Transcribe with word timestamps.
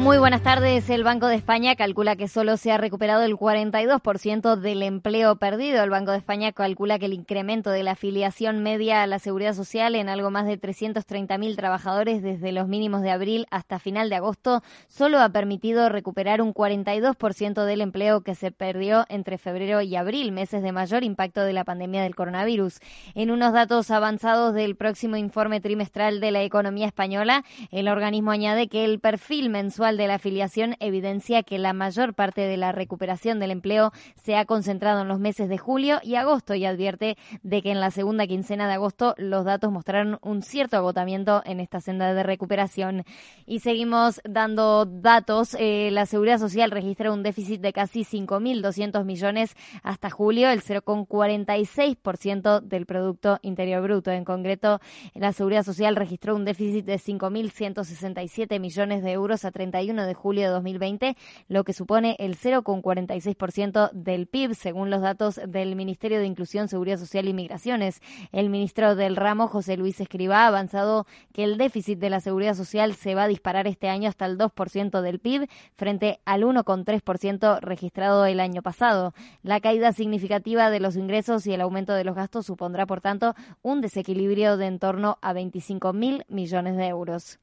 Muy 0.00 0.16
buenas 0.16 0.42
tardes. 0.42 0.88
El 0.88 1.04
Banco 1.04 1.26
de 1.26 1.34
España 1.34 1.76
calcula 1.76 2.16
que 2.16 2.26
solo 2.26 2.56
se 2.56 2.72
ha 2.72 2.78
recuperado 2.78 3.22
el 3.22 3.36
42% 3.36 4.56
del 4.56 4.82
empleo 4.82 5.36
perdido. 5.36 5.84
El 5.84 5.90
Banco 5.90 6.12
de 6.12 6.16
España 6.16 6.52
calcula 6.52 6.98
que 6.98 7.04
el 7.04 7.12
incremento 7.12 7.68
de 7.68 7.82
la 7.82 7.90
afiliación 7.90 8.62
media 8.62 9.02
a 9.02 9.06
la 9.06 9.18
seguridad 9.18 9.52
social 9.52 9.94
en 9.94 10.08
algo 10.08 10.30
más 10.30 10.46
de 10.46 10.58
330.000 10.58 11.54
trabajadores 11.54 12.22
desde 12.22 12.50
los 12.50 12.66
mínimos 12.66 13.02
de 13.02 13.10
abril 13.10 13.46
hasta 13.50 13.78
final 13.78 14.08
de 14.08 14.16
agosto 14.16 14.62
solo 14.88 15.18
ha 15.18 15.28
permitido 15.28 15.90
recuperar 15.90 16.40
un 16.40 16.54
42% 16.54 17.64
del 17.66 17.82
empleo 17.82 18.22
que 18.22 18.34
se 18.34 18.52
perdió 18.52 19.04
entre 19.10 19.36
febrero 19.36 19.82
y 19.82 19.96
abril, 19.96 20.32
meses 20.32 20.62
de 20.62 20.72
mayor 20.72 21.04
impacto 21.04 21.42
de 21.42 21.52
la 21.52 21.64
pandemia 21.64 22.02
del 22.02 22.14
coronavirus. 22.14 22.78
En 23.14 23.30
unos 23.30 23.52
datos 23.52 23.90
avanzados 23.90 24.54
del 24.54 24.76
próximo 24.76 25.16
informe 25.16 25.60
trimestral 25.60 26.20
de 26.20 26.30
la 26.30 26.42
economía 26.42 26.86
española, 26.86 27.44
el 27.70 27.86
organismo 27.86 28.30
añade 28.30 28.68
que 28.68 28.86
el 28.86 28.98
perfil 28.98 29.50
mensual 29.50 29.89
de 29.96 30.06
la 30.06 30.14
afiliación 30.14 30.76
evidencia 30.80 31.42
que 31.42 31.58
la 31.58 31.72
mayor 31.72 32.14
parte 32.14 32.42
de 32.42 32.56
la 32.56 32.72
recuperación 32.72 33.38
del 33.40 33.50
empleo 33.50 33.92
se 34.16 34.36
ha 34.36 34.44
concentrado 34.44 35.02
en 35.02 35.08
los 35.08 35.18
meses 35.18 35.48
de 35.48 35.58
julio 35.58 36.00
y 36.02 36.14
agosto 36.14 36.54
y 36.54 36.64
advierte 36.64 37.16
de 37.42 37.62
que 37.62 37.70
en 37.70 37.80
la 37.80 37.90
segunda 37.90 38.26
quincena 38.26 38.68
de 38.68 38.74
agosto 38.74 39.14
los 39.18 39.44
datos 39.44 39.72
mostraron 39.72 40.18
un 40.22 40.42
cierto 40.42 40.76
agotamiento 40.76 41.42
en 41.44 41.60
esta 41.60 41.80
senda 41.80 42.12
de 42.14 42.22
recuperación. 42.22 43.04
Y 43.46 43.60
seguimos 43.60 44.20
dando 44.28 44.84
datos. 44.86 45.56
Eh, 45.58 45.90
la 45.92 46.06
Seguridad 46.06 46.38
Social 46.38 46.70
registra 46.70 47.12
un 47.12 47.22
déficit 47.22 47.60
de 47.60 47.72
casi 47.72 48.04
5.200 48.04 49.04
millones 49.04 49.54
hasta 49.82 50.10
julio, 50.10 50.50
el 50.50 50.62
0,46% 50.62 52.60
del 52.60 52.86
Producto 52.86 53.38
Interior 53.42 53.82
Bruto. 53.82 54.10
En 54.10 54.24
concreto, 54.24 54.80
la 55.14 55.32
Seguridad 55.32 55.64
Social 55.64 55.96
registró 55.96 56.34
un 56.36 56.44
déficit 56.44 56.84
de 56.84 56.96
5.167 56.96 58.60
millones 58.60 59.02
de 59.02 59.12
euros 59.12 59.44
a 59.44 59.50
30 59.50 59.79
de 59.86 60.14
julio 60.14 60.44
de 60.44 60.48
2020, 60.48 61.16
lo 61.48 61.64
que 61.64 61.72
supone 61.74 62.16
el 62.18 62.36
0,46% 62.36 63.90
del 63.92 64.26
PIB, 64.26 64.54
según 64.54 64.90
los 64.90 65.02
datos 65.02 65.40
del 65.46 65.76
Ministerio 65.76 66.18
de 66.18 66.26
Inclusión, 66.26 66.68
Seguridad 66.68 66.98
Social 66.98 67.28
y 67.28 67.34
Migraciones. 67.34 68.00
El 68.32 68.48
ministro 68.50 68.96
del 68.96 69.16
ramo, 69.16 69.48
José 69.48 69.76
Luis 69.76 70.00
Escribá, 70.00 70.44
ha 70.44 70.46
avanzado 70.46 71.06
que 71.32 71.44
el 71.44 71.58
déficit 71.58 71.98
de 71.98 72.10
la 72.10 72.20
Seguridad 72.20 72.54
Social 72.54 72.94
se 72.94 73.14
va 73.14 73.24
a 73.24 73.28
disparar 73.28 73.66
este 73.66 73.88
año 73.88 74.08
hasta 74.08 74.26
el 74.26 74.38
2% 74.38 75.02
del 75.02 75.18
PIB, 75.18 75.48
frente 75.76 76.20
al 76.24 76.42
1,3% 76.42 77.60
registrado 77.60 78.24
el 78.26 78.40
año 78.40 78.62
pasado. 78.62 79.12
La 79.42 79.60
caída 79.60 79.92
significativa 79.92 80.70
de 80.70 80.80
los 80.80 80.96
ingresos 80.96 81.46
y 81.46 81.52
el 81.52 81.60
aumento 81.60 81.92
de 81.92 82.04
los 82.04 82.14
gastos 82.14 82.46
supondrá, 82.46 82.86
por 82.86 83.00
tanto, 83.00 83.34
un 83.62 83.80
desequilibrio 83.80 84.56
de 84.56 84.70
en 84.70 84.78
torno 84.78 85.18
a 85.20 85.32
25 85.32 85.92
mil 85.92 86.24
millones 86.28 86.76
de 86.76 86.86
euros. 86.86 87.40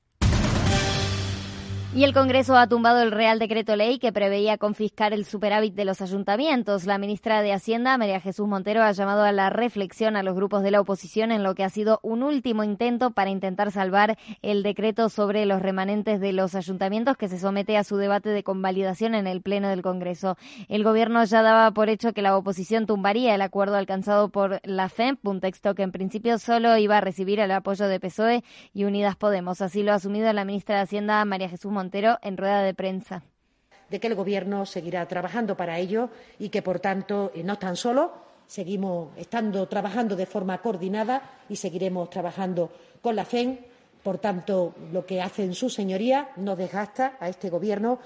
Y 1.95 2.03
el 2.03 2.13
Congreso 2.13 2.55
ha 2.55 2.67
tumbado 2.67 3.01
el 3.01 3.11
Real 3.11 3.39
Decreto 3.39 3.75
Ley 3.75 3.97
que 3.97 4.11
preveía 4.11 4.59
confiscar 4.59 5.13
el 5.13 5.25
superávit 5.25 5.73
de 5.73 5.83
los 5.83 5.99
ayuntamientos. 6.01 6.85
La 6.85 6.99
ministra 6.99 7.41
de 7.41 7.53
Hacienda, 7.53 7.97
María 7.97 8.19
Jesús 8.19 8.47
Montero, 8.47 8.83
ha 8.83 8.91
llamado 8.91 9.23
a 9.23 9.31
la 9.31 9.49
reflexión 9.49 10.15
a 10.15 10.21
los 10.21 10.35
grupos 10.35 10.61
de 10.61 10.69
la 10.69 10.81
oposición 10.81 11.31
en 11.31 11.41
lo 11.41 11.55
que 11.55 11.63
ha 11.63 11.69
sido 11.69 11.99
un 12.03 12.21
último 12.21 12.63
intento 12.63 13.11
para 13.11 13.31
intentar 13.31 13.71
salvar 13.71 14.15
el 14.43 14.61
decreto 14.61 15.09
sobre 15.09 15.47
los 15.47 15.59
remanentes 15.61 16.19
de 16.19 16.33
los 16.33 16.53
ayuntamientos 16.53 17.17
que 17.17 17.29
se 17.29 17.39
somete 17.39 17.77
a 17.77 17.83
su 17.83 17.97
debate 17.97 18.29
de 18.29 18.43
convalidación 18.43 19.15
en 19.15 19.25
el 19.25 19.41
Pleno 19.41 19.69
del 19.69 19.81
Congreso. 19.81 20.37
El 20.67 20.83
Gobierno 20.83 21.23
ya 21.23 21.41
daba 21.41 21.71
por 21.71 21.89
hecho 21.89 22.13
que 22.13 22.21
la 22.21 22.37
oposición 22.37 22.85
tumbaría 22.85 23.33
el 23.33 23.41
acuerdo 23.41 23.75
alcanzado 23.75 24.29
por 24.29 24.59
la 24.63 24.89
FEMP, 24.89 25.25
un 25.25 25.39
texto 25.39 25.73
que 25.73 25.81
en 25.81 25.91
principio 25.91 26.37
solo 26.37 26.77
iba 26.77 26.97
a 26.97 27.01
recibir 27.01 27.39
el 27.39 27.49
apoyo 27.49 27.87
de 27.87 27.99
PSOE 27.99 28.43
y 28.71 28.83
Unidas 28.83 29.15
Podemos. 29.15 29.61
Así 29.61 29.81
lo 29.81 29.93
ha 29.93 29.95
asumido 29.95 30.31
la 30.31 30.45
ministra 30.45 30.75
de 30.75 30.81
Hacienda, 30.81 31.25
María 31.25 31.49
Jesús 31.49 31.71
Montero 31.71 31.86
en 32.21 32.37
rueda 32.37 32.63
de 32.63 32.73
prensa. 32.73 33.23
De 33.89 33.99
que 33.99 34.07
el 34.07 34.15
Gobierno 34.15 34.65
seguirá 34.65 35.07
trabajando 35.07 35.55
para 35.55 35.79
ello 35.79 36.09
y 36.39 36.49
que, 36.49 36.61
por 36.61 36.79
tanto, 36.79 37.31
eh, 37.33 37.43
no 37.43 37.53
están 37.53 37.75
solos, 37.75 38.11
seguimos 38.47 39.09
estando 39.17 39.67
trabajando 39.67 40.15
de 40.15 40.25
forma 40.25 40.57
coordinada 40.61 41.21
y 41.49 41.55
seguiremos 41.55 42.09
trabajando 42.09 42.71
con 43.01 43.15
la 43.15 43.25
FEN. 43.25 43.65
Por 44.03 44.19
tanto, 44.19 44.73
lo 44.91 45.05
que 45.05 45.21
hacen 45.21 45.53
sus 45.53 45.73
señorías 45.73 46.27
no 46.37 46.55
desgasta 46.55 47.17
a 47.19 47.29
este 47.29 47.49
Gobierno. 47.49 47.99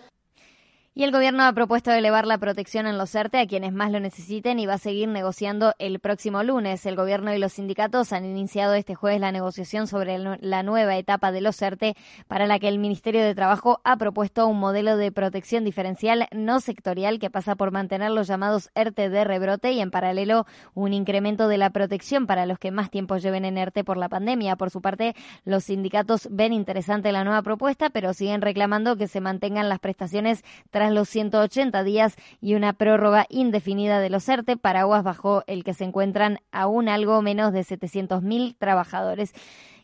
Y 0.93 1.05
el 1.05 1.13
gobierno 1.13 1.43
ha 1.43 1.53
propuesto 1.53 1.89
elevar 1.93 2.27
la 2.27 2.37
protección 2.37 2.85
en 2.85 2.97
los 2.97 3.15
ERTE 3.15 3.39
a 3.39 3.47
quienes 3.47 3.71
más 3.71 3.93
lo 3.93 4.01
necesiten 4.01 4.59
y 4.59 4.65
va 4.65 4.73
a 4.73 4.77
seguir 4.77 5.07
negociando 5.07 5.73
el 5.79 5.99
próximo 5.99 6.43
lunes. 6.43 6.85
El 6.85 6.97
gobierno 6.97 7.33
y 7.33 7.39
los 7.39 7.53
sindicatos 7.53 8.11
han 8.11 8.25
iniciado 8.25 8.73
este 8.73 8.93
jueves 8.93 9.21
la 9.21 9.31
negociación 9.31 9.87
sobre 9.87 10.19
la 10.19 10.63
nueva 10.63 10.97
etapa 10.97 11.31
de 11.31 11.39
los 11.39 11.61
ERTE 11.61 11.95
para 12.27 12.45
la 12.45 12.59
que 12.59 12.67
el 12.67 12.77
Ministerio 12.77 13.23
de 13.23 13.33
Trabajo 13.33 13.79
ha 13.85 13.95
propuesto 13.95 14.45
un 14.47 14.59
modelo 14.59 14.97
de 14.97 15.13
protección 15.13 15.63
diferencial 15.63 16.27
no 16.33 16.59
sectorial 16.59 17.19
que 17.19 17.29
pasa 17.29 17.55
por 17.55 17.71
mantener 17.71 18.11
los 18.11 18.27
llamados 18.27 18.69
ERTE 18.75 19.09
de 19.09 19.23
rebrote 19.23 19.71
y 19.71 19.79
en 19.79 19.91
paralelo 19.91 20.45
un 20.73 20.91
incremento 20.91 21.47
de 21.47 21.57
la 21.57 21.69
protección 21.69 22.27
para 22.27 22.45
los 22.45 22.59
que 22.59 22.71
más 22.71 22.91
tiempo 22.91 23.15
lleven 23.15 23.45
en 23.45 23.57
ERTE 23.57 23.85
por 23.85 23.95
la 23.95 24.09
pandemia. 24.09 24.57
Por 24.57 24.71
su 24.71 24.81
parte, 24.81 25.15
los 25.45 25.63
sindicatos 25.63 26.27
ven 26.29 26.51
interesante 26.51 27.13
la 27.13 27.23
nueva 27.23 27.43
propuesta, 27.43 27.91
pero 27.91 28.13
siguen 28.13 28.41
reclamando 28.41 28.97
que 28.97 29.07
se 29.07 29.21
mantengan 29.21 29.69
las 29.69 29.79
prestaciones 29.79 30.43
tras 30.81 30.93
los 30.93 31.09
180 31.09 31.83
días 31.83 32.15
y 32.41 32.55
una 32.55 32.73
prórroga 32.73 33.27
indefinida 33.29 33.99
de 33.99 34.09
los 34.09 34.27
ERTE, 34.27 34.57
paraguas 34.57 35.03
bajo 35.03 35.43
el 35.45 35.63
que 35.63 35.75
se 35.75 35.83
encuentran 35.83 36.39
aún 36.51 36.89
algo 36.89 37.21
menos 37.21 37.53
de 37.53 37.59
700.000 37.61 38.55
trabajadores. 38.57 39.31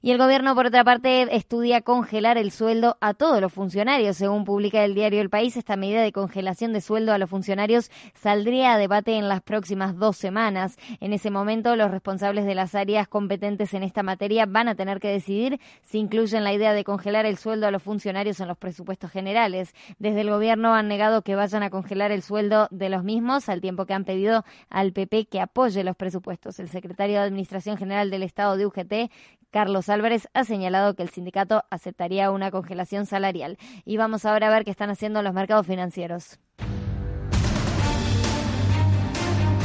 Y 0.01 0.11
el 0.11 0.17
gobierno, 0.17 0.53
por 0.53 0.67
otra 0.67 0.83
parte, 0.83 1.35
estudia 1.35 1.81
congelar 1.81 2.37
el 2.37 2.51
sueldo 2.51 2.97
a 3.01 3.13
todos 3.13 3.41
los 3.41 3.51
funcionarios. 3.51 4.17
Según 4.17 4.45
publica 4.45 4.83
el 4.83 4.93
diario 4.93 5.21
El 5.21 5.29
País, 5.29 5.57
esta 5.57 5.75
medida 5.75 6.01
de 6.01 6.11
congelación 6.11 6.71
de 6.71 6.81
sueldo 6.81 7.13
a 7.13 7.17
los 7.17 7.29
funcionarios 7.29 7.89
saldría 8.13 8.73
a 8.73 8.77
debate 8.77 9.17
en 9.17 9.27
las 9.27 9.41
próximas 9.41 9.97
dos 9.97 10.17
semanas. 10.17 10.77
En 10.99 11.13
ese 11.13 11.31
momento, 11.31 11.75
los 11.75 11.89
responsables 11.89 12.45
de 12.45 12.55
las 12.55 12.75
áreas 12.75 13.07
competentes 13.07 13.73
en 13.73 13.83
esta 13.83 14.03
materia 14.03 14.45
van 14.45 14.67
a 14.67 14.75
tener 14.75 14.99
que 14.99 15.09
decidir 15.09 15.59
si 15.81 15.97
incluyen 15.97 16.43
la 16.43 16.53
idea 16.53 16.73
de 16.73 16.83
congelar 16.83 17.25
el 17.25 17.37
sueldo 17.37 17.67
a 17.67 17.71
los 17.71 17.81
funcionarios 17.81 18.39
en 18.39 18.47
los 18.47 18.57
presupuestos 18.57 19.11
generales. 19.11 19.73
Desde 19.97 20.21
el 20.21 20.29
gobierno 20.29 20.75
han 20.75 20.87
negado 20.87 21.23
que 21.23 21.35
vayan 21.35 21.63
a 21.63 21.69
congelar 21.69 22.11
el 22.11 22.21
sueldo 22.21 22.67
de 22.69 22.89
los 22.89 23.03
mismos, 23.03 23.49
al 23.49 23.61
tiempo 23.61 23.85
que 23.85 23.93
han 23.93 24.05
pedido 24.05 24.45
al 24.69 24.93
PP 24.93 25.25
que 25.25 25.41
apoye 25.41 25.83
los 25.83 25.95
presupuestos. 25.95 26.59
El 26.59 26.69
secretario 26.69 27.15
de 27.19 27.25
Administración 27.25 27.77
General 27.77 28.09
del 28.09 28.23
Estado 28.23 28.57
de 28.57 28.65
UGT, 28.65 29.11
Carlos 29.51 29.89
Álvarez 29.89 30.27
ha 30.33 30.43
señalado 30.43 30.93
que 30.95 31.03
el 31.03 31.09
sindicato 31.09 31.63
aceptaría 31.69 32.31
una 32.31 32.51
congelación 32.51 33.05
salarial. 33.05 33.57
Y 33.85 33.97
vamos 33.97 34.25
ahora 34.25 34.47
a 34.47 34.51
ver 34.51 34.65
qué 34.65 34.71
están 34.71 34.89
haciendo 34.89 35.21
los 35.21 35.33
mercados 35.33 35.65
financieros. 35.65 36.39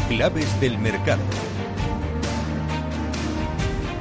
Claves 0.09 0.61
del 0.61 0.79
mercado. 0.79 1.23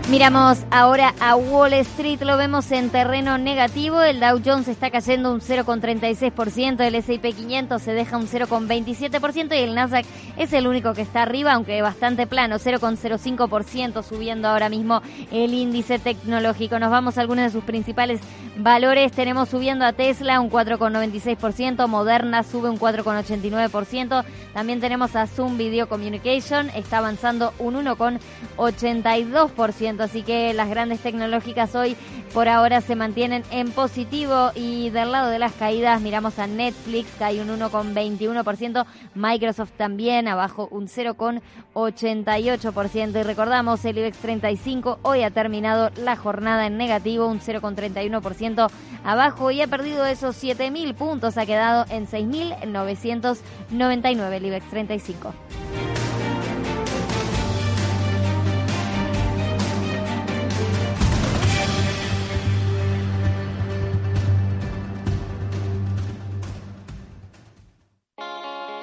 Miramos 0.09 0.57
ahora 0.72 1.13
a 1.22 1.38
Wall 1.38 1.72
Street, 1.73 2.23
lo 2.23 2.35
vemos 2.35 2.72
en 2.72 2.89
terreno 2.89 3.38
negativo, 3.38 4.01
el 4.01 4.19
Dow 4.19 4.41
Jones 4.44 4.67
está 4.67 4.89
cayendo 4.91 5.31
un 5.31 5.39
0,36%, 5.39 6.81
el 6.81 6.95
S&P 6.95 7.31
500 7.31 7.81
se 7.81 7.94
deja 7.94 8.17
un 8.17 8.28
0,27% 8.28 9.56
y 9.56 9.59
el 9.59 9.73
Nasdaq 9.73 10.06
es 10.35 10.51
el 10.51 10.67
único 10.67 10.94
que 10.94 11.03
está 11.03 11.22
arriba, 11.22 11.53
aunque 11.53 11.81
bastante 11.81 12.28
plano, 12.28 12.57
0,05% 12.57 14.03
subiendo 14.03 14.50
ahora 14.50 14.67
mismo 14.67 15.01
el 15.31 15.53
índice 15.53 15.97
tecnológico. 15.97 16.78
Nos 16.78 16.91
vamos 16.91 17.18
a 17.18 17.22
algunos 17.22 17.45
de 17.45 17.51
sus 17.51 17.63
principales 17.63 18.19
valores, 18.57 19.13
tenemos 19.13 19.47
subiendo 19.47 19.85
a 19.85 19.94
Tesla 19.94 20.41
un 20.41 20.51
4,96%, 20.51 21.88
Moderna 21.88 22.44
sube 22.44 22.69
un 22.69 22.78
4,89%, 22.78 24.25
también 24.54 24.81
tenemos 24.81 25.15
a 25.15 25.25
Zoom 25.25 25.57
Video 25.57 25.88
Communication, 25.88 26.69
está 26.71 26.97
avanzando 26.97 27.54
un 27.59 27.75
1,82%, 27.75 29.91
así 30.00 30.24
que 30.24 30.54
las 30.54 30.70
grandes 30.70 31.02
tecnológicas 31.02 31.76
hoy 31.76 31.98
por 32.34 32.48
ahora 32.48 32.80
se 32.82 32.96
mantienen 32.96 33.44
en 33.52 33.72
positivo 33.72 34.52
y 34.56 34.90
del 34.90 35.12
lado 35.12 35.30
de 35.30 35.38
las 35.40 35.52
caídas 35.54 36.02
miramos 36.02 36.40
a 36.40 36.48
Netflix, 36.48 37.10
cae 37.20 37.42
un 37.42 37.50
1,21%, 37.50 38.86
Microsoft 39.16 39.72
también 39.78 40.28
abajo 40.28 40.68
un 40.72 40.88
0,88% 40.88 43.20
y 43.20 43.24
recordamos 43.24 43.84
el 43.86 43.98
IBEX 43.98 44.18
35 44.20 45.00
hoy 45.02 45.24
ha 45.24 45.32
terminado 45.32 45.90
la 45.98 46.16
jornada 46.16 46.68
en 46.68 46.78
negativo, 46.78 47.28
un 47.28 47.42
0,31% 47.42 48.70
abajo 49.04 49.52
y 49.52 49.62
ha 49.62 49.68
perdido 49.68 50.06
esos 50.06 50.42
7.000 50.42 50.96
puntos, 50.96 51.38
ha 51.38 51.46
quedado 51.46 51.86
en 51.90 52.08
6.999 52.08 54.32
el 54.32 54.46
IBEX 54.46 54.70
35. 54.70 55.34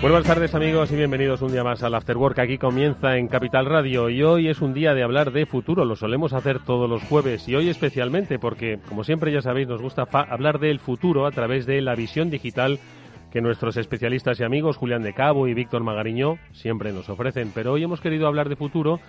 Buenas 0.00 0.24
tardes 0.24 0.54
amigos 0.54 0.90
y 0.92 0.96
bienvenidos 0.96 1.42
un 1.42 1.52
día 1.52 1.62
más 1.62 1.82
al 1.82 1.94
After 1.94 2.16
Work. 2.16 2.38
Aquí 2.38 2.56
comienza 2.56 3.18
en 3.18 3.28
Capital 3.28 3.66
Radio 3.66 4.08
y 4.08 4.22
hoy 4.22 4.48
es 4.48 4.62
un 4.62 4.72
día 4.72 4.94
de 4.94 5.02
hablar 5.02 5.30
de 5.30 5.44
futuro. 5.44 5.84
Lo 5.84 5.94
solemos 5.94 6.32
hacer 6.32 6.58
todos 6.60 6.88
los 6.88 7.02
jueves 7.02 7.46
y 7.46 7.54
hoy 7.54 7.68
especialmente 7.68 8.38
porque, 8.38 8.78
como 8.88 9.04
siempre 9.04 9.30
ya 9.30 9.42
sabéis, 9.42 9.68
nos 9.68 9.82
gusta 9.82 10.08
hablar 10.10 10.58
del 10.58 10.80
futuro 10.80 11.26
a 11.26 11.30
través 11.32 11.66
de 11.66 11.82
la 11.82 11.94
visión 11.94 12.30
digital 12.30 12.78
que 13.30 13.42
nuestros 13.42 13.76
especialistas 13.76 14.40
y 14.40 14.44
amigos 14.44 14.78
Julián 14.78 15.02
de 15.02 15.12
Cabo 15.12 15.46
y 15.48 15.52
Víctor 15.52 15.82
Magariño 15.82 16.38
siempre 16.52 16.92
nos 16.92 17.10
ofrecen. 17.10 17.52
Pero 17.54 17.72
hoy 17.72 17.82
hemos 17.82 18.00
querido 18.00 18.26
hablar 18.26 18.48
de 18.48 18.56
futuro 18.56 19.00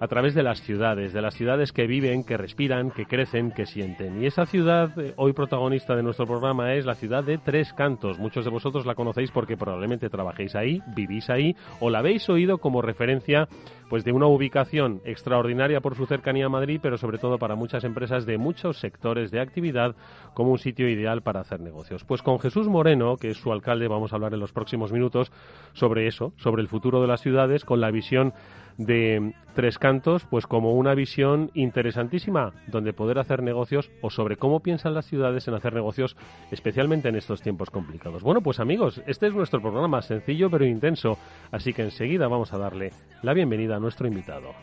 a 0.00 0.08
través 0.08 0.34
de 0.34 0.42
las 0.42 0.60
ciudades, 0.62 1.12
de 1.12 1.22
las 1.22 1.34
ciudades 1.34 1.72
que 1.72 1.86
viven, 1.86 2.24
que 2.24 2.36
respiran, 2.36 2.90
que 2.90 3.06
crecen, 3.06 3.50
que 3.50 3.66
sienten. 3.66 4.22
Y 4.22 4.26
esa 4.26 4.46
ciudad, 4.46 4.98
eh, 4.98 5.14
hoy 5.16 5.32
protagonista 5.32 5.96
de 5.96 6.02
nuestro 6.02 6.26
programa, 6.26 6.74
es 6.74 6.86
la 6.86 6.94
ciudad 6.94 7.24
de 7.24 7.38
Tres 7.38 7.72
Cantos. 7.72 8.18
Muchos 8.18 8.44
de 8.44 8.50
vosotros 8.50 8.86
la 8.86 8.94
conocéis 8.94 9.30
porque 9.30 9.56
probablemente 9.56 10.08
trabajéis 10.08 10.54
ahí, 10.54 10.80
vivís 10.94 11.28
ahí, 11.30 11.56
o 11.80 11.90
la 11.90 11.98
habéis 11.98 12.28
oído 12.28 12.58
como 12.58 12.82
referencia 12.82 13.48
pues 13.88 14.04
de 14.04 14.12
una 14.12 14.26
ubicación 14.26 15.00
extraordinaria 15.04 15.80
por 15.80 15.94
su 15.94 16.06
cercanía 16.06 16.46
a 16.46 16.50
Madrid, 16.50 16.78
pero 16.82 16.98
sobre 16.98 17.18
todo 17.18 17.38
para 17.38 17.54
muchas 17.54 17.84
empresas 17.84 18.26
de 18.26 18.36
muchos 18.36 18.78
sectores 18.78 19.30
de 19.30 19.40
actividad 19.40 19.96
como 20.34 20.52
un 20.52 20.58
sitio 20.58 20.88
ideal 20.88 21.22
para 21.22 21.40
hacer 21.40 21.60
negocios. 21.60 22.04
Pues 22.04 22.22
con 22.22 22.38
Jesús 22.38 22.68
Moreno, 22.68 23.16
que 23.16 23.30
es 23.30 23.38
su 23.38 23.50
alcalde, 23.50 23.88
vamos 23.88 24.12
a 24.12 24.16
hablar 24.16 24.34
en 24.34 24.40
los 24.40 24.52
próximos 24.52 24.92
minutos 24.92 25.32
sobre 25.72 26.06
eso, 26.06 26.32
sobre 26.36 26.62
el 26.62 26.68
futuro 26.68 27.00
de 27.00 27.08
las 27.08 27.22
ciudades, 27.22 27.64
con 27.64 27.80
la 27.80 27.90
visión 27.90 28.34
de 28.78 29.34
Tres 29.54 29.78
Cantos, 29.78 30.24
pues 30.30 30.46
como 30.46 30.72
una 30.72 30.94
visión 30.94 31.50
interesantísima 31.52 32.52
donde 32.68 32.94
poder 32.94 33.18
hacer 33.18 33.42
negocios 33.42 33.90
o 34.00 34.08
sobre 34.08 34.36
cómo 34.36 34.60
piensan 34.60 34.94
las 34.94 35.04
ciudades 35.04 35.46
en 35.48 35.54
hacer 35.54 35.74
negocios, 35.74 36.16
especialmente 36.50 37.08
en 37.08 37.16
estos 37.16 37.42
tiempos 37.42 37.70
complicados. 37.70 38.22
Bueno, 38.22 38.40
pues 38.40 38.60
amigos, 38.60 39.02
este 39.06 39.26
es 39.26 39.34
nuestro 39.34 39.60
programa 39.60 40.00
sencillo 40.00 40.48
pero 40.48 40.64
intenso, 40.64 41.18
así 41.50 41.74
que 41.74 41.82
enseguida 41.82 42.28
vamos 42.28 42.54
a 42.54 42.58
darle 42.58 42.92
la 43.22 43.34
bienvenida 43.34 43.76
a 43.76 43.80
nuestro 43.80 44.06
invitado. 44.06 44.54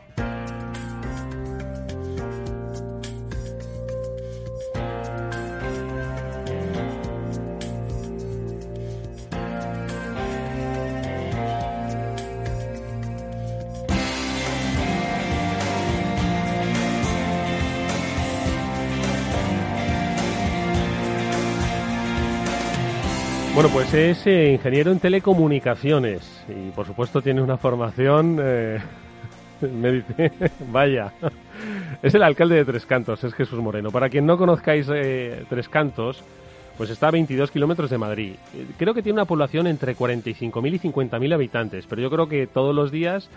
Bueno, 23.56 23.70
pues 23.72 23.94
es 23.94 24.28
eh, 24.28 24.52
ingeniero 24.52 24.92
en 24.92 25.00
telecomunicaciones 25.00 26.44
y 26.50 26.72
por 26.72 26.86
supuesto 26.86 27.22
tiene 27.22 27.42
una 27.42 27.56
formación, 27.56 28.38
eh, 28.42 28.82
me 29.62 29.94
dice, 29.94 30.30
vaya, 30.74 31.14
es 32.04 32.14
el 32.14 32.24
alcalde 32.24 32.56
de 32.56 32.66
Tres 32.66 32.86
Cantos, 32.86 33.24
es 33.24 33.34
Jesús 33.34 33.58
Moreno. 33.62 33.92
Para 33.92 34.10
quien 34.10 34.26
no 34.26 34.38
conozcáis 34.38 34.90
eh, 34.94 35.46
Tres 35.48 35.70
Cantos, 35.70 36.22
pues 36.78 36.90
está 36.90 37.08
a 37.08 37.12
22 37.12 37.50
kilómetros 37.50 37.90
de 37.90 37.98
Madrid. 37.98 38.34
Creo 38.78 38.94
que 38.94 39.02
tiene 39.02 39.20
una 39.20 39.26
población 39.26 39.68
entre 39.68 39.96
45.000 39.96 40.74
y 40.74 40.80
50.000 40.90 41.34
habitantes, 41.34 41.86
pero 41.88 42.02
yo 42.02 42.10
creo 42.10 42.28
que 42.28 42.48
todos 42.48 42.76
los 42.76 42.92
días 42.92 43.30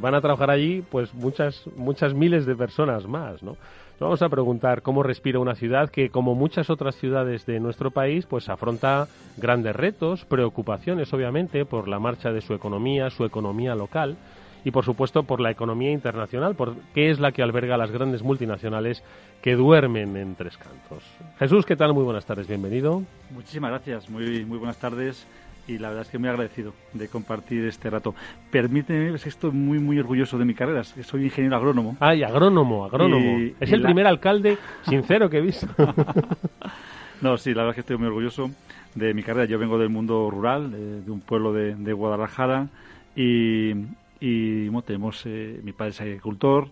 van 0.00 0.14
a 0.14 0.20
trabajar 0.22 0.50
allí 0.50 0.82
pues 0.90 1.12
muchas, 1.12 1.64
muchas 1.76 2.14
miles 2.14 2.46
de 2.46 2.54
personas 2.54 3.06
más, 3.06 3.42
¿no? 3.42 3.58
Vamos 4.00 4.22
a 4.22 4.28
preguntar 4.28 4.82
cómo 4.82 5.04
respira 5.04 5.38
una 5.38 5.54
ciudad 5.54 5.88
que, 5.88 6.10
como 6.10 6.34
muchas 6.34 6.68
otras 6.68 6.96
ciudades 6.96 7.46
de 7.46 7.60
nuestro 7.60 7.92
país, 7.92 8.26
pues 8.26 8.48
afronta 8.48 9.06
grandes 9.36 9.76
retos, 9.76 10.24
preocupaciones, 10.24 11.12
obviamente, 11.14 11.64
por 11.64 11.86
la 11.86 12.00
marcha 12.00 12.32
de 12.32 12.40
su 12.40 12.54
economía, 12.54 13.08
su 13.10 13.24
economía 13.24 13.76
local 13.76 14.16
y, 14.64 14.72
por 14.72 14.84
supuesto, 14.84 15.22
por 15.22 15.40
la 15.40 15.52
economía 15.52 15.92
internacional, 15.92 16.56
porque 16.56 17.10
es 17.10 17.20
la 17.20 17.30
que 17.30 17.42
alberga 17.42 17.76
las 17.76 17.92
grandes 17.92 18.24
multinacionales 18.24 19.04
que 19.40 19.54
duermen 19.54 20.16
en 20.16 20.34
tres 20.34 20.56
cantos. 20.56 21.04
Jesús, 21.38 21.64
¿qué 21.64 21.76
tal? 21.76 21.94
Muy 21.94 22.02
buenas 22.02 22.26
tardes, 22.26 22.48
bienvenido. 22.48 23.04
Muchísimas 23.30 23.70
gracias, 23.70 24.10
muy, 24.10 24.44
muy 24.44 24.58
buenas 24.58 24.78
tardes 24.78 25.24
y 25.66 25.78
la 25.78 25.88
verdad 25.88 26.02
es 26.02 26.10
que 26.10 26.18
muy 26.18 26.28
agradecido 26.28 26.72
de 26.92 27.08
compartir 27.08 27.64
este 27.66 27.90
rato. 27.90 28.14
Permíteme, 28.50 29.14
es 29.14 29.22
que 29.22 29.28
estoy 29.28 29.50
muy, 29.50 29.78
muy 29.78 29.98
orgulloso 29.98 30.38
de 30.38 30.44
mi 30.44 30.54
carrera, 30.54 30.84
soy 30.84 31.24
ingeniero 31.24 31.56
agrónomo. 31.56 31.96
Ay, 32.00 32.22
agrónomo, 32.22 32.84
agrónomo. 32.84 33.38
es 33.58 33.72
el 33.72 33.82
primer 33.82 34.06
alcalde 34.06 34.58
sincero 34.82 35.30
que 35.30 35.38
he 35.38 35.40
visto. 35.40 35.66
no, 37.20 37.36
sí, 37.38 37.50
la 37.50 37.62
verdad 37.62 37.70
es 37.70 37.74
que 37.76 37.80
estoy 37.80 37.96
muy 37.96 38.08
orgulloso 38.08 38.50
de 38.94 39.14
mi 39.14 39.22
carrera. 39.22 39.46
Yo 39.46 39.58
vengo 39.58 39.78
del 39.78 39.88
mundo 39.88 40.30
rural, 40.30 40.70
de, 40.70 41.10
un 41.10 41.20
pueblo 41.20 41.52
de, 41.52 41.92
Guadalajara 41.92 42.68
y, 43.16 43.72
y 44.20 44.70
tenemos, 44.82 45.22
eh, 45.26 45.60
mi 45.62 45.72
padre 45.72 45.90
es 45.90 46.00
agricultor, 46.00 46.68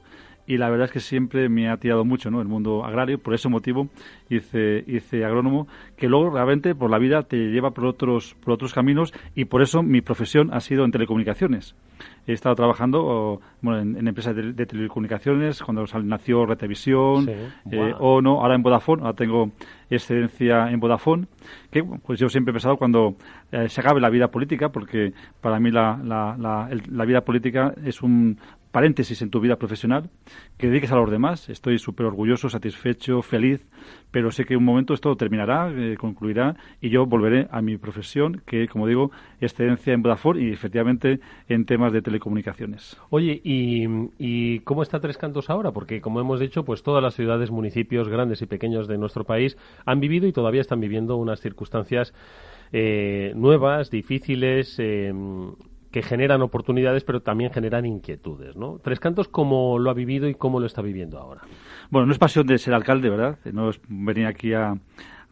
y 0.52 0.58
la 0.58 0.68
verdad 0.68 0.84
es 0.84 0.92
que 0.92 1.00
siempre 1.00 1.48
me 1.48 1.70
ha 1.70 1.78
tirado 1.78 2.04
mucho 2.04 2.30
¿no? 2.30 2.42
el 2.42 2.46
mundo 2.46 2.84
agrario, 2.84 3.18
por 3.18 3.32
ese 3.32 3.48
motivo 3.48 3.88
hice, 4.28 4.84
hice 4.86 5.24
agrónomo, 5.24 5.66
que 5.96 6.08
luego 6.08 6.28
realmente 6.28 6.74
por 6.74 6.90
la 6.90 6.98
vida 6.98 7.22
te 7.22 7.38
lleva 7.38 7.70
por 7.70 7.86
otros, 7.86 8.36
por 8.44 8.52
otros 8.52 8.74
caminos 8.74 9.14
y 9.34 9.46
por 9.46 9.62
eso 9.62 9.82
mi 9.82 10.02
profesión 10.02 10.52
ha 10.52 10.60
sido 10.60 10.84
en 10.84 10.90
telecomunicaciones. 10.90 11.74
he 12.26 12.34
estado 12.34 12.54
trabajando 12.54 13.40
en, 13.62 14.06
empresas 14.06 14.36
de, 14.36 14.66
telecomunicaciones, 14.66 15.62
cuando 15.62 15.86
nació 16.04 16.44
Retevisión, 16.44 17.30
eh, 17.70 17.94
o 17.98 18.20
no, 18.20 18.42
ahora 18.42 18.54
en 18.54 18.62
Vodafone, 18.62 19.04
ahora 19.04 19.14
tengo 19.14 19.52
excedencia 19.88 20.70
en 20.70 20.80
Vodafone, 20.80 21.28
que 21.70 21.82
pues 21.82 22.20
yo 22.20 22.28
siempre 22.28 22.50
he 22.50 22.54
pensado 22.54 22.76
cuando 22.76 23.16
eh, 23.50 23.70
se 23.70 23.80
acabe 23.80 24.02
la 24.02 24.10
vida 24.10 24.28
política, 24.28 24.68
porque 24.68 25.14
para 25.40 25.58
mí 25.58 25.70
la, 25.70 25.98
la, 26.04 26.68
la 26.90 27.04
vida 27.06 27.22
política 27.22 27.72
es 27.84 28.02
un 28.02 28.36
paréntesis 28.72 29.20
en 29.22 29.30
tu 29.30 29.38
vida 29.38 29.56
profesional, 29.56 30.10
que 30.56 30.68
dediques 30.68 30.90
a 30.90 30.96
los 30.96 31.10
demás. 31.10 31.48
Estoy 31.50 31.78
súper 31.78 32.06
orgulloso, 32.06 32.48
satisfecho, 32.48 33.22
feliz, 33.22 33.64
pero 34.10 34.30
sé 34.30 34.44
que 34.44 34.56
un 34.56 34.64
momento 34.64 34.94
esto 34.94 35.14
terminará, 35.14 35.70
eh, 35.70 35.96
concluirá 35.98 36.56
y 36.80 36.88
yo 36.88 37.06
volveré 37.06 37.48
a 37.50 37.60
mi 37.60 37.76
profesión, 37.76 38.42
que, 38.46 38.66
como 38.68 38.86
digo, 38.86 39.10
excedencia 39.40 39.92
en 39.92 40.02
Vodafone 40.02 40.42
y 40.42 40.52
efectivamente 40.52 41.20
en 41.48 41.66
temas 41.66 41.92
de 41.92 42.00
telecomunicaciones. 42.00 42.96
Oye, 43.10 43.40
¿y, 43.44 44.60
cómo 44.60 44.82
está 44.82 45.00
Tres 45.00 45.18
Cantos 45.18 45.50
ahora? 45.50 45.72
Porque, 45.72 46.00
como 46.00 46.20
hemos 46.20 46.40
dicho, 46.40 46.64
pues 46.64 46.82
todas 46.82 47.02
las 47.02 47.14
ciudades, 47.14 47.50
municipios 47.50 48.08
grandes 48.08 48.40
y 48.40 48.46
pequeños 48.46 48.88
de 48.88 48.96
nuestro 48.96 49.24
país 49.24 49.58
han 49.84 50.00
vivido 50.00 50.26
y 50.26 50.32
todavía 50.32 50.62
están 50.62 50.80
viviendo 50.80 51.16
unas 51.16 51.40
circunstancias 51.40 52.14
eh, 52.72 53.32
nuevas, 53.36 53.90
difíciles, 53.90 54.76
eh, 54.78 55.12
que 55.92 56.02
generan 56.02 56.42
oportunidades, 56.42 57.04
pero 57.04 57.20
también 57.20 57.52
generan 57.52 57.86
inquietudes, 57.86 58.56
¿no? 58.56 58.80
Tres 58.82 58.98
Cantos, 58.98 59.28
¿cómo 59.28 59.78
lo 59.78 59.90
ha 59.90 59.94
vivido 59.94 60.28
y 60.28 60.34
cómo 60.34 60.58
lo 60.58 60.66
está 60.66 60.82
viviendo 60.82 61.18
ahora? 61.18 61.42
Bueno, 61.90 62.06
no 62.06 62.12
es 62.12 62.18
pasión 62.18 62.46
de 62.46 62.58
ser 62.58 62.74
alcalde, 62.74 63.10
¿verdad? 63.10 63.38
No 63.52 63.68
es 63.68 63.80
venir 63.88 64.26
aquí 64.26 64.54
a, 64.54 64.74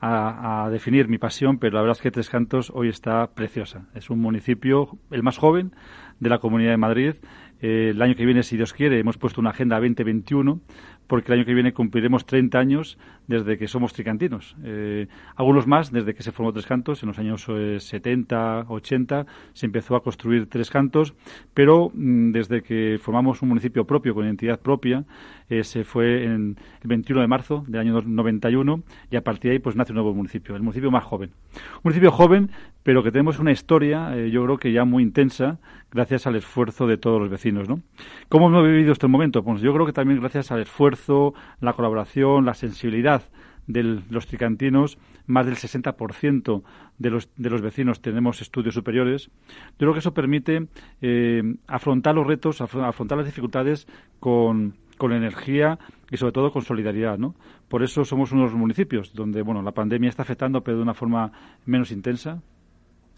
a, 0.01 0.69
definir 0.71 1.09
mi 1.09 1.19
pasión, 1.19 1.59
pero 1.59 1.75
la 1.75 1.81
verdad 1.81 1.97
es 1.97 2.03
que 2.03 2.11
Tres 2.11 2.29
Cantos 2.29 2.71
hoy 2.75 2.89
está 2.89 3.29
preciosa. 3.35 3.87
Es 3.95 4.11
un 4.11 4.21
municipio, 4.21 4.99
el 5.11 5.23
más 5.23 5.39
joven 5.39 5.73
de 6.21 6.29
la 6.29 6.39
Comunidad 6.39 6.71
de 6.71 6.77
Madrid. 6.77 7.15
Eh, 7.63 7.91
el 7.91 8.01
año 8.01 8.15
que 8.15 8.25
viene, 8.25 8.43
si 8.43 8.57
Dios 8.57 8.73
quiere, 8.73 8.99
hemos 8.99 9.19
puesto 9.19 9.41
una 9.41 9.51
agenda 9.51 9.77
2021 9.77 10.61
porque 11.07 11.33
el 11.33 11.41
año 11.41 11.47
que 11.47 11.55
viene 11.55 11.73
cumpliremos 11.73 12.25
30 12.25 12.59
años 12.59 12.99
desde 13.31 13.57
que 13.57 13.69
somos 13.69 13.93
tricantinos. 13.93 14.57
Eh, 14.65 15.07
algunos 15.37 15.69
más 15.69 15.93
desde 15.93 16.15
que 16.15 16.23
se 16.25 16.33
formó 16.33 16.53
Tres 16.53 16.67
Cantos, 16.67 17.01
en 17.05 17.07
los 17.11 17.19
años 17.21 17.47
70, 17.79 18.61
eh, 18.61 18.65
80, 18.67 19.27
se 19.53 19.67
empezó 19.67 19.95
a 19.95 20.03
construir 20.03 20.49
Tres 20.49 20.69
Cantos, 20.69 21.15
pero 21.55 21.93
mm, 21.95 22.33
desde 22.33 22.63
que 22.63 22.99
formamos 23.01 23.41
un 23.43 23.51
municipio 23.51 23.87
propio, 23.87 24.15
con 24.15 24.25
identidad 24.25 24.59
propia, 24.59 25.05
eh, 25.49 25.63
se 25.63 25.85
fue 25.85 26.25
en 26.25 26.57
el 26.83 26.89
21 26.89 27.21
de 27.21 27.29
marzo 27.29 27.65
del 27.69 27.81
año 27.81 28.03
91 28.03 28.83
y 29.13 29.17
a 29.17 29.23
partir 29.23 29.51
de 29.51 29.53
ahí 29.53 29.59
pues 29.61 29.77
nace 29.77 29.93
un 29.93 29.97
nuevo 29.97 30.13
municipio, 30.13 30.57
el 30.57 30.63
municipio 30.63 30.91
más 30.91 31.05
joven. 31.05 31.31
Un 31.55 31.81
municipio 31.85 32.11
joven, 32.11 32.51
pero 32.83 33.05
que 33.05 33.13
tenemos 33.13 33.39
una 33.39 33.53
historia, 33.53 34.17
yo 34.27 34.45
creo 34.45 34.59
que 34.59 34.73
ya 34.73 34.85
muy 34.85 35.05
intensa, 35.05 35.61
gracias 35.93 36.27
al 36.27 36.35
esfuerzo 36.35 36.87
de 36.87 36.97
todos 36.97 37.21
los 37.21 37.31
vecinos. 37.31 37.69
¿no? 37.69 37.81
¿Cómo 38.29 38.49
hemos 38.49 38.65
vivido 38.65 38.93
este 38.93 39.07
momento? 39.07 39.45
Pues 39.45 39.61
yo 39.61 39.73
creo 39.73 39.87
que 39.87 39.93
también 39.93 40.21
gracias 40.21 40.51
al 40.51 40.61
esfuerzo, 40.61 41.35
la 41.61 41.75
colaboración, 41.75 42.45
la 42.45 42.55
sensibilidad 42.55 43.20
de 43.67 44.03
los 44.11 44.27
tricantinos, 44.27 44.99
más 45.27 45.47
del 45.47 45.57
60% 45.57 46.63
de 46.99 47.11
los, 47.11 47.31
de 47.37 47.51
los 47.51 47.63
vecinos 47.63 48.01
tenemos 48.01 48.41
estudios 48.41 48.75
superiores. 48.75 49.31
Yo 49.47 49.79
creo 49.79 49.93
que 49.93 50.01
eso 50.01 50.15
permite 50.15 50.67
eh, 51.01 51.43
afrontar 51.67 52.15
los 52.15 52.27
retos, 52.27 52.61
afrontar 52.61 53.19
las 53.19 53.27
dificultades 53.27 53.87
con, 54.19 54.75
con 54.99 55.13
energía 55.13 55.79
y 56.11 56.17
sobre 56.17 56.33
todo 56.33 56.51
con 56.51 56.63
solidaridad, 56.63 57.19
¿no? 57.19 57.35
Por 57.69 57.83
eso 57.85 58.05
somos 58.05 58.33
unos 58.33 58.53
municipios 58.55 59.15
donde, 59.15 59.43
bueno, 59.43 59.63
la 59.63 59.73
pandemia 59.73 60.09
está 60.09 60.23
afectando 60.23 60.63
pero 60.63 60.79
de 60.79 60.83
una 60.83 60.95
forma 60.95 61.31
menos 61.65 61.93
intensa, 61.93 62.43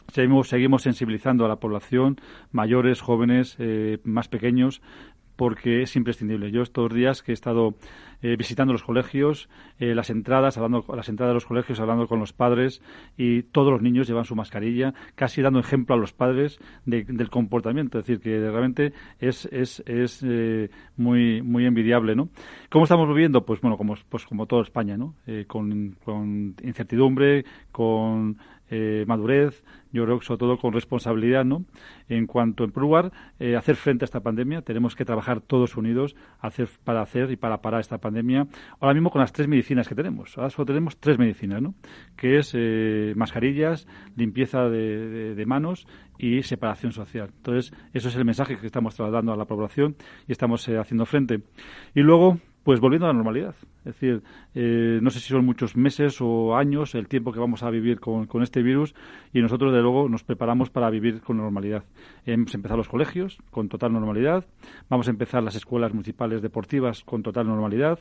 Seguimos, 0.08 0.48
seguimos 0.48 0.82
sensibilizando 0.82 1.44
a 1.44 1.48
la 1.48 1.56
población, 1.56 2.16
mayores, 2.50 3.00
jóvenes, 3.00 3.56
eh, 3.58 3.98
más 4.04 4.28
pequeños, 4.28 4.82
porque 5.42 5.82
es 5.82 5.96
imprescindible. 5.96 6.52
Yo 6.52 6.62
estos 6.62 6.94
días 6.94 7.20
que 7.20 7.32
he 7.32 7.34
estado 7.34 7.74
eh, 8.22 8.36
visitando 8.36 8.72
los 8.72 8.84
colegios, 8.84 9.48
eh, 9.80 9.92
las 9.92 10.08
entradas, 10.08 10.56
hablando 10.56 10.84
las 10.94 11.08
entradas 11.08 11.32
de 11.32 11.34
los 11.34 11.46
colegios, 11.46 11.80
hablando 11.80 12.06
con 12.06 12.20
los 12.20 12.32
padres 12.32 12.80
y 13.16 13.42
todos 13.42 13.72
los 13.72 13.82
niños 13.82 14.06
llevan 14.06 14.24
su 14.24 14.36
mascarilla, 14.36 14.94
casi 15.16 15.42
dando 15.42 15.58
ejemplo 15.58 15.96
a 15.96 15.98
los 15.98 16.12
padres 16.12 16.60
del 16.86 17.28
comportamiento. 17.28 17.98
Es 17.98 18.06
decir, 18.06 18.22
que 18.22 18.38
realmente 18.38 18.92
es, 19.18 19.46
es, 19.46 19.82
es 19.84 20.24
muy 20.96 21.42
muy 21.42 21.66
envidiable, 21.66 22.14
¿no? 22.14 22.28
¿Cómo 22.70 22.84
estamos 22.84 23.08
viviendo? 23.08 23.44
Pues 23.44 23.60
bueno, 23.60 23.76
como 23.76 23.96
pues 24.08 24.24
como 24.24 24.46
toda 24.46 24.62
España, 24.62 24.96
¿no? 24.96 25.16
con 25.48 26.54
incertidumbre, 26.62 27.44
con 27.72 28.38
eh, 28.74 29.04
madurez, 29.06 29.62
yo 29.92 30.04
creo 30.04 30.18
que 30.18 30.24
sobre 30.24 30.38
todo 30.38 30.56
con 30.56 30.72
responsabilidad, 30.72 31.44
¿no? 31.44 31.66
En 32.08 32.26
cuanto, 32.26 32.64
primer 32.64 32.82
lugar, 32.82 33.12
eh, 33.38 33.54
hacer 33.54 33.76
frente 33.76 34.04
a 34.04 34.06
esta 34.06 34.20
pandemia, 34.20 34.62
tenemos 34.62 34.96
que 34.96 35.04
trabajar 35.04 35.42
todos 35.42 35.76
unidos 35.76 36.16
hacer, 36.40 36.70
para 36.82 37.02
hacer 37.02 37.30
y 37.30 37.36
para 37.36 37.60
parar 37.60 37.80
esta 37.80 37.98
pandemia. 37.98 38.46
Ahora 38.80 38.94
mismo 38.94 39.10
con 39.10 39.20
las 39.20 39.30
tres 39.30 39.46
medicinas 39.46 39.88
que 39.88 39.94
tenemos, 39.94 40.38
ahora 40.38 40.48
solo 40.48 40.64
tenemos 40.64 40.96
tres 40.96 41.18
medicinas, 41.18 41.60
¿no? 41.60 41.74
Que 42.16 42.38
es 42.38 42.52
eh, 42.54 43.12
mascarillas, 43.14 43.86
limpieza 44.16 44.70
de, 44.70 45.44
manos 45.46 45.86
y 46.16 46.42
separación 46.42 46.92
social. 46.92 47.28
Entonces, 47.36 47.74
eso 47.92 48.08
es 48.08 48.16
el 48.16 48.24
mensaje 48.24 48.56
que 48.56 48.64
estamos 48.64 48.94
trasladando 48.94 49.34
a 49.34 49.36
la 49.36 49.44
población 49.44 49.96
y 50.26 50.32
estamos 50.32 50.66
haciendo 50.66 51.04
frente. 51.04 51.42
Y 51.94 52.00
luego, 52.00 52.38
pues 52.62 52.80
volviendo 52.80 53.06
a 53.06 53.08
la 53.08 53.14
normalidad. 53.14 53.54
Es 53.78 53.84
decir, 53.84 54.22
eh, 54.54 55.00
no 55.02 55.10
sé 55.10 55.20
si 55.20 55.28
son 55.28 55.44
muchos 55.44 55.76
meses 55.76 56.18
o 56.20 56.56
años 56.56 56.94
el 56.94 57.08
tiempo 57.08 57.32
que 57.32 57.40
vamos 57.40 57.62
a 57.62 57.70
vivir 57.70 58.00
con, 58.00 58.28
este 58.42 58.62
virus 58.62 58.94
y 59.32 59.40
nosotros, 59.40 59.72
de 59.72 59.80
luego, 59.80 60.08
nos 60.08 60.22
preparamos 60.22 60.70
para 60.70 60.90
vivir 60.90 61.20
con 61.20 61.36
normalidad. 61.36 61.84
Hemos 62.24 62.54
empezado 62.54 62.78
los 62.78 62.88
colegios 62.88 63.38
con 63.50 63.68
total 63.68 63.92
normalidad, 63.92 64.46
vamos 64.88 65.08
a 65.08 65.10
empezar 65.10 65.42
las 65.42 65.56
escuelas 65.56 65.92
municipales 65.92 66.42
deportivas 66.42 67.02
con 67.02 67.22
total 67.22 67.46
normalidad, 67.46 67.98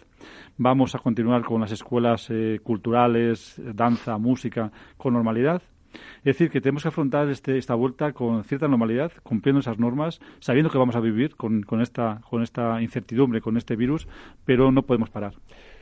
vamos 0.57 0.95
a 0.95 0.99
continuar 0.99 1.43
con 1.43 1.61
las 1.61 1.71
escuelas 1.71 2.29
eh, 2.29 2.59
culturales, 2.63 3.59
danza, 3.73 4.17
música 4.17 4.71
con 4.97 5.13
normalidad 5.13 5.61
es 5.93 6.23
decir, 6.23 6.49
que 6.49 6.61
tenemos 6.61 6.83
que 6.83 6.89
afrontar 6.89 7.29
este, 7.29 7.57
esta 7.57 7.75
vuelta 7.75 8.13
con 8.13 8.43
cierta 8.43 8.67
normalidad, 8.67 9.11
cumpliendo 9.23 9.59
esas 9.59 9.79
normas, 9.79 10.19
sabiendo 10.39 10.69
que 10.69 10.77
vamos 10.77 10.95
a 10.95 10.99
vivir 10.99 11.35
con, 11.35 11.63
con, 11.63 11.81
esta, 11.81 12.21
con 12.29 12.43
esta 12.43 12.81
incertidumbre, 12.81 13.41
con 13.41 13.57
este 13.57 13.75
virus, 13.75 14.07
pero 14.45 14.71
no 14.71 14.83
podemos 14.83 15.09
parar. 15.09 15.33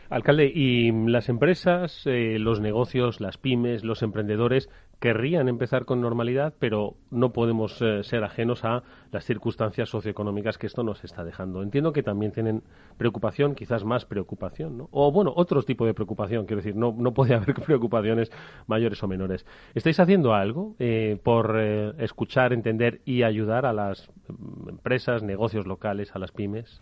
Alcalde, 0.09 0.51
¿y 0.51 0.91
las 0.91 1.29
empresas, 1.29 2.01
eh, 2.05 2.39
los 2.39 2.59
negocios, 2.59 3.21
las 3.21 3.37
pymes, 3.37 3.83
los 3.83 4.01
emprendedores 4.01 4.67
querrían 4.99 5.47
empezar 5.47 5.85
con 5.85 6.01
normalidad, 6.01 6.55
pero 6.57 6.95
no 7.11 7.31
podemos 7.31 7.79
eh, 7.83 8.01
ser 8.01 8.23
ajenos 8.23 8.65
a 8.65 8.81
las 9.11 9.23
circunstancias 9.23 9.89
socioeconómicas 9.89 10.57
que 10.57 10.65
esto 10.65 10.81
nos 10.81 11.03
está 11.03 11.23
dejando? 11.23 11.61
Entiendo 11.61 11.93
que 11.93 12.01
también 12.01 12.31
tienen 12.31 12.63
preocupación, 12.97 13.53
quizás 13.53 13.85
más 13.85 14.05
preocupación, 14.05 14.79
¿no? 14.79 14.89
O, 14.91 15.11
bueno, 15.11 15.31
otros 15.35 15.67
tipo 15.67 15.85
de 15.85 15.93
preocupación, 15.93 16.47
quiero 16.47 16.63
decir, 16.63 16.75
no, 16.75 16.91
no 16.97 17.13
puede 17.13 17.33
haber 17.35 17.53
preocupaciones 17.53 18.31
mayores 18.65 19.03
o 19.03 19.07
menores. 19.07 19.45
¿Estáis 19.75 19.99
haciendo 19.99 20.33
algo 20.33 20.75
eh, 20.79 21.19
por 21.21 21.55
escuchar, 21.59 22.51
entender 22.51 23.01
y 23.05 23.21
ayudar 23.21 23.67
a 23.67 23.73
las 23.73 24.09
mm, 24.27 24.69
empresas, 24.69 25.21
negocios 25.21 25.67
locales, 25.67 26.15
a 26.15 26.19
las 26.19 26.31
pymes? 26.31 26.81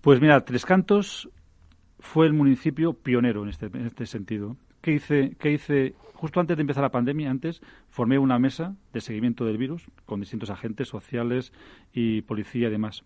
Pues 0.00 0.20
mira, 0.20 0.44
Tres 0.44 0.66
Cantos 0.66 1.30
fue 2.04 2.26
el 2.26 2.34
municipio 2.34 2.92
pionero 2.92 3.42
en 3.42 3.48
este, 3.48 3.66
en 3.66 3.86
este 3.86 4.04
sentido. 4.04 4.56
¿Qué 4.82 4.92
hice, 4.92 5.34
¿Qué 5.40 5.52
hice? 5.52 5.94
Justo 6.12 6.38
antes 6.38 6.56
de 6.56 6.60
empezar 6.60 6.82
la 6.82 6.90
pandemia, 6.90 7.30
antes, 7.30 7.62
formé 7.88 8.18
una 8.18 8.38
mesa 8.38 8.76
de 8.92 9.00
seguimiento 9.00 9.46
del 9.46 9.56
virus 9.56 9.86
con 10.04 10.20
distintos 10.20 10.50
agentes 10.50 10.86
sociales 10.86 11.52
y 11.92 12.20
policía 12.22 12.68
y 12.68 12.70
demás. 12.70 13.04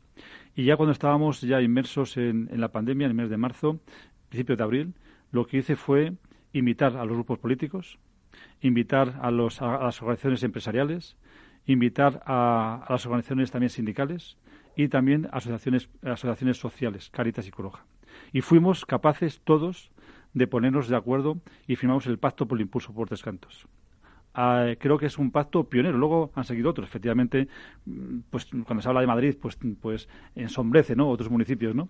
Y 0.56 0.64
ya 0.64 0.76
cuando 0.76 0.92
estábamos 0.92 1.40
ya 1.40 1.62
inmersos 1.62 2.16
en, 2.16 2.48
la 2.52 2.72
pandemia, 2.72 3.04
en 3.04 3.12
el 3.12 3.16
mes 3.16 3.30
de 3.30 3.36
marzo, 3.36 3.78
principio 4.28 4.56
de 4.56 4.64
abril, 4.64 4.94
lo 5.30 5.46
que 5.46 5.58
hice 5.58 5.76
fue 5.76 6.14
invitar 6.52 6.96
a 6.96 7.04
los 7.04 7.14
grupos 7.14 7.38
políticos, 7.38 7.98
invitar 8.60 9.20
a, 9.22 9.30
los, 9.30 9.62
a 9.62 9.84
las 9.84 10.02
organizaciones 10.02 10.42
empresariales, 10.42 11.16
invitar 11.66 12.20
a, 12.26 12.84
a, 12.84 12.92
las 12.92 13.06
organizaciones 13.06 13.52
también 13.52 13.70
sindicales 13.70 14.36
y 14.76 14.88
también 14.88 15.28
asociaciones, 15.30 15.88
asociaciones 16.02 16.58
sociales, 16.58 17.10
Caritas 17.10 17.46
y 17.46 17.52
Coroja 17.52 17.86
y 18.32 18.40
fuimos 18.40 18.84
capaces 18.84 19.40
todos 19.42 19.90
de 20.34 20.46
ponernos 20.46 20.88
de 20.88 20.96
acuerdo 20.96 21.38
y 21.66 21.76
firmamos 21.76 22.06
el 22.06 22.18
Pacto 22.18 22.46
por 22.46 22.58
el 22.58 22.62
Impulso 22.62 22.92
por 22.92 23.08
Descantos. 23.08 23.66
Ah, 24.40 24.76
creo 24.78 24.98
que 24.98 25.06
es 25.06 25.18
un 25.18 25.32
pacto 25.32 25.64
pionero. 25.64 25.98
Luego 25.98 26.30
han 26.36 26.44
seguido 26.44 26.70
otros. 26.70 26.86
Efectivamente, 26.88 27.48
mm, 27.86 28.18
pues 28.30 28.46
cuando 28.64 28.80
se 28.80 28.88
habla 28.88 29.00
de 29.00 29.08
Madrid, 29.08 29.34
pues, 29.40 29.58
pues 29.80 30.08
ensombrece, 30.36 30.94
¿no? 30.94 31.08
Otros 31.10 31.28
municipios, 31.28 31.74
¿no? 31.74 31.88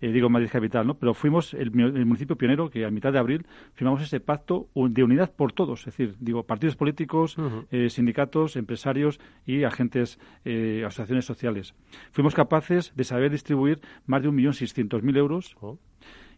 Eh, 0.00 0.10
digo 0.10 0.30
Madrid 0.30 0.48
capital, 0.50 0.86
¿no? 0.86 0.94
Pero 0.94 1.12
fuimos 1.12 1.52
el, 1.52 1.70
municipio 1.70 2.36
pionero 2.36 2.70
que 2.70 2.86
a 2.86 2.90
mitad 2.90 3.12
de 3.12 3.18
abril 3.18 3.44
firmamos 3.74 4.00
ese 4.00 4.18
pacto 4.18 4.70
de 4.74 5.04
unidad 5.04 5.30
por 5.36 5.52
todos. 5.52 5.80
Es 5.80 5.84
decir, 5.94 6.16
digo, 6.20 6.44
partidos 6.44 6.74
políticos, 6.74 7.36
eh, 7.70 7.90
sindicatos, 7.90 8.56
empresarios 8.56 9.20
y 9.44 9.64
agentes, 9.64 10.18
eh, 10.46 10.84
asociaciones 10.86 11.26
sociales. 11.26 11.74
Fuimos 12.12 12.34
capaces 12.34 12.94
de 12.96 13.04
saber 13.04 13.30
distribuir 13.30 13.78
más 14.06 14.22
de 14.22 14.28
un 14.28 14.36
millón 14.36 14.54
seiscientos 14.54 15.02
mil 15.02 15.18
euros. 15.18 15.54
Oh. 15.60 15.78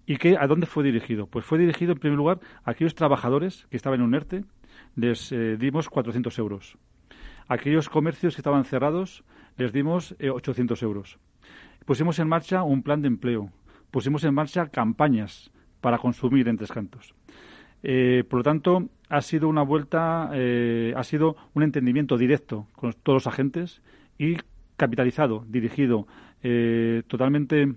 ¿Y 0.06 0.16
que, 0.16 0.36
a 0.36 0.48
dónde 0.48 0.66
fue 0.66 0.82
dirigido? 0.82 1.28
Pues 1.28 1.44
fue 1.44 1.58
dirigido, 1.58 1.92
en 1.92 1.98
primer 2.00 2.18
lugar, 2.18 2.40
a 2.64 2.72
aquellos 2.72 2.96
trabajadores 2.96 3.68
que 3.70 3.76
estaban 3.76 4.00
en 4.00 4.06
un 4.06 4.14
ERTE, 4.16 4.44
les 4.96 5.32
eh, 5.32 5.56
dimos 5.58 5.88
400 5.88 6.38
euros. 6.38 6.78
aquellos 7.48 7.88
comercios 7.88 8.34
que 8.34 8.40
estaban 8.40 8.64
cerrados 8.64 9.24
les 9.56 9.72
dimos 9.72 10.16
800 10.20 10.80
eh, 10.80 10.84
euros. 10.84 11.18
Pusimos 11.84 12.18
en 12.18 12.28
marcha 12.28 12.62
un 12.62 12.82
plan 12.82 13.02
de 13.02 13.08
empleo, 13.08 13.50
pusimos 13.90 14.24
en 14.24 14.34
marcha 14.34 14.68
campañas 14.68 15.50
para 15.80 15.98
consumir 15.98 16.48
en 16.48 16.56
Tres 16.56 16.72
Cantos. 16.72 17.14
Eh, 17.82 18.24
por 18.28 18.38
lo 18.38 18.42
tanto, 18.44 18.88
ha 19.08 19.20
sido 19.20 19.48
una 19.48 19.62
vuelta, 19.62 20.30
eh, 20.32 20.94
ha 20.96 21.02
sido 21.02 21.36
un 21.54 21.64
entendimiento 21.64 22.16
directo 22.16 22.68
con 22.74 22.92
todos 22.92 23.16
los 23.16 23.26
agentes 23.26 23.82
y 24.18 24.36
capitalizado, 24.76 25.44
dirigido 25.48 26.06
totalmente 27.06 27.72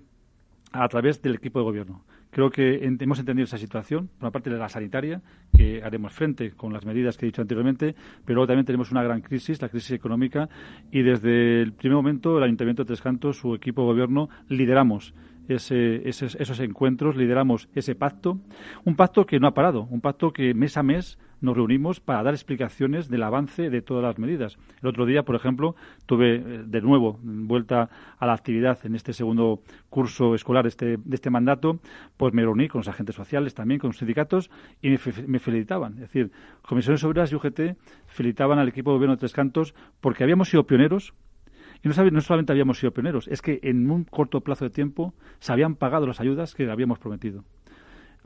a 0.72 0.88
través 0.88 1.22
del 1.22 1.36
equipo 1.36 1.60
de 1.60 1.64
gobierno. 1.64 2.04
Creo 2.36 2.50
que 2.50 2.84
hemos 2.84 3.18
entendido 3.18 3.44
esa 3.44 3.56
situación, 3.56 4.08
por 4.08 4.24
una 4.24 4.30
parte 4.30 4.50
de 4.50 4.58
la 4.58 4.68
sanitaria, 4.68 5.22
que 5.56 5.82
haremos 5.82 6.12
frente 6.12 6.50
con 6.50 6.70
las 6.70 6.84
medidas 6.84 7.16
que 7.16 7.24
he 7.24 7.28
dicho 7.28 7.40
anteriormente, 7.40 7.94
pero 8.26 8.34
luego 8.34 8.48
también 8.48 8.66
tenemos 8.66 8.90
una 8.90 9.02
gran 9.02 9.22
crisis, 9.22 9.62
la 9.62 9.70
crisis 9.70 9.92
económica, 9.92 10.46
y 10.92 11.00
desde 11.00 11.62
el 11.62 11.72
primer 11.72 11.96
momento 11.96 12.36
el 12.36 12.44
Ayuntamiento 12.44 12.82
de 12.82 12.88
Tres 12.88 13.00
Cantos, 13.00 13.38
su 13.38 13.54
equipo 13.54 13.80
de 13.80 13.86
gobierno, 13.86 14.28
lideramos 14.50 15.14
esos 15.48 16.60
encuentros, 16.60 17.16
lideramos 17.16 17.70
ese 17.74 17.94
pacto, 17.94 18.38
un 18.84 18.96
pacto 18.96 19.24
que 19.24 19.40
no 19.40 19.48
ha 19.48 19.54
parado, 19.54 19.88
un 19.88 20.02
pacto 20.02 20.30
que 20.34 20.52
mes 20.52 20.76
a 20.76 20.82
mes 20.82 21.18
nos 21.40 21.56
reunimos 21.56 22.00
para 22.00 22.22
dar 22.22 22.34
explicaciones 22.34 23.08
del 23.08 23.22
avance 23.22 23.70
de 23.70 23.82
todas 23.82 24.02
las 24.02 24.18
medidas. 24.18 24.58
El 24.82 24.88
otro 24.88 25.06
día, 25.06 25.22
por 25.22 25.36
ejemplo, 25.36 25.76
tuve 26.06 26.36
eh, 26.36 26.62
de 26.66 26.80
nuevo 26.80 27.18
vuelta 27.22 27.88
a 28.18 28.26
la 28.26 28.32
actividad 28.32 28.78
en 28.84 28.94
este 28.94 29.12
segundo 29.12 29.60
curso 29.88 30.34
escolar 30.34 30.66
este, 30.66 30.96
de 30.96 31.14
este 31.14 31.30
mandato, 31.30 31.78
pues 32.16 32.32
me 32.32 32.42
reuní 32.42 32.68
con 32.68 32.80
los 32.80 32.88
agentes 32.88 33.16
sociales 33.16 33.54
también, 33.54 33.80
con 33.80 33.88
los 33.88 33.98
sindicatos 33.98 34.50
y 34.82 34.90
me, 34.90 35.38
felicitaban. 35.38 35.94
Es 35.94 36.00
decir, 36.00 36.30
Comisiones 36.62 37.02
Obreras 37.04 37.32
y 37.32 37.36
UGT 37.36 37.60
felicitaban 38.06 38.58
al 38.58 38.68
equipo 38.68 38.90
de 38.90 38.96
gobierno 38.96 39.16
de 39.16 39.20
Tres 39.20 39.32
Cantos 39.32 39.74
porque 40.00 40.24
habíamos 40.24 40.48
sido 40.48 40.66
pioneros 40.66 41.14
y 41.82 41.88
no, 41.88 42.20
solamente 42.20 42.52
habíamos 42.52 42.78
sido 42.78 42.92
pioneros, 42.92 43.28
es 43.28 43.42
que 43.42 43.60
en 43.62 43.90
un 43.90 44.04
corto 44.04 44.40
plazo 44.40 44.64
de 44.64 44.70
tiempo 44.70 45.14
se 45.38 45.52
habían 45.52 45.74
pagado 45.74 46.06
las 46.06 46.20
ayudas 46.20 46.54
que 46.54 46.70
habíamos 46.70 46.98
prometido. 46.98 47.44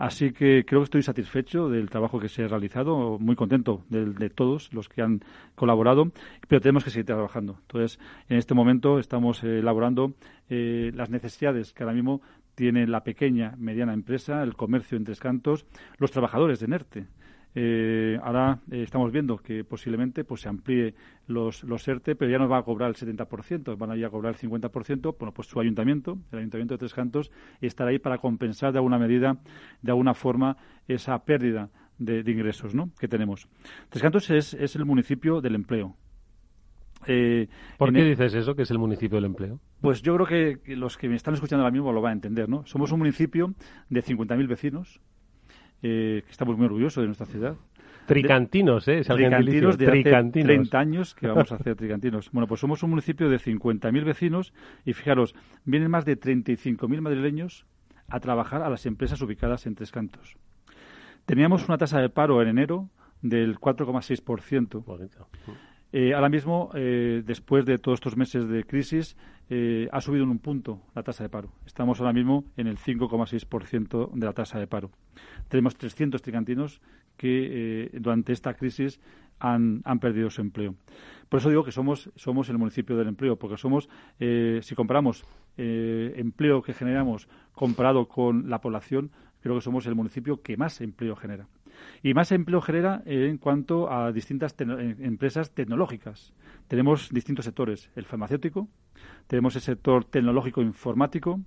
Así 0.01 0.33
que 0.33 0.65
creo 0.65 0.81
que 0.81 0.85
estoy 0.85 1.03
satisfecho 1.03 1.69
del 1.69 1.91
trabajo 1.91 2.19
que 2.19 2.31
se 2.31 2.45
ha 2.45 2.49
realizado, 2.49 3.19
muy 3.19 3.37
contento 3.37 3.85
de, 3.91 4.31
todos 4.31 4.73
los 4.73 4.89
que 4.89 5.03
han 5.03 5.21
colaborado, 5.55 6.11
pero 6.49 6.63
tenemos 6.63 6.85
que 6.85 6.91
seguir 6.91 7.05
trabajando. 7.05 7.59
Entonces, 7.61 8.01
en 8.31 8.39
este 8.39 8.55
momento 8.55 8.99
estamos 8.99 9.45
eh, 9.45 9.59
elaborando 9.59 10.15
eh, 10.49 10.91
las 10.95 11.11
necesidades 11.11 11.75
que 11.75 11.83
ahora 11.83 11.95
mismo 11.95 12.23
tiene 12.55 12.87
la 12.87 13.05
pequeña, 13.05 13.55
mediana 13.59 13.93
empresa, 13.93 14.43
el 14.43 14.55
comercio 14.55 14.97
en 14.97 15.05
Tres 15.05 15.21
Cantos, 15.21 15.67
los 15.99 16.11
trabajadores 16.11 16.61
de 16.61 16.69
NERTE. 16.69 17.07
Eh, 17.55 18.19
ahora 18.23 18.61
eh, 18.71 18.83
estamos 18.83 19.11
viendo 19.11 19.37
que 19.39 19.65
posiblemente 19.65 20.25
pues 20.25 20.43
se 20.43 20.49
amplíe 20.49 20.95
los, 21.27 21.65
los 21.65 21.87
ERTE, 21.87 22.15
pero 22.15 22.31
ya 22.31 22.39
no 22.39 22.49
va 22.49 22.59
a 22.59 22.63
cobrar 22.63 22.91
el 22.91 22.97
70%, 22.97 23.77
van 23.77 23.91
a 23.91 23.97
ir 23.97 24.05
a 24.05 24.11
cobrar 24.11 24.35
el 24.35 24.51
50%. 24.51 25.17
Bueno, 25.19 25.33
pues 25.33 25.49
su 25.49 25.61
ayuntamiento, 25.61 26.19
el 26.33 26.39
ayuntamiento 26.39 26.75
de 26.75 26.79
Tres 26.79 26.95
Cantos, 26.95 27.31
estará 27.61 27.91
ahí 27.91 27.99
para 27.99 28.19
compensar 28.19 28.73
de 28.73 28.79
alguna 28.79 28.99
medida, 28.99 29.39
de 29.83 29.91
alguna 29.91 30.15
forma, 30.15 30.57
esa 30.87 31.25
pérdida 31.25 31.71
de, 31.99 32.21
ingresos 32.31 32.75
¿no? 32.75 32.91
que 32.99 33.09
tenemos. 33.09 33.49
Tres 33.89 34.03
Cantos 34.03 34.31
es, 34.31 34.55
es 34.55 34.77
el 34.77 34.85
municipio 34.85 35.41
del 35.41 35.55
empleo. 35.55 35.97
Eh, 37.07 37.49
¿Por 37.79 37.93
qué 37.93 38.05
dices 38.05 38.35
eso, 38.35 38.55
que 38.55 38.63
es 38.63 38.71
el 38.71 38.79
municipio 38.79 39.17
del 39.17 39.25
empleo? 39.25 39.61
Pues 39.81 40.03
yo 40.03 40.15
creo 40.17 40.27
que, 40.27 40.77
los 40.77 40.99
que 40.99 41.09
me 41.09 41.17
están 41.17 41.35
escuchando 41.35 41.63
ahora 41.63 41.73
mismo 41.73 41.93
lo 41.93 42.03
van 42.03 42.11
a 42.11 42.15
entender, 42.15 42.49
¿no? 42.49 42.67
Somos 42.67 42.93
un 42.93 42.99
municipio 42.99 43.55
de 43.89 44.03
50.000 44.03 44.47
vecinos, 44.47 45.01
eh, 45.83 46.23
que 46.25 46.31
estamos 46.31 46.57
muy 46.57 46.67
orgullosos 46.67 47.03
de 47.03 47.07
nuestra 47.07 47.27
ciudad. 47.27 47.57
Tricantinos, 48.07 48.89
¿eh? 48.89 49.03
tricantinos 49.03 49.79
de 49.79 49.87
tricantinos. 49.87 50.47
30 50.47 50.79
años 50.79 51.15
que 51.15 51.29
vamos 51.29 51.53
a 51.53 51.55
hacer 51.61 51.77
tricantinos. 51.77 52.31
Bueno, 52.33 52.47
pues 52.49 52.61
somos 52.61 52.83
un 52.83 52.91
municipio 52.91 53.29
de 53.29 53.39
50.000 53.39 54.05
vecinos 54.05 54.53
y 54.85 54.95
fijaros, 54.95 55.35
vienen 55.65 55.91
más 55.91 56.05
de 56.05 56.19
35.000 56.19 57.01
madrileños 57.01 57.67
a 58.09 58.19
trabajar 58.19 58.63
a 58.63 58.71
las 58.71 58.87
empresas 58.87 59.21
ubicadas 59.23 59.67
en 59.67 59.77
Tres 59.77 59.93
Cantos. 59.93 60.37
Teníamos 61.25 61.69
una 61.69 61.79
tasa 61.79 62.01
de 62.01 62.09
paro 62.09 62.43
en 62.43 62.49
enero 62.49 62.89
del 63.23 63.59
4,6%. 63.59 65.27
Eh, 65.93 66.15
ahora 66.15 66.29
mismo, 66.29 66.71
eh, 66.75 67.23
después 67.25 67.65
de 67.65 67.79
todos 67.79 67.99
estos 67.99 68.17
meses 68.17 68.49
de 68.49 68.65
crisis, 68.65 69.17
eh, 69.51 69.89
ha 69.93 70.01
subido 70.01 70.25
en 70.25 70.31
un 70.31 70.39
punto 70.39 70.81
la 70.95 71.03
tasa 71.03 71.25
de 71.25 71.29
paro. 71.29 71.53
Estamos 71.67 72.01
ahora 72.01 72.13
mismo 72.13 72.45
en 72.57 72.67
el 72.67 72.79
5,6% 72.79 74.13
de 74.13 74.27
la 74.27 74.33
tasa 74.33 74.59
de 74.59 74.67
paro. 74.67 74.91
Tenemos 75.49 75.77
300 75.77 76.23
tricantinos 76.23 76.81
que 77.17 77.91
durante 78.01 78.33
esta 78.33 78.55
crisis 78.55 78.99
han, 79.39 79.83
perdido 80.01 80.31
su 80.31 80.41
empleo. 80.41 80.75
Por 81.29 81.41
eso 81.41 81.51
digo 81.51 81.65
que 81.65 81.73
somos, 81.73 82.11
somos 82.17 82.49
el 82.49 82.57
municipio 82.57 82.97
del 82.97 83.09
empleo, 83.09 83.37
porque 83.37 83.59
somos, 83.59 83.91
si 84.19 84.75
comparamos 84.75 85.25
empleo 85.59 86.63
que 86.63 86.73
generamos 86.73 87.29
comparado 87.53 88.09
con 88.09 88.49
la 88.49 88.63
población, 88.63 89.11
creo 89.43 89.57
que 89.57 89.61
somos 89.61 89.87
el 89.87 89.95
municipio 89.95 90.41
que 90.41 90.57
más 90.57 90.81
empleo 90.81 91.15
genera. 91.15 91.47
Y 92.03 92.15
más 92.15 92.33
empleo 92.33 92.61
genera 92.61 93.03
en 93.05 93.39
cuanto 93.39 93.93
a 93.93 94.13
distintas 94.13 94.55
empresas 94.59 95.53
tecnológicas. 95.53 96.33
Tenemos 96.69 97.11
distintos 97.11 97.45
sectores, 97.45 97.91
el 97.97 98.05
farmacéutico, 98.05 98.69
tenemos 99.27 99.55
el 99.57 99.63
sector 99.63 100.05
tecnológico 100.05 100.63
informático, 100.63 101.41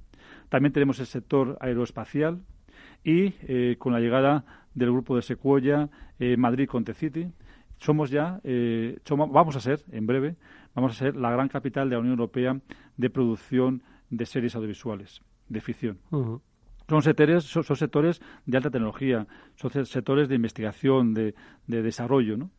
también 0.50 0.74
tenemos 0.74 1.00
el 1.00 1.06
sector 1.06 1.58
aeroespacial 1.60 2.42
y 3.04 3.34
eh, 3.42 3.76
con 3.80 3.94
la 3.94 4.00
llegada 4.00 4.46
del 4.74 4.92
grupo 4.92 5.16
de 5.16 5.22
Secuoya, 5.22 5.90
eh, 6.20 6.38
Madrid 6.38 6.68
Contecity, 6.68 7.28
somos 7.78 8.10
ya, 8.10 8.40
eh, 8.44 8.98
vamos 9.10 9.56
a 9.56 9.60
ser, 9.60 9.84
en 9.92 10.08
breve, 10.08 10.36
vamos 10.74 10.94
a 10.94 10.96
ser 10.96 11.16
la 11.16 11.32
gran 11.32 11.50
capital 11.50 11.90
de 11.90 11.96
la 11.96 12.00
Unión 12.00 12.14
Europea 12.14 12.60
de 12.96 13.10
producción 13.10 13.84
de 14.10 14.26
series 14.26 14.56
audiovisuales, 14.56 15.22
de 15.50 15.62
ficción. 15.62 16.00
Son 16.90 17.02
sectores, 17.02 17.44
son, 17.44 17.64
sectores 17.64 18.22
de 18.46 18.58
alta 18.58 18.70
tecnología, 18.70 19.28
son 19.56 19.86
sectores 19.86 20.30
de 20.30 20.36
investigación, 20.36 21.14
de, 21.14 21.34
de 21.68 21.82
desarrollo, 21.82 22.38
¿no? 22.38 22.52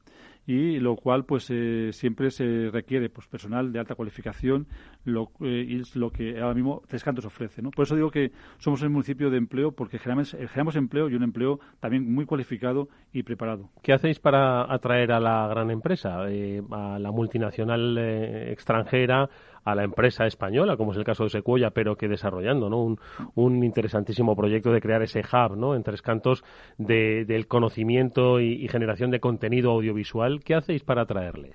y 0.46 0.78
lo 0.78 0.96
cual 0.96 1.24
pues 1.24 1.48
eh, 1.50 1.90
siempre 1.92 2.30
se 2.30 2.70
requiere 2.70 3.08
pues 3.08 3.26
personal 3.26 3.72
de 3.72 3.78
alta 3.78 3.94
cualificación 3.94 4.66
lo, 5.04 5.30
eh, 5.40 5.78
es 5.80 5.96
lo 5.96 6.10
que 6.10 6.38
ahora 6.40 6.54
mismo 6.54 6.82
Tres 6.86 7.02
Cantos 7.02 7.24
ofrece 7.24 7.62
¿no? 7.62 7.70
por 7.70 7.84
eso 7.84 7.96
digo 7.96 8.10
que 8.10 8.32
somos 8.58 8.82
el 8.82 8.90
municipio 8.90 9.30
de 9.30 9.38
empleo 9.38 9.72
porque 9.72 9.98
generamos, 9.98 10.32
generamos 10.32 10.76
empleo 10.76 11.08
y 11.08 11.14
un 11.14 11.22
empleo 11.22 11.60
también 11.80 12.12
muy 12.12 12.26
cualificado 12.26 12.88
y 13.12 13.22
preparado 13.22 13.70
¿qué 13.82 13.94
hacéis 13.94 14.20
para 14.20 14.70
atraer 14.72 15.12
a 15.12 15.20
la 15.20 15.46
gran 15.48 15.70
empresa 15.70 16.28
eh, 16.28 16.62
a 16.70 16.98
la 16.98 17.10
multinacional 17.10 17.96
extranjera 17.96 19.30
a 19.64 19.74
la 19.74 19.84
empresa 19.84 20.26
española, 20.26 20.76
como 20.76 20.92
es 20.92 20.98
el 20.98 21.04
caso 21.04 21.24
de 21.24 21.30
Secuoya, 21.30 21.70
pero 21.70 21.96
que 21.96 22.08
desarrollando 22.08 22.68
¿no? 22.68 22.82
un, 22.82 23.00
un 23.34 23.64
interesantísimo 23.64 24.36
proyecto 24.36 24.72
de 24.72 24.80
crear 24.80 25.02
ese 25.02 25.20
hub 25.20 25.56
¿no? 25.56 25.74
en 25.74 25.82
Tres 25.82 26.02
Cantos 26.02 26.44
de, 26.78 27.24
del 27.24 27.46
conocimiento 27.46 28.40
y, 28.40 28.68
generación 28.68 29.10
de 29.10 29.20
contenido 29.20 29.70
audiovisual. 29.70 30.42
¿Qué 30.42 30.54
hacéis 30.54 30.82
para 30.82 31.02
atraerles? 31.02 31.54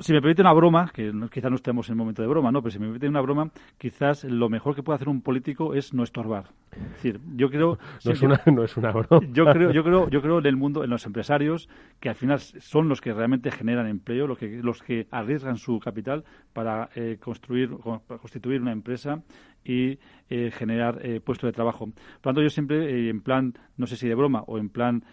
Si 0.00 0.12
me 0.12 0.20
permite 0.20 0.42
una 0.42 0.52
broma, 0.52 0.90
que 0.92 1.12
quizás 1.30 1.50
no 1.50 1.56
estemos 1.56 1.88
en 1.88 1.94
el 1.94 1.96
momento 1.96 2.22
de 2.22 2.28
broma, 2.28 2.52
¿no? 2.52 2.62
Pero 2.62 2.70
si 2.72 2.78
me 2.78 2.86
permite 2.86 3.08
una 3.08 3.20
broma, 3.20 3.50
quizás 3.78 4.24
lo 4.24 4.48
mejor 4.48 4.74
que 4.74 4.82
puede 4.82 4.96
hacer 4.96 5.08
un 5.08 5.22
político 5.22 5.74
es 5.74 5.94
no 5.94 6.02
estorbar. 6.02 6.46
Es 6.72 6.90
decir, 6.92 7.20
yo 7.34 7.50
creo... 7.50 7.78
no, 8.04 8.12
es 8.12 8.22
una, 8.22 8.40
no 8.46 8.64
es 8.64 8.76
una 8.76 8.92
broma. 8.92 9.26
Yo 9.32 9.44
creo, 9.46 9.72
yo, 9.72 9.82
creo, 9.82 10.08
yo 10.08 10.22
creo 10.22 10.38
en 10.38 10.46
el 10.46 10.56
mundo, 10.56 10.84
en 10.84 10.90
los 10.90 11.04
empresarios, 11.06 11.68
que 12.00 12.08
al 12.08 12.14
final 12.14 12.38
son 12.40 12.88
los 12.88 13.00
que 13.00 13.12
realmente 13.12 13.50
generan 13.50 13.86
empleo, 13.86 14.26
los 14.26 14.38
que, 14.38 14.60
los 14.62 14.82
que 14.82 15.06
arriesgan 15.10 15.56
su 15.56 15.78
capital 15.80 16.24
para 16.52 16.90
eh, 16.94 17.18
construir, 17.20 17.70
para 18.06 18.20
constituir 18.20 18.60
una 18.60 18.72
empresa 18.72 19.22
y 19.64 19.98
eh, 20.30 20.50
generar 20.52 21.00
eh, 21.02 21.20
puestos 21.20 21.48
de 21.48 21.52
trabajo. 21.52 21.86
Por 21.86 21.94
lo 21.94 22.20
tanto, 22.22 22.42
yo 22.42 22.50
siempre, 22.50 23.08
en 23.08 23.20
plan, 23.20 23.54
no 23.76 23.86
sé 23.86 23.96
si 23.96 24.08
de 24.08 24.14
broma 24.14 24.42
o 24.46 24.58
en 24.58 24.68
plan 24.68 25.04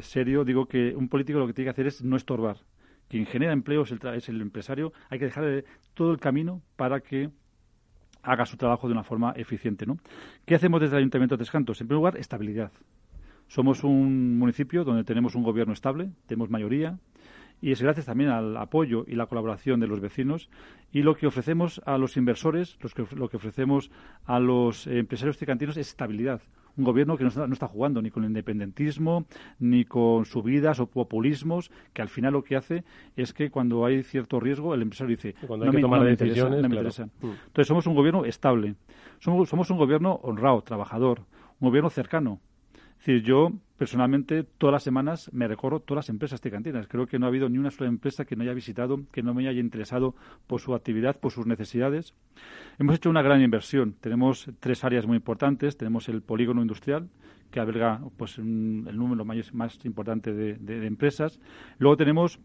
serio, 0.00 0.46
digo 0.46 0.64
que 0.64 0.96
un 0.96 1.10
político 1.10 1.38
lo 1.38 1.46
que 1.46 1.52
tiene 1.52 1.66
que 1.66 1.72
hacer 1.72 1.86
es 1.88 2.02
no 2.02 2.16
estorbar 2.16 2.56
quien 3.08 3.26
genera 3.26 3.52
empleo 3.52 3.82
es 3.82 3.92
el, 3.92 4.00
es 4.14 4.28
el 4.28 4.40
empresario, 4.40 4.92
hay 5.10 5.18
que 5.18 5.26
dejarle 5.26 5.64
todo 5.94 6.12
el 6.12 6.18
camino 6.18 6.62
para 6.76 7.00
que 7.00 7.30
haga 8.22 8.46
su 8.46 8.56
trabajo 8.56 8.86
de 8.86 8.92
una 8.92 9.04
forma 9.04 9.32
eficiente. 9.32 9.86
¿no? 9.86 9.98
¿Qué 10.44 10.54
hacemos 10.54 10.80
desde 10.80 10.96
el 10.96 11.00
Ayuntamiento 11.00 11.34
de 11.34 11.38
Tres 11.38 11.50
Cantos? 11.50 11.80
En 11.80 11.88
primer 11.88 11.98
lugar, 11.98 12.16
estabilidad. 12.16 12.72
Somos 13.46 13.82
un 13.82 14.38
municipio 14.38 14.84
donde 14.84 15.04
tenemos 15.04 15.34
un 15.34 15.42
gobierno 15.42 15.72
estable, 15.72 16.10
tenemos 16.26 16.50
mayoría, 16.50 16.98
y 17.60 17.72
es 17.72 17.82
gracias 17.82 18.06
también 18.06 18.30
al 18.30 18.56
apoyo 18.56 19.04
y 19.06 19.14
la 19.14 19.26
colaboración 19.26 19.80
de 19.80 19.88
los 19.88 20.00
vecinos 20.00 20.48
y 20.92 21.02
lo 21.02 21.16
que 21.16 21.26
ofrecemos 21.26 21.80
a 21.86 21.98
los 21.98 22.16
inversores, 22.16 22.78
lo 23.16 23.28
que 23.28 23.36
ofrecemos 23.36 23.90
a 24.26 24.38
los 24.38 24.86
empresarios 24.86 25.38
tricantinos 25.38 25.76
es 25.76 25.88
estabilidad 25.88 26.40
un 26.78 26.84
gobierno 26.84 27.16
que 27.16 27.24
no 27.24 27.52
está, 27.52 27.66
jugando 27.66 28.00
ni 28.00 28.10
con 28.10 28.22
el 28.22 28.30
independentismo, 28.30 29.26
ni 29.58 29.84
con 29.84 30.24
subidas 30.24 30.80
o 30.80 30.86
populismos, 30.86 31.70
que 31.92 32.02
al 32.02 32.08
final 32.08 32.32
lo 32.32 32.44
que 32.44 32.56
hace 32.56 32.84
es 33.16 33.32
que 33.32 33.50
cuando 33.50 33.84
hay 33.84 34.02
cierto 34.02 34.40
riesgo, 34.40 34.74
el 34.74 34.82
empresario 34.82 35.16
dice, 35.16 35.34
cuando 35.46 35.66
hay 35.66 35.72
que 35.72 35.80
tomar 35.80 36.04
decisiones, 36.04 36.62
me 36.62 36.68
interesa. 36.68 37.06
Mm. 37.06 37.26
Entonces 37.46 37.66
somos 37.66 37.86
un 37.86 37.94
gobierno 37.94 38.24
estable, 38.24 38.76
somos, 39.18 39.48
somos 39.48 39.68
un 39.70 39.76
gobierno 39.76 40.20
honrado, 40.22 40.62
trabajador, 40.62 41.22
un 41.60 41.68
gobierno 41.68 41.90
cercano. 41.90 42.40
Decir, 42.98 43.22
yo 43.22 43.52
personalmente 43.76 44.42
todas 44.42 44.72
las 44.72 44.82
semanas 44.82 45.30
me 45.32 45.46
recorro 45.46 45.80
todas 45.80 46.04
las 46.04 46.08
empresas 46.08 46.40
tricantinas. 46.40 46.88
Creo 46.88 47.06
que 47.06 47.18
no 47.18 47.26
ha 47.26 47.28
habido 47.28 47.48
ni 47.48 47.58
una 47.58 47.70
sola 47.70 47.88
empresa 47.88 48.24
que 48.24 48.34
no 48.34 48.42
haya 48.42 48.52
visitado, 48.52 49.00
que 49.12 49.22
no 49.22 49.34
me 49.34 49.48
haya 49.48 49.60
interesado 49.60 50.16
por 50.48 50.60
su 50.60 50.74
actividad, 50.74 51.18
por 51.18 51.30
sus 51.30 51.46
necesidades. 51.46 52.12
Hemos 52.78 52.96
hecho 52.96 53.08
una 53.08 53.22
gran 53.22 53.40
inversión. 53.40 53.94
Tenemos 54.00 54.50
tres 54.58 54.82
áreas 54.82 55.06
muy 55.06 55.16
importantes. 55.16 55.76
Tenemos 55.76 56.08
el 56.08 56.22
polígono 56.22 56.60
industrial, 56.60 57.08
que 57.52 57.60
alberga 57.60 58.00
pues, 58.16 58.38
el 58.38 58.96
número 58.96 59.24
más, 59.24 59.54
más 59.54 59.78
importante 59.84 60.32
de, 60.32 60.86
empresas. 60.86 61.38
Luego 61.78 61.96
tenemos 61.96 62.40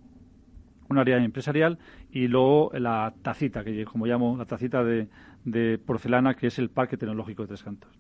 un 0.87 0.99
área 0.99 1.17
empresarial 1.17 1.79
y 2.11 2.27
luego 2.27 2.71
la 2.77 3.11
tacita, 3.23 3.63
que 3.63 3.85
como 3.85 4.05
llamo 4.05 4.37
la 4.37 4.45
tacita 4.45 4.83
de, 4.83 5.07
de 5.45 5.79
porcelana, 5.79 6.35
que 6.35 6.47
es 6.47 6.59
el 6.59 6.69
Parque 6.69 6.95
Tecnológico 6.95 7.41
de 7.41 7.47
Tres 7.47 7.63
Cantos 7.63 7.91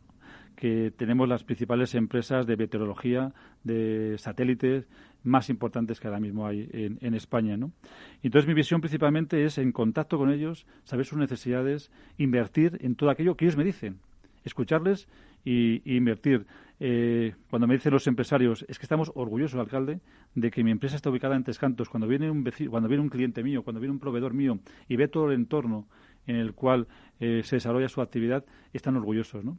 que 0.63 0.93
tenemos 0.95 1.27
las 1.27 1.43
principales 1.43 1.93
empresas 1.93 2.47
de 2.47 2.55
meteorología, 2.55 3.33
de 3.65 4.15
satélites 4.17 4.87
más 5.21 5.49
importantes 5.49 5.99
que 5.99 6.07
ahora 6.07 6.21
mismo 6.21 6.47
hay 6.47 6.69
en, 6.71 7.13
España. 7.15 7.57
¿no? 7.57 7.73
Entonces 8.21 8.47
mi 8.47 8.53
visión 8.53 8.79
principalmente 8.79 9.43
es 9.43 9.57
en 9.57 9.73
contacto 9.73 10.17
con 10.17 10.31
ellos, 10.31 10.65
saber 10.85 11.05
sus 11.05 11.17
necesidades, 11.17 11.91
invertir 12.17 12.77
en 12.79 12.95
todo 12.95 13.09
aquello 13.09 13.35
que 13.35 13.43
ellos 13.43 13.57
me 13.57 13.65
dicen, 13.65 13.99
escucharles 14.45 15.09
y, 15.43 15.81
invertir. 15.97 16.45
Eh, 16.79 17.35
cuando 17.49 17.67
me 17.67 17.73
dicen 17.73 17.91
los 17.91 18.07
empresarios, 18.07 18.63
es 18.69 18.79
que 18.79 18.85
estamos 18.85 19.11
orgullosos, 19.15 19.59
alcalde, 19.59 19.99
de 20.33 20.49
que 20.49 20.63
mi 20.63 20.71
empresa 20.71 20.95
está 20.95 21.09
ubicada 21.09 21.35
en 21.35 21.43
Tres 21.43 21.59
Cantos. 21.59 21.89
Cuando 21.89 22.07
viene 22.07 22.31
un 22.31 22.49
cuando 22.69 22.87
viene 22.87 23.03
un 23.03 23.09
cliente 23.09 23.43
mío, 23.43 23.63
cuando 23.63 23.81
viene 23.81 23.91
un 23.91 23.99
proveedor 23.99 24.33
mío 24.33 24.59
y 24.87 24.95
ve 24.95 25.09
todo 25.09 25.27
el 25.27 25.33
entorno 25.33 25.89
en 26.25 26.37
el 26.37 26.53
cual 26.53 26.87
eh, 27.19 27.41
se 27.43 27.57
desarrolla 27.57 27.89
su 27.89 28.01
actividad, 28.01 28.45
están 28.71 28.95
orgullosos, 28.95 29.43
¿no? 29.43 29.57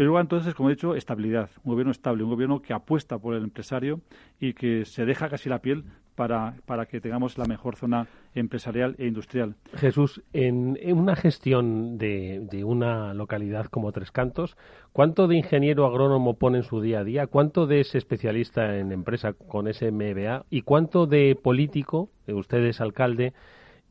Pero 0.00 0.12
luego, 0.12 0.22
entonces, 0.22 0.54
como 0.54 0.70
he 0.70 0.72
dicho, 0.72 0.94
estabilidad, 0.94 1.50
un 1.62 1.72
gobierno 1.72 1.90
estable, 1.90 2.24
un 2.24 2.30
gobierno 2.30 2.62
que 2.62 2.72
apuesta 2.72 3.18
por 3.18 3.34
el 3.34 3.44
empresario 3.44 4.00
y 4.40 4.54
que 4.54 4.86
se 4.86 5.04
deja 5.04 5.28
casi 5.28 5.50
la 5.50 5.58
piel 5.58 5.84
para, 6.14 6.54
para 6.64 6.86
que 6.86 7.02
tengamos 7.02 7.36
la 7.36 7.44
mejor 7.44 7.76
zona 7.76 8.08
empresarial 8.34 8.94
e 8.96 9.06
industrial. 9.06 9.56
Jesús, 9.74 10.22
en, 10.32 10.78
una 10.90 11.16
gestión 11.16 11.98
de, 11.98 12.40
de, 12.50 12.64
una 12.64 13.12
localidad 13.12 13.66
como 13.66 13.92
Tres 13.92 14.10
Cantos, 14.10 14.56
¿cuánto 14.94 15.28
de 15.28 15.36
ingeniero 15.36 15.84
agrónomo 15.84 16.38
pone 16.38 16.56
en 16.56 16.64
su 16.64 16.80
día 16.80 17.00
a 17.00 17.04
día? 17.04 17.26
¿Cuánto 17.26 17.66
de 17.66 17.80
ese 17.80 17.98
especialista 17.98 18.78
en 18.78 18.92
empresa 18.92 19.34
con 19.34 19.68
ese 19.68 19.92
MBA? 19.92 20.46
¿Y 20.48 20.62
cuánto 20.62 21.04
de 21.04 21.36
político, 21.36 22.08
usted 22.26 22.64
es 22.64 22.80
alcalde, 22.80 23.34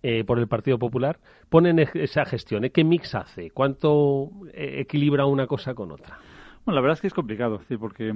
eh, 0.02 0.24
por 0.24 0.40
el 0.40 0.48
Partido 0.48 0.80
Popular, 0.80 1.20
ponen 1.50 1.80
esa 1.80 2.26
gestión. 2.26 2.66
¿eh? 2.66 2.72
¿Qué 2.72 2.84
mix 2.84 3.16
hace? 3.16 3.52
¿Cuánto 3.52 4.30
eh, 4.54 4.82
equilibra 4.82 5.26
una 5.26 5.48
cosa 5.48 5.74
con 5.74 5.92
otra? 5.92 6.20
Bueno, 6.66 6.76
la 6.76 6.82
verdad 6.82 6.94
es 6.98 7.02
que 7.02 7.08
es 7.08 7.14
complicado, 7.14 7.62
porque 7.80 8.16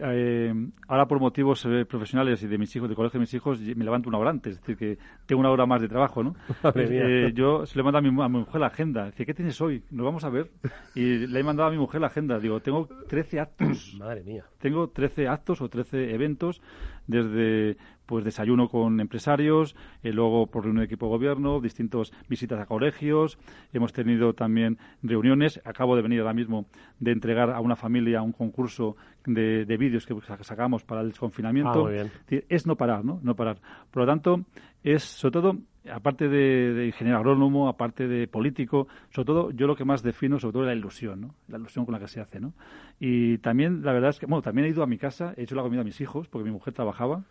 eh, 0.00 0.54
ahora 0.88 1.06
por 1.06 1.20
motivos 1.20 1.64
eh, 1.66 1.84
profesionales 1.84 2.42
y 2.42 2.46
de 2.46 2.58
mis 2.58 2.74
hijos, 2.74 2.88
de 2.88 2.94
colegio 2.94 3.18
de 3.18 3.22
mis 3.22 3.34
hijos, 3.34 3.60
me 3.60 3.84
levanto 3.84 4.08
una 4.08 4.18
hora 4.18 4.30
antes, 4.30 4.54
es 4.54 4.60
decir, 4.60 4.76
que 4.76 4.98
tengo 5.26 5.40
una 5.40 5.50
hora 5.50 5.66
más 5.66 5.80
de 5.80 5.88
trabajo, 5.88 6.22
¿no? 6.22 6.34
Eh, 6.74 7.32
yo 7.34 7.66
se 7.66 7.76
le 7.76 7.82
mando 7.82 7.98
a 7.98 8.00
mi, 8.00 8.08
a 8.08 8.28
mi, 8.28 8.38
mujer 8.38 8.60
la 8.60 8.66
agenda, 8.68 9.06
dice, 9.06 9.26
¿qué 9.26 9.34
tienes 9.34 9.60
hoy? 9.60 9.82
Nos 9.90 10.04
vamos 10.04 10.24
a 10.24 10.30
ver. 10.30 10.50
Y 10.94 11.26
le 11.26 11.40
he 11.40 11.42
mandado 11.42 11.68
a 11.68 11.72
mi 11.72 11.78
mujer 11.78 12.00
la 12.00 12.08
agenda, 12.08 12.38
digo, 12.38 12.60
tengo 12.60 12.88
13 13.08 13.40
actos. 13.40 13.94
Madre 13.98 14.22
mía. 14.22 14.44
Tengo 14.58 14.88
13 14.88 15.28
actos 15.28 15.60
o 15.60 15.68
13 15.68 16.14
eventos, 16.14 16.60
desde 17.06 17.76
pues 18.06 18.24
desayuno 18.24 18.68
con 18.68 19.00
empresarios, 19.00 19.74
eh, 20.02 20.12
luego 20.12 20.46
por 20.46 20.64
reunión 20.64 20.82
de 20.82 20.86
equipo 20.86 21.06
de 21.06 21.12
gobierno, 21.12 21.60
distintas 21.60 22.12
visitas 22.28 22.60
a 22.60 22.66
colegios, 22.66 23.38
hemos 23.72 23.92
tenido 23.92 24.34
también 24.34 24.76
reuniones, 25.02 25.60
acabo 25.64 25.96
de 25.96 26.02
venir 26.02 26.20
ahora 26.20 26.34
mismo 26.34 26.66
de 27.00 27.12
entregar 27.12 27.50
a 27.50 27.60
una 27.60 27.76
familia 27.76 28.20
un 28.20 28.32
concurso 28.32 28.96
de, 29.24 29.64
de 29.64 29.76
vídeos 29.76 30.04
que 30.04 30.14
sacamos 30.42 30.84
para 30.84 31.00
el 31.00 31.08
desconfinamiento. 31.08 31.86
Ah, 31.86 32.04
es 32.48 32.66
no 32.66 32.76
parar, 32.76 33.04
¿no? 33.04 33.20
No 33.22 33.34
parar. 33.34 33.58
Por 33.90 34.02
lo 34.02 34.06
tanto, 34.06 34.44
es 34.82 35.04
sobre 35.04 35.32
todo 35.32 35.58
aparte 35.90 36.28
de, 36.28 36.86
ingeniero 36.86 37.18
agrónomo, 37.18 37.68
aparte 37.68 38.06
de 38.06 38.28
político, 38.28 38.88
sobre 39.10 39.26
todo 39.26 39.50
yo 39.50 39.66
lo 39.66 39.76
que 39.76 39.84
más 39.84 40.02
defino 40.02 40.38
sobre 40.38 40.52
todo 40.52 40.62
es 40.62 40.66
la 40.68 40.74
ilusión, 40.74 41.20
¿no? 41.20 41.34
La 41.48 41.58
ilusión 41.58 41.84
con 41.84 41.92
la 41.92 41.98
que 42.00 42.08
se 42.08 42.20
hace, 42.20 42.40
¿no? 42.40 42.52
Y 43.00 43.38
también 43.38 43.82
la 43.82 43.92
verdad 43.92 44.10
es 44.10 44.18
que, 44.18 44.26
bueno, 44.26 44.42
también 44.42 44.66
he 44.66 44.70
ido 44.70 44.82
a 44.82 44.86
mi 44.86 44.98
casa, 44.98 45.34
he 45.36 45.42
hecho 45.42 45.54
la 45.54 45.62
comida 45.62 45.80
a 45.80 45.84
mis 45.84 46.00
hijos, 46.00 46.28
porque 46.28 46.44
mi 46.44 46.52
mujer 46.52 46.72
trabajaba, 46.74 47.24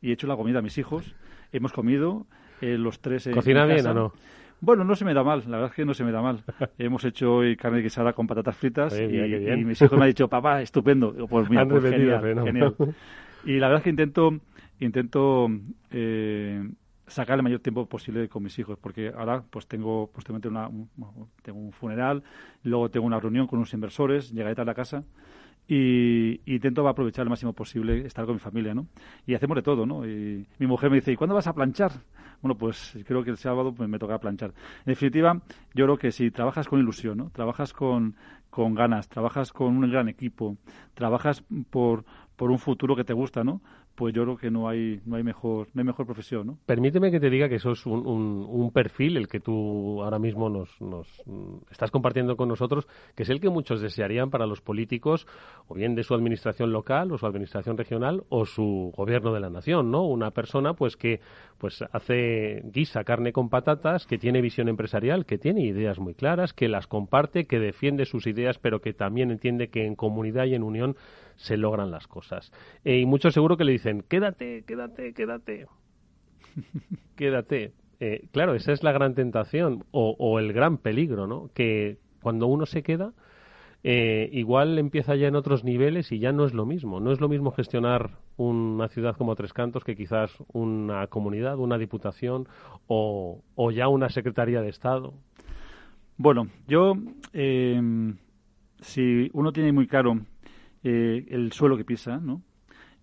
y 0.00 0.10
he 0.10 0.12
hecho 0.12 0.26
la 0.26 0.36
comida 0.36 0.60
a 0.60 0.62
mis 0.62 0.78
hijos. 0.78 1.14
Hemos 1.52 1.72
comido 1.72 2.26
eh, 2.60 2.78
los 2.78 3.00
tres. 3.00 3.28
¿Cocina 3.32 3.64
bien 3.66 3.86
o 3.86 3.94
no? 3.94 4.12
Bueno, 4.60 4.84
no 4.84 4.94
se 4.94 5.04
me 5.04 5.12
da 5.12 5.22
mal, 5.22 5.42
la 5.46 5.58
verdad 5.58 5.70
es 5.70 5.76
que 5.76 5.84
no 5.84 5.92
se 5.92 6.02
me 6.02 6.12
da 6.12 6.22
mal. 6.22 6.42
Hemos 6.78 7.04
hecho 7.04 7.34
hoy 7.34 7.56
carne 7.56 7.80
guisada 7.80 8.14
con 8.14 8.26
patatas 8.26 8.56
fritas 8.56 8.98
y, 8.98 9.06
mis 9.64 9.80
hijos 9.82 9.98
me 9.98 10.04
han 10.04 10.10
dicho, 10.10 10.28
papá, 10.30 10.62
estupendo. 10.62 11.14
pues 11.28 11.50
mira, 11.50 11.66
pues 11.66 11.82
genial, 11.84 12.74
Y 13.44 13.58
la 13.58 13.68
verdad 13.68 13.78
es 13.78 13.84
que 13.84 13.90
intento, 13.90 14.40
intento 14.80 15.48
eh, 15.90 16.68
sacar 17.06 17.36
el 17.36 17.42
mayor 17.42 17.60
tiempo 17.60 17.86
posible 17.86 18.28
con 18.28 18.42
mis 18.42 18.58
hijos, 18.58 18.78
porque 18.78 19.12
ahora 19.16 19.42
pues 19.48 19.66
tengo 19.66 20.08
posteriormente 20.08 20.48
una, 20.48 20.68
un, 20.68 20.88
tengo 21.42 21.58
un 21.58 21.72
funeral, 21.72 22.22
luego 22.62 22.90
tengo 22.90 23.06
una 23.06 23.20
reunión 23.20 23.46
con 23.46 23.58
unos 23.58 23.72
inversores, 23.74 24.32
llegaré 24.32 24.54
tarde 24.54 24.72
a 24.72 24.74
casa 24.74 25.04
y, 25.68 26.40
intento 26.46 26.86
aprovechar 26.86 27.24
el 27.24 27.30
máximo 27.30 27.52
posible 27.52 28.06
estar 28.06 28.24
con 28.24 28.34
mi 28.34 28.40
familia, 28.40 28.74
¿no? 28.74 28.86
Y 29.26 29.34
hacemos 29.34 29.56
de 29.56 29.62
todo, 29.62 29.86
¿no? 29.86 30.06
Y 30.06 30.46
mi 30.58 30.66
mujer 30.66 30.90
me 30.90 30.96
dice, 30.96 31.12
¿y 31.12 31.16
cuándo 31.16 31.34
vas 31.34 31.46
a 31.46 31.54
planchar? 31.54 31.92
Bueno, 32.42 32.56
pues 32.56 32.96
creo 33.06 33.24
que 33.24 33.30
el 33.30 33.36
sábado 33.36 33.72
pues, 33.72 33.88
me 33.88 33.98
toca 33.98 34.18
planchar. 34.18 34.50
En 34.50 34.92
definitiva, 34.92 35.40
yo 35.74 35.84
creo 35.86 35.96
que 35.96 36.12
si 36.12 36.30
trabajas 36.30 36.68
con 36.68 36.78
ilusión, 36.78 37.18
¿no? 37.18 37.30
Trabajas 37.30 37.72
con, 37.72 38.14
con 38.50 38.74
ganas, 38.74 39.08
trabajas 39.08 39.52
con 39.52 39.76
un 39.76 39.90
gran 39.90 40.08
equipo, 40.08 40.56
trabajas 40.94 41.42
por, 41.70 42.04
por 42.36 42.50
un 42.50 42.58
futuro 42.58 42.94
que 42.94 43.04
te 43.04 43.12
gusta, 43.12 43.42
¿no? 43.42 43.60
Pues 43.96 44.14
yo 44.14 44.22
creo 44.22 44.36
que 44.36 44.50
no 44.50 44.68
hay 44.68 45.00
no 45.06 45.16
hay 45.16 45.22
mejor 45.22 45.68
no 45.72 45.80
hay 45.80 45.86
mejor 45.86 46.06
profesión 46.06 46.46
¿no? 46.46 46.58
permíteme 46.66 47.10
que 47.10 47.18
te 47.18 47.30
diga 47.30 47.48
que 47.48 47.56
eso 47.56 47.72
es 47.72 47.84
un, 47.86 48.06
un, 48.06 48.70
perfil 48.70 49.16
el 49.16 49.26
que 49.26 49.40
tú 49.40 50.02
ahora 50.02 50.18
mismo 50.18 50.50
nos, 50.50 50.68
nos, 50.80 51.08
estás 51.70 51.90
compartiendo 51.90 52.36
con 52.36 52.48
nosotros 52.48 52.86
que 53.14 53.22
es 53.22 53.30
el 53.30 53.40
que 53.40 53.48
muchos 53.48 53.80
desearían 53.80 54.30
para 54.30 54.46
los 54.46 54.60
políticos 54.60 55.26
o 55.66 55.74
bien 55.74 55.94
de 55.94 56.02
su 56.02 56.14
administración 56.14 56.72
local 56.72 57.10
o 57.10 57.18
su 57.18 57.26
administración 57.26 57.78
regional 57.78 58.24
o 58.28 58.44
su 58.44 58.92
gobierno 58.94 59.32
de 59.32 59.40
la 59.40 59.50
nación 59.50 59.90
no 59.90 60.06
una 60.06 60.30
persona 60.30 60.74
pues 60.74 60.96
que 60.96 61.20
pues 61.58 61.82
hace 61.90 62.62
guisa 62.72 63.02
carne 63.04 63.32
con 63.32 63.48
patatas 63.48 64.06
que 64.06 64.18
tiene 64.18 64.42
visión 64.42 64.68
empresarial 64.68 65.24
que 65.24 65.38
tiene 65.38 65.64
ideas 65.64 65.98
muy 65.98 66.14
claras 66.14 66.52
que 66.52 66.68
las 66.68 66.86
comparte 66.86 67.46
que 67.46 67.58
defiende 67.58 68.04
sus 68.04 68.26
ideas 68.26 68.58
pero 68.58 68.80
que 68.80 68.92
también 68.92 69.30
entiende 69.30 69.68
que 69.68 69.86
en 69.86 69.94
comunidad 69.96 70.44
y 70.44 70.54
en 70.54 70.62
unión 70.62 70.96
se 71.36 71.56
logran 71.56 71.90
las 71.90 72.06
cosas. 72.06 72.52
Eh, 72.84 72.98
y 72.98 73.06
muchos 73.06 73.34
seguro 73.34 73.56
que 73.56 73.64
le 73.64 73.72
dicen, 73.72 74.02
quédate, 74.08 74.64
quédate, 74.66 75.12
quédate. 75.12 75.66
quédate. 77.16 77.72
Eh, 78.00 78.28
claro, 78.32 78.54
esa 78.54 78.72
es 78.72 78.82
la 78.82 78.92
gran 78.92 79.14
tentación 79.14 79.84
o, 79.90 80.38
el 80.38 80.52
gran 80.52 80.78
peligro, 80.78 81.26
¿no? 81.26 81.50
Que 81.54 81.98
cuando 82.20 82.46
uno 82.46 82.66
se 82.66 82.82
queda, 82.82 83.12
eh, 83.84 84.28
igual 84.32 84.78
empieza 84.78 85.14
ya 85.14 85.28
en 85.28 85.36
otros 85.36 85.64
niveles 85.64 86.12
y 86.12 86.18
ya 86.18 86.32
no 86.32 86.44
es 86.44 86.52
lo 86.52 86.66
mismo. 86.66 87.00
No 87.00 87.12
es 87.12 87.20
lo 87.20 87.28
mismo 87.28 87.52
gestionar 87.52 88.18
una 88.36 88.88
ciudad 88.88 89.16
como 89.16 89.34
Tres 89.34 89.52
Cantos 89.52 89.84
que 89.84 89.96
quizás 89.96 90.30
una 90.52 91.06
comunidad, 91.06 91.58
una 91.58 91.78
diputación 91.78 92.48
o, 92.86 93.42
o 93.54 93.70
ya 93.70 93.88
una 93.88 94.10
secretaría 94.10 94.60
de 94.60 94.68
Estado. 94.68 95.14
Bueno, 96.18 96.48
yo, 96.66 96.94
si 98.80 99.30
uno 99.32 99.52
tiene 99.52 99.72
muy 99.72 99.86
claro 99.86 100.20
eh, 100.88 101.26
el 101.30 101.50
suelo 101.50 101.76
que 101.76 101.84
pisa 101.84 102.18
¿no? 102.18 102.42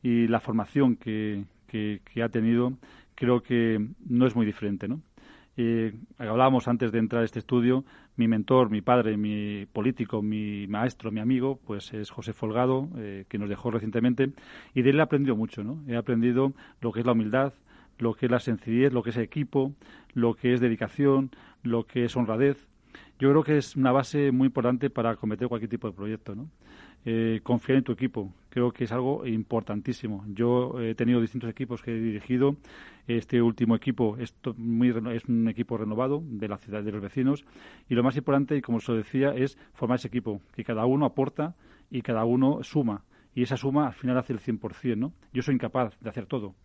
y 0.02 0.28
la 0.30 0.40
formación 0.40 0.96
que, 0.96 1.44
ha 2.24 2.30
tenido, 2.30 2.78
creo 3.14 3.44
que 3.44 3.86
no 4.08 4.26
es 4.26 4.38
muy 4.38 4.46
diferente. 4.46 4.88
¿no? 4.88 5.02
Eh, 5.58 5.94
hablábamos 6.18 6.70
antes 6.70 6.94
de 6.94 7.00
entrar 7.00 7.24
a 7.24 7.26
este 7.26 7.40
estudio, 7.40 7.84
mi 8.16 8.30
mentor, 8.30 8.70
mi 8.70 8.80
padre, 8.80 9.18
mi 9.18 9.66
político, 9.66 10.22
mi 10.22 10.66
maestro, 10.66 11.12
mi 11.12 11.20
amigo, 11.20 11.60
pues 11.66 11.94
es 11.94 12.10
José 12.10 12.32
Folgado, 12.32 12.88
eh, 12.96 13.26
que 13.28 13.38
nos 13.38 13.50
dejó 13.50 13.70
recientemente, 13.70 14.32
y 14.74 14.82
de 14.82 14.92
él 14.92 15.00
he 15.00 15.02
aprendido 15.02 15.36
mucho, 15.36 15.62
¿no? 15.62 15.84
He 15.86 15.98
aprendido 15.98 16.54
lo 16.80 16.94
que 16.94 17.02
es 17.02 17.06
la 17.06 17.12
humildad, 17.12 17.52
lo 18.00 18.14
que 18.14 18.28
es 18.28 18.32
la 18.32 18.40
sencillez, 18.40 18.94
lo 18.94 19.04
que 19.04 19.10
es 19.10 19.18
equipo, 19.18 19.74
lo 20.14 20.36
que 20.36 20.54
es 20.54 20.62
dedicación, 20.62 21.32
lo 21.64 21.86
que 21.86 22.06
es 22.06 22.16
honradez. 22.16 22.66
Yo 23.20 23.30
creo 23.30 23.44
que 23.44 23.58
es 23.58 23.76
una 23.76 23.92
base 23.92 24.32
muy 24.32 24.46
importante 24.46 24.90
para 24.90 25.18
cometer 25.18 25.50
cualquier 25.50 25.70
tipo 25.70 25.90
de 25.90 25.94
proyecto, 25.94 26.34
¿no? 26.34 26.48
Eh, 27.06 27.42
confiar 27.44 27.78
en 27.78 27.84
tu 27.84 27.92
equipo. 27.92 28.34
Creo 28.50 28.72
que 28.72 28.84
es 28.84 28.92
algo 28.92 29.26
importantísimo. 29.26 30.24
Yo 30.28 30.80
he 30.80 30.96
tenido 30.96 31.20
distintos 31.20 31.50
equipos 31.50 31.82
que 31.82 31.92
he 31.92 32.00
dirigido. 32.00 32.56
Este 33.08 33.42
último 33.42 33.76
equipo 33.76 34.18
es, 34.18 34.36
muy, 34.58 34.90
es 35.14 35.26
un 35.26 35.48
equipo 35.48 35.78
renovado 35.78 36.22
de 36.24 36.48
la 36.48 36.58
ciudad 36.58 36.84
de 36.84 36.92
los 36.92 37.02
vecinos. 37.02 37.46
Y 37.90 37.96
lo 37.96 38.04
más 38.04 38.16
importante, 38.16 38.56
y 38.56 38.62
como 38.62 38.78
os 38.78 38.88
decía, 38.88 39.34
es 39.36 39.58
formar 39.74 39.98
ese 39.98 40.08
equipo, 40.08 40.42
que 40.56 40.64
cada 40.64 40.86
uno 40.86 41.06
aporta 41.06 41.56
y 41.90 42.02
cada 42.02 42.26
uno 42.26 42.64
suma. 42.64 43.04
Y 43.36 43.44
esa 43.44 43.58
suma 43.58 43.88
al 43.88 43.94
final 43.94 44.18
hace 44.18 44.34
el 44.34 44.40
100%. 44.40 44.96
¿no? 44.96 45.14
Yo 45.34 45.42
soy 45.42 45.56
incapaz 45.56 45.98
de 46.00 46.10
hacer 46.10 46.28
todo. 46.28 46.56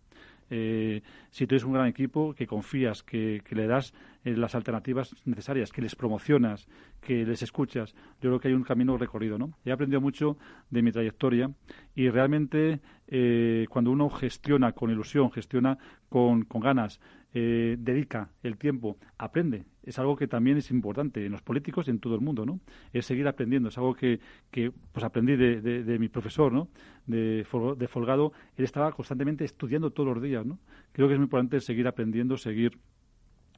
Eh, 0.49 1.01
si 1.29 1.47
tú 1.47 1.55
eres 1.55 1.63
un 1.63 1.73
gran 1.73 1.87
equipo, 1.87 2.33
que 2.33 2.47
confías, 2.47 3.03
que, 3.03 3.41
le 3.49 3.67
das 3.67 3.93
eh, 4.23 4.35
las 4.35 4.55
alternativas 4.55 5.15
necesarias, 5.25 5.71
que 5.71 5.81
les 5.81 5.95
promocionas, 5.95 6.67
que 7.01 7.25
les 7.25 7.41
escuchas, 7.41 7.93
yo 8.21 8.29
creo 8.29 8.39
que 8.39 8.47
hay 8.49 8.53
un 8.53 8.63
camino 8.63 8.97
recorrido, 8.97 9.37
¿no? 9.37 9.57
He 9.65 9.71
aprendido 9.71 10.01
mucho 10.01 10.37
de 10.69 10.81
mi 10.81 10.91
trayectoria 10.91 11.51
y 11.95 12.09
realmente 12.09 12.79
eh, 13.07 13.65
cuando 13.69 13.91
uno 13.91 14.09
gestiona 14.09 14.71
con 14.73 14.91
ilusión, 14.91 15.31
gestiona 15.31 15.77
con, 16.09 16.43
con 16.45 16.61
ganas, 16.61 16.99
eh, 17.33 17.75
dedica 17.79 18.31
el 18.41 18.57
tiempo, 18.57 18.97
aprende. 19.17 19.65
Es 19.83 19.99
algo 19.99 20.15
que 20.15 20.27
también 20.27 20.57
es 20.57 20.71
importante 20.71 21.25
en 21.25 21.31
los 21.31 21.41
políticos 21.41 21.87
y 21.87 21.91
en 21.91 21.99
todo 21.99 22.15
el 22.15 22.21
mundo, 22.21 22.45
¿no? 22.45 22.59
Es 22.91 23.05
seguir 23.05 23.27
aprendiendo. 23.27 23.69
Es 23.69 23.77
algo 23.77 23.93
que, 23.93 24.19
que 24.51 24.71
pues 24.91 25.03
aprendí 25.03 25.35
de, 25.35 25.61
de, 25.61 25.99
mi 25.99 26.09
profesor, 26.09 26.51
¿no? 26.51 26.69
De, 27.05 27.45
de, 27.77 27.87
Folgado. 27.87 28.33
Él 28.57 28.65
estaba 28.65 28.91
constantemente 28.91 29.45
estudiando 29.45 29.91
todos 29.91 30.13
los 30.15 30.23
días, 30.23 30.45
¿no? 30.45 30.59
Creo 30.91 31.07
que 31.07 31.13
es 31.13 31.19
muy 31.19 31.25
importante 31.25 31.59
seguir 31.59 31.87
aprendiendo, 31.87 32.37
seguir 32.37 32.77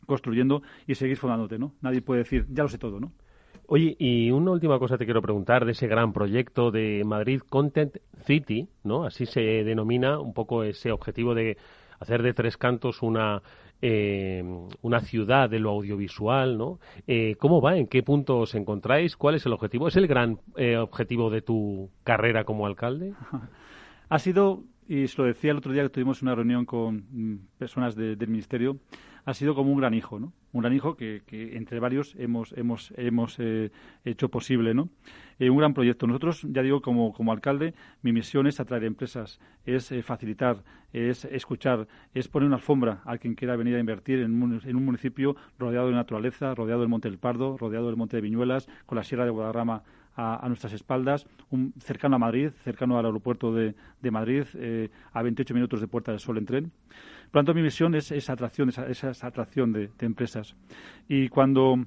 construyendo 0.06 0.62
y 0.88 0.96
seguir 0.96 1.18
formándote, 1.18 1.58
¿no? 1.58 1.74
Nadie 1.82 2.02
puede 2.02 2.20
decir, 2.20 2.46
ya 2.50 2.64
lo 2.64 2.70
sé 2.70 2.78
todo, 2.78 3.00
¿no? 3.00 3.14
Oye, 3.68 3.96
y 4.00 4.32
una 4.32 4.52
última 4.52 4.80
cosa 4.80 4.98
te 4.98 5.06
quiero 5.06 5.22
preguntar 5.22 5.64
de 5.64 5.72
ese 5.72 5.88
gran 5.88 6.12
proyecto 6.12 6.72
de 6.72 7.04
Madrid 7.06 7.40
Content 7.40 7.98
City, 8.26 8.68
¿no? 8.84 9.06
Así 9.06 9.26
se 9.26 9.64
denomina 9.64 10.20
un 10.20 10.34
poco 10.34 10.66
ese 10.66 10.92
objetivo 10.92 11.34
de 11.34 11.58
hacer 12.02 12.24
de 12.24 12.34
Tres 12.34 12.58
Cantos 12.58 13.02
una, 13.02 13.42
eh, 13.82 14.44
una 14.82 15.00
ciudad 15.02 15.50
de 15.50 15.60
lo 15.60 15.70
audiovisual, 15.70 16.58
¿no? 16.58 16.80
Eh, 17.08 17.36
¿Cómo 17.40 17.62
va? 17.62 17.78
¿En 17.78 17.88
qué 17.88 18.02
punto 18.04 18.40
os 18.40 18.56
encontráis? 18.56 19.16
¿Cuál 19.16 19.36
es 19.36 19.46
el 19.46 19.54
objetivo? 19.54 19.88
¿Es 19.88 19.96
el 19.96 20.08
gran 20.08 20.40
eh, 20.58 20.78
objetivo 20.78 21.30
de 21.30 21.42
tu 21.42 21.90
carrera 22.04 22.44
como 22.44 22.66
alcalde? 22.66 23.14
Ha 24.10 24.20
sido, 24.20 24.66
y 24.92 25.08
se 25.08 25.22
lo 25.22 25.26
decía 25.26 25.52
el 25.52 25.58
otro 25.58 25.72
día 25.72 25.84
que 25.84 25.90
tuvimos 25.90 26.22
una 26.22 26.36
reunión 26.36 26.66
con 26.66 27.06
mm, 27.12 27.36
personas 27.58 27.96
del 27.96 28.28
Ministerio, 28.28 28.78
ha 29.24 29.34
sido 29.34 29.56
como 29.56 29.72
un 29.72 29.80
gran 29.80 29.94
hijo, 29.94 30.20
¿no? 30.20 30.34
Un 30.52 30.62
gran 30.64 30.74
hijo 30.74 30.98
que, 30.98 31.22
entre 31.32 31.80
varios 31.80 32.14
hemos, 32.18 32.52
hemos, 32.58 32.92
hemos 32.98 33.40
eh, 33.40 33.72
hecho 34.04 34.28
posible, 34.28 34.74
¿no? 34.74 34.90
Eh, 35.40 35.50
un 35.50 35.60
gran 35.60 35.74
proyecto. 35.74 36.08
Nosotros, 36.08 36.46
ya 36.50 36.62
digo, 36.62 36.82
como, 36.82 37.14
como 37.14 37.32
alcalde, 37.32 37.74
mi 38.02 38.12
misión 38.12 38.48
es 38.48 38.60
atraer 38.60 38.84
empresas, 38.84 39.40
es 39.66 39.94
eh, 39.94 40.04
facilitar, 40.04 40.62
es 40.92 41.24
escuchar, 41.24 41.88
es 42.14 42.28
poner 42.28 42.48
una 42.48 42.58
alfombra 42.58 43.02
a 43.06 43.18
quien 43.18 43.36
quiera 43.36 43.56
venir 43.56 43.78
a 43.78 43.80
invertir 43.80 44.20
en 44.20 44.44
un, 44.44 44.62
en 44.62 44.76
un 44.76 44.84
municipio 44.84 45.38
rodeado 45.58 45.88
de 45.88 45.94
naturaleza, 45.94 46.54
rodeado 46.54 46.82
del 46.82 46.90
Monte 46.90 47.10
del 47.10 47.18
Pardo, 47.18 47.58
rodeado 47.58 47.88
del 47.88 47.96
Monte 47.96 48.18
de 48.18 48.24
Viñuelas, 48.24 48.68
con 48.88 48.98
la 48.98 49.06
Sierra 49.06 49.24
de 49.24 49.32
Guadarrama 49.32 49.84
a, 50.16 50.44
nuestras 50.48 50.74
espaldas, 50.74 51.26
cercano 51.80 52.16
a 52.16 52.20
Madrid, 52.20 52.50
cercano 52.64 52.98
al 53.00 53.06
aeropuerto 53.06 53.54
de, 53.54 53.76
de 54.02 54.12
Madrid, 54.12 54.44
a 55.14 55.22
28 55.22 55.54
minutos 55.54 55.82
de 55.82 55.88
Puerta 55.88 56.12
del 56.12 56.20
Sol 56.20 56.38
en 56.38 56.46
tren. 56.46 56.72
Por 57.32 57.40
lo 57.40 57.46
tanto, 57.46 57.54
mi 57.54 57.62
misión 57.62 57.96
es 57.96 58.12
esa 58.12 58.34
atracción, 58.34 58.68
esa, 58.70 59.12
atracción 59.26 59.72
de, 59.72 59.90
empresas. 60.00 60.54
Y 61.08 61.30
cuando 61.30 61.86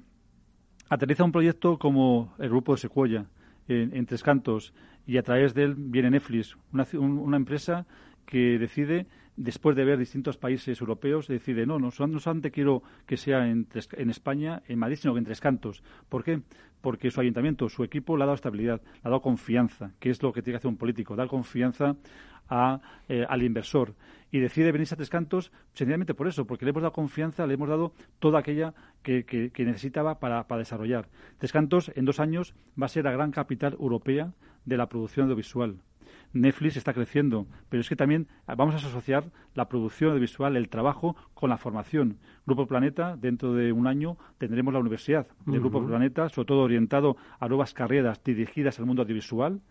aterriza 0.89 1.23
un 1.23 1.31
proyecto 1.31 1.77
como 1.77 2.33
el 2.39 2.49
Grupo 2.49 2.73
de 2.73 2.79
Secuoya, 2.79 3.25
en, 3.67 4.05
Tres 4.07 4.23
Cantos, 4.23 4.73
y 5.05 5.17
a 5.17 5.23
través 5.23 5.53
de 5.53 5.65
él 5.65 5.75
viene 5.77 6.09
Netflix, 6.09 6.57
una, 6.71 7.37
empresa 7.37 7.85
que 8.25 8.57
decide, 8.57 9.05
después 9.37 9.75
de 9.75 9.85
ver 9.85 9.97
distintos 9.97 10.37
países 10.37 10.79
europeos, 10.79 11.27
decide, 11.27 11.65
no, 11.65 11.79
no, 11.79 11.89
no 11.89 12.19
solamente 12.19 12.51
quiero 12.51 12.83
que 13.05 13.17
sea 13.17 13.47
en, 13.47 13.67
en, 13.93 14.09
España, 14.09 14.61
en 14.67 14.79
Madrid, 14.79 14.97
sino 14.97 15.13
que 15.13 15.19
en 15.19 15.25
Tres 15.25 15.41
Cantos. 15.41 15.83
¿Por 16.09 16.23
qué? 16.23 16.41
Porque 16.81 17.11
su 17.11 17.19
ayuntamiento, 17.19 17.69
su 17.69 17.83
equipo 17.83 18.17
le 18.17 18.23
ha 18.23 18.27
dado 18.27 18.35
estabilidad, 18.35 18.81
le 18.81 18.99
ha 19.03 19.09
dado 19.09 19.21
confianza, 19.21 19.91
que 19.99 20.09
es 20.09 20.21
lo 20.21 20.31
que 20.31 20.41
tiene 20.41 20.55
que 20.55 20.57
hacer 20.57 20.69
un 20.69 20.77
político, 20.77 21.15
dar 21.15 21.27
confianza 21.27 21.95
eh, 23.07 23.25
al 23.27 23.41
inversor 23.41 23.95
y 24.31 24.39
decide 24.39 24.71
venirse 24.71 24.93
a 24.93 24.97
Tres 24.97 25.09
Cantos 25.09 25.51
sencillamente 25.71 26.13
por 26.13 26.27
eso, 26.27 26.45
porque 26.45 26.65
le 26.65 26.71
hemos 26.71 26.83
dado 26.83 26.93
confianza, 26.93 27.47
le 27.47 27.53
hemos 27.53 27.69
dado 27.69 27.93
toda 28.19 28.39
aquella 28.39 28.73
que, 29.01 29.51
necesitaba 29.59 30.19
para, 30.19 30.45
para, 30.47 30.59
desarrollar. 30.59 31.07
Tres 31.37 31.51
Cantos 31.51 31.91
en 31.95 32.05
dos 32.05 32.19
años 32.19 32.53
va 32.79 32.87
a 32.87 32.89
ser 32.89 33.05
la 33.05 33.11
gran 33.11 33.31
capital 33.31 33.77
europea 33.79 34.33
de 34.65 34.77
la 34.77 34.89
producción 34.89 35.25
audiovisual. 35.25 35.77
Netflix 36.35 36.77
está 36.77 36.93
creciendo, 36.93 37.47
pero 37.69 37.81
es 37.81 37.89
que 37.89 37.95
también 37.95 38.27
vamos 38.45 38.75
a 38.75 38.77
asociar 38.77 39.31
la 39.53 39.69
producción 39.69 40.11
audiovisual, 40.11 40.55
el 40.57 40.69
trabajo, 40.69 41.15
con 41.33 41.49
la 41.49 41.57
formación. 41.57 42.17
Grupo 42.45 42.67
Planeta, 42.67 43.17
dentro 43.17 43.53
de 43.53 43.71
un 43.71 43.87
año 43.87 44.17
tendremos 44.37 44.73
la 44.73 44.81
universidad 44.81 45.27
del 45.45 45.61
Grupo 45.61 45.85
Planeta, 45.85 46.29
sobre 46.29 46.47
todo 46.47 46.61
orientado 46.61 47.17
a 47.39 47.47
nuevas 47.47 47.73
carreras 47.73 48.23
dirigidas 48.23 48.79
al 48.79 48.85
mundo 48.85 49.01
audiovisual 49.03 49.61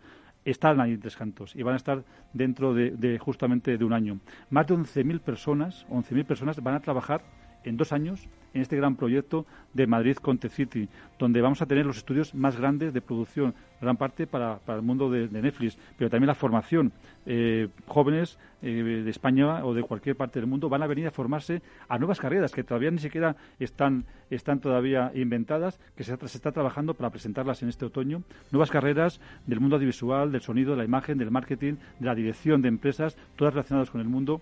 están 0.44 0.81
ahí 0.81 0.92
en 0.92 1.00
Tres 1.00 1.16
Cantos 1.16 1.57
y 1.57 1.62
van 1.62 1.74
a 1.74 1.77
estar 1.77 2.05
dentro 2.33 2.74
de, 2.74 3.18
justamente 3.18 3.79
de 3.79 3.85
un 3.85 3.92
año. 3.92 4.20
Más 4.50 4.66
de 4.66 4.74
11.000 4.74 5.20
personas, 5.20 5.87
11.000 5.88 6.24
personas 6.24 6.62
van 6.62 6.74
a 6.74 6.81
trabajar 6.81 7.22
en 7.64 7.77
dos 7.77 7.92
años 7.92 8.29
en 8.55 8.62
este 8.62 8.77
gran 8.77 8.96
proyecto 8.96 9.46
de 9.72 9.87
Madrid 9.87 10.16
Conte 10.16 10.48
City, 10.48 10.88
donde 11.18 11.40
vamos 11.40 11.61
a 11.61 11.66
tener 11.66 11.85
los 11.85 11.98
estudios 11.98 12.35
más 12.35 12.57
grandes 12.57 12.94
de 12.94 13.00
producción, 13.00 13.53
gran 13.81 13.96
parte 13.96 14.27
para, 14.27 14.61
el 14.68 14.83
mundo 14.83 15.11
de, 15.11 15.29
Netflix, 15.29 15.77
pero 15.98 16.09
también 16.09 16.29
la 16.29 16.35
formación. 16.35 16.92
Eh, 17.27 17.68
jóvenes 17.87 18.38
eh, 18.62 19.03
de 19.05 19.11
España 19.11 19.64
o 19.64 19.74
de 19.74 19.83
cualquier 19.83 20.14
parte 20.14 20.38
del 20.38 20.48
mundo 20.48 20.68
van 20.68 20.83
a 20.83 20.87
venir 20.87 21.07
a 21.07 21.11
formarse 21.11 21.62
a 21.88 21.98
nuevas 21.98 22.20
carreras 22.20 22.53
que 22.53 22.62
todavía 22.62 22.90
ni 22.90 22.98
siquiera 22.98 23.35
están, 23.59 24.05
están 24.31 24.61
todavía 24.61 25.11
inventadas, 25.14 25.81
que 25.96 26.05
se, 26.05 26.14
está 26.14 26.53
trabajando 26.53 26.94
para 26.94 27.11
presentarlas 27.11 27.62
en 27.62 27.68
este 27.68 27.85
otoño. 27.85 28.22
Nuevas 28.53 28.70
carreras 28.70 29.20
del 29.46 29.61
mundo 29.61 29.77
audiovisual, 29.77 30.31
del 30.31 30.42
sonido, 30.42 30.72
de 30.72 30.79
la 30.79 30.85
imagen, 30.85 31.18
del 31.18 31.31
marketing, 31.31 31.74
de 31.98 32.07
la 32.07 32.14
dirección 32.14 32.62
de 32.62 32.68
empresas, 32.68 33.16
todas 33.37 33.55
relacionadas 33.55 33.90
con 33.90 34.00
el 34.00 34.09
mundo 34.09 34.40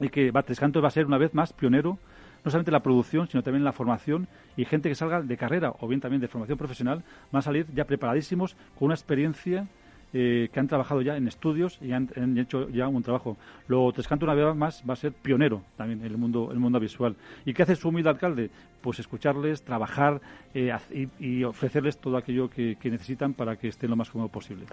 y 0.00 0.08
que 0.08 0.30
Batres 0.30 0.58
Canto 0.58 0.80
va 0.80 0.88
a 0.88 0.92
ser 0.92 1.06
una 1.06 1.18
vez 1.18 1.34
más 1.34 1.52
pionero 1.52 1.98
no 2.44 2.50
solamente 2.50 2.70
la 2.70 2.80
producción, 2.80 3.28
sino 3.28 3.42
también 3.42 3.64
la 3.64 3.72
formación 3.72 4.28
y 4.56 4.64
gente 4.64 4.88
que 4.88 4.94
salga 4.94 5.22
de 5.22 5.36
carrera 5.36 5.72
o 5.80 5.88
bien 5.88 6.00
también 6.00 6.20
de 6.20 6.28
formación 6.28 6.58
profesional 6.58 7.02
van 7.30 7.38
a 7.38 7.42
salir 7.42 7.66
ya 7.74 7.84
preparadísimos 7.84 8.56
con 8.78 8.86
una 8.86 8.94
experiencia 8.94 9.66
eh, 10.12 10.48
que 10.52 10.58
han 10.58 10.66
trabajado 10.66 11.02
ya 11.02 11.16
en 11.16 11.28
estudios 11.28 11.78
y 11.80 11.92
han, 11.92 12.08
hecho 12.36 12.68
ya 12.70 12.88
un 12.88 13.00
trabajo. 13.00 13.36
Lo 13.68 13.92
Trescanto 13.92 14.26
una 14.26 14.34
vez 14.34 14.56
más 14.56 14.82
va 14.88 14.94
a 14.94 14.96
ser 14.96 15.12
pionero 15.12 15.62
también 15.76 16.00
en 16.00 16.06
el 16.06 16.18
mundo, 16.18 16.48
el 16.50 16.58
mundo 16.58 16.80
visual. 16.80 17.14
¿Y 17.44 17.54
qué 17.54 17.62
hace 17.62 17.76
su 17.76 17.90
humilde 17.90 18.10
alcalde? 18.10 18.50
Pues 18.80 18.98
escucharles, 18.98 19.62
trabajar 19.62 20.20
eh, 20.52 20.72
y, 21.20 21.44
ofrecerles 21.44 21.98
todo 21.98 22.16
aquello 22.16 22.50
que, 22.50 22.76
necesitan 22.82 23.34
para 23.34 23.54
que 23.54 23.68
estén 23.68 23.88
lo 23.88 23.94
más 23.94 24.10
cómodo 24.10 24.28
posible. 24.28 24.66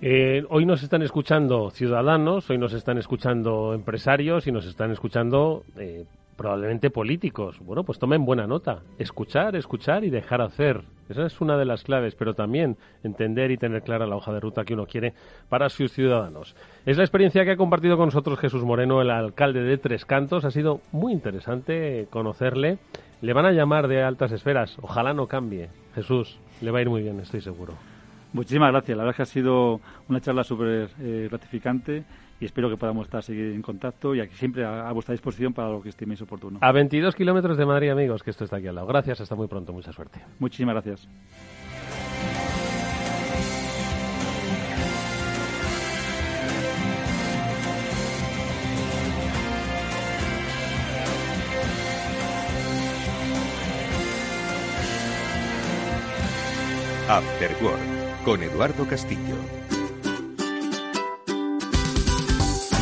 Eh, 0.00 0.42
hoy 0.48 0.64
nos 0.64 0.82
están 0.82 1.02
escuchando 1.02 1.70
ciudadanos, 1.70 2.48
hoy 2.48 2.56
nos 2.56 2.72
están 2.72 2.96
escuchando 2.96 3.74
empresarios 3.74 4.46
y 4.46 4.52
nos 4.52 4.64
están 4.64 4.90
escuchando 4.90 5.64
probablemente 6.42 6.90
políticos. 6.90 7.60
Bueno, 7.60 7.84
pues 7.84 8.00
tomen 8.00 8.24
buena 8.24 8.48
nota. 8.48 8.80
Escuchar, 8.98 9.54
escuchar 9.54 10.02
y 10.02 10.10
dejar 10.10 10.42
hacer. 10.42 10.82
Esa 11.08 11.24
es 11.24 11.40
una 11.40 11.56
de 11.56 11.64
las 11.64 11.84
claves, 11.84 12.16
pero 12.16 12.34
también 12.34 12.76
entender 13.04 13.52
y 13.52 13.58
tener 13.58 13.82
clara 13.82 14.08
la 14.08 14.16
hoja 14.16 14.32
de 14.32 14.40
ruta 14.40 14.64
que 14.64 14.74
uno 14.74 14.86
quiere 14.86 15.14
para 15.48 15.68
sus 15.68 15.92
ciudadanos. 15.92 16.56
Es 16.84 16.96
la 16.96 17.04
experiencia 17.04 17.44
que 17.44 17.52
ha 17.52 17.56
compartido 17.56 17.96
con 17.96 18.06
nosotros 18.06 18.40
Jesús 18.40 18.64
Moreno, 18.64 19.00
el 19.00 19.10
alcalde 19.10 19.62
de 19.62 19.78
Tres 19.78 20.04
Cantos. 20.04 20.44
Ha 20.44 20.50
sido 20.50 20.80
muy 20.90 21.12
interesante 21.12 22.08
conocerle. 22.10 22.78
Le 23.20 23.32
van 23.32 23.46
a 23.46 23.52
llamar 23.52 23.86
de 23.86 24.02
altas 24.02 24.32
esferas. 24.32 24.76
Ojalá 24.82 25.14
no 25.14 25.28
cambie. 25.28 25.68
Jesús, 25.94 26.40
le 26.60 26.72
va 26.72 26.80
a 26.80 26.82
ir 26.82 26.90
muy 26.90 27.02
bien, 27.02 27.20
estoy 27.20 27.40
seguro. 27.40 27.74
Muchísimas 28.32 28.72
gracias. 28.72 28.98
La 28.98 29.04
verdad 29.04 29.16
que 29.16 29.22
ha 29.22 29.26
sido 29.26 29.80
una 30.08 30.20
charla 30.20 30.42
súper 30.42 30.88
eh, 30.98 31.28
gratificante 31.30 32.02
y 32.42 32.44
espero 32.44 32.68
que 32.68 32.76
podamos 32.76 33.06
estar 33.06 33.22
seguir 33.22 33.52
en 33.54 33.62
contacto 33.62 34.16
y 34.16 34.20
aquí 34.20 34.34
siempre 34.34 34.64
a, 34.64 34.90
vuestra 34.90 35.12
disposición 35.12 35.54
para 35.54 35.68
lo 35.70 35.80
que 35.80 35.90
estiméis 35.90 36.20
oportuno. 36.22 36.58
A 36.60 36.72
22 36.72 37.14
kilómetros 37.14 37.56
de 37.56 37.64
Madrid, 37.64 37.90
amigos, 37.90 38.24
que 38.24 38.30
esto 38.30 38.42
está 38.42 38.56
aquí 38.56 38.66
al 38.66 38.74
lado. 38.74 38.88
Gracias, 38.88 39.20
hasta 39.20 39.36
muy 39.36 39.46
pronto, 39.46 39.72
mucha 39.72 39.92
suerte. 39.92 40.20
Muchísimas 40.40 40.74
gracias. 40.74 41.08
After 57.08 57.50
con 58.24 58.42
Eduardo 58.42 58.84
Castillo. 58.88 59.61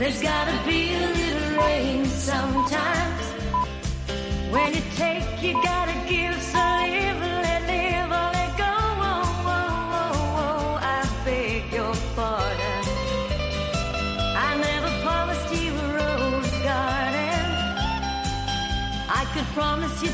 There's 0.00 0.22
gotta 0.22 0.56
be 0.66 0.94
a 0.94 0.98
little 0.98 1.58
rain 1.58 2.06
sometimes. 2.06 3.24
When 4.50 4.72
you 4.72 4.80
take, 4.96 5.42
you 5.42 5.52
gotta 5.62 5.92
give. 6.08 6.40
So 6.40 6.58
live, 6.58 7.20
let 7.20 7.62
live, 7.66 8.08
or 8.08 8.28
let 8.32 8.56
go. 8.56 8.76
Oh, 9.10 9.44
oh, 9.44 9.92
oh, 9.92 10.40
oh. 10.40 10.78
I 10.80 11.06
beg 11.26 11.70
your 11.70 11.94
pardon. 12.16 12.82
I 14.48 14.56
never 14.68 14.90
promised 15.04 15.48
you 15.54 15.70
a 15.74 15.86
rose 15.98 16.50
garden. 16.64 17.44
I 19.20 19.22
could 19.34 19.48
promise 19.52 20.02
you 20.02 20.12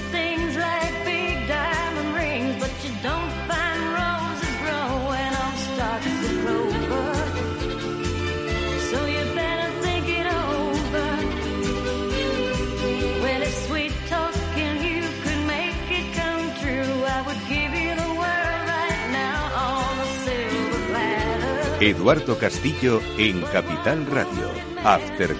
Eduardo 21.81 22.39
Castillo 22.39 23.03
en 23.19 23.43
Capital 23.43 24.07
Radio. 24.07 24.49
After. 24.83 25.37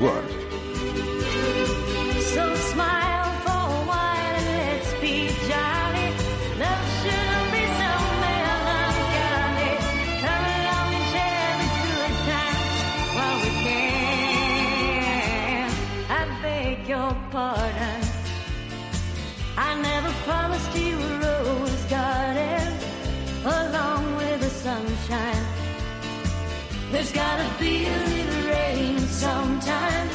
There's 26.97 27.13
gotta 27.13 27.45
be 27.61 27.85
a 27.85 27.99
little 28.09 28.49
rain 28.49 28.99
sometime. 29.01 30.09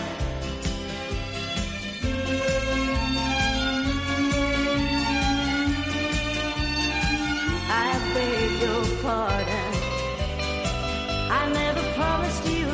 I 7.70 7.94
beg 8.15 8.62
your 8.63 8.84
pardon. 9.04 9.74
I 11.30 11.54
never 11.54 11.84
promised 11.94 12.46
you. 12.50 12.65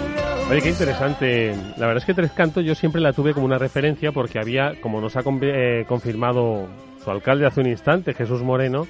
Oye, 0.52 0.62
qué 0.62 0.70
interesante. 0.70 1.54
La 1.76 1.88
verdad 1.88 1.98
es 1.98 2.06
que 2.06 2.14
Tres 2.14 2.32
Cantos 2.32 2.64
yo 2.64 2.76
siempre 2.76 3.02
la 3.02 3.12
tuve 3.12 3.34
como 3.34 3.46
una 3.46 3.58
referencia 3.58 4.14
porque 4.14 4.40
había, 4.40 4.80
como 4.80 5.02
nos 5.02 5.18
ha 5.18 5.24
eh, 5.42 5.84
confirmado 5.86 6.70
su 7.04 7.12
alcalde 7.12 7.46
hace 7.46 7.60
un 7.60 7.68
instante, 7.68 8.14
Jesús 8.14 8.42
Moreno, 8.42 8.88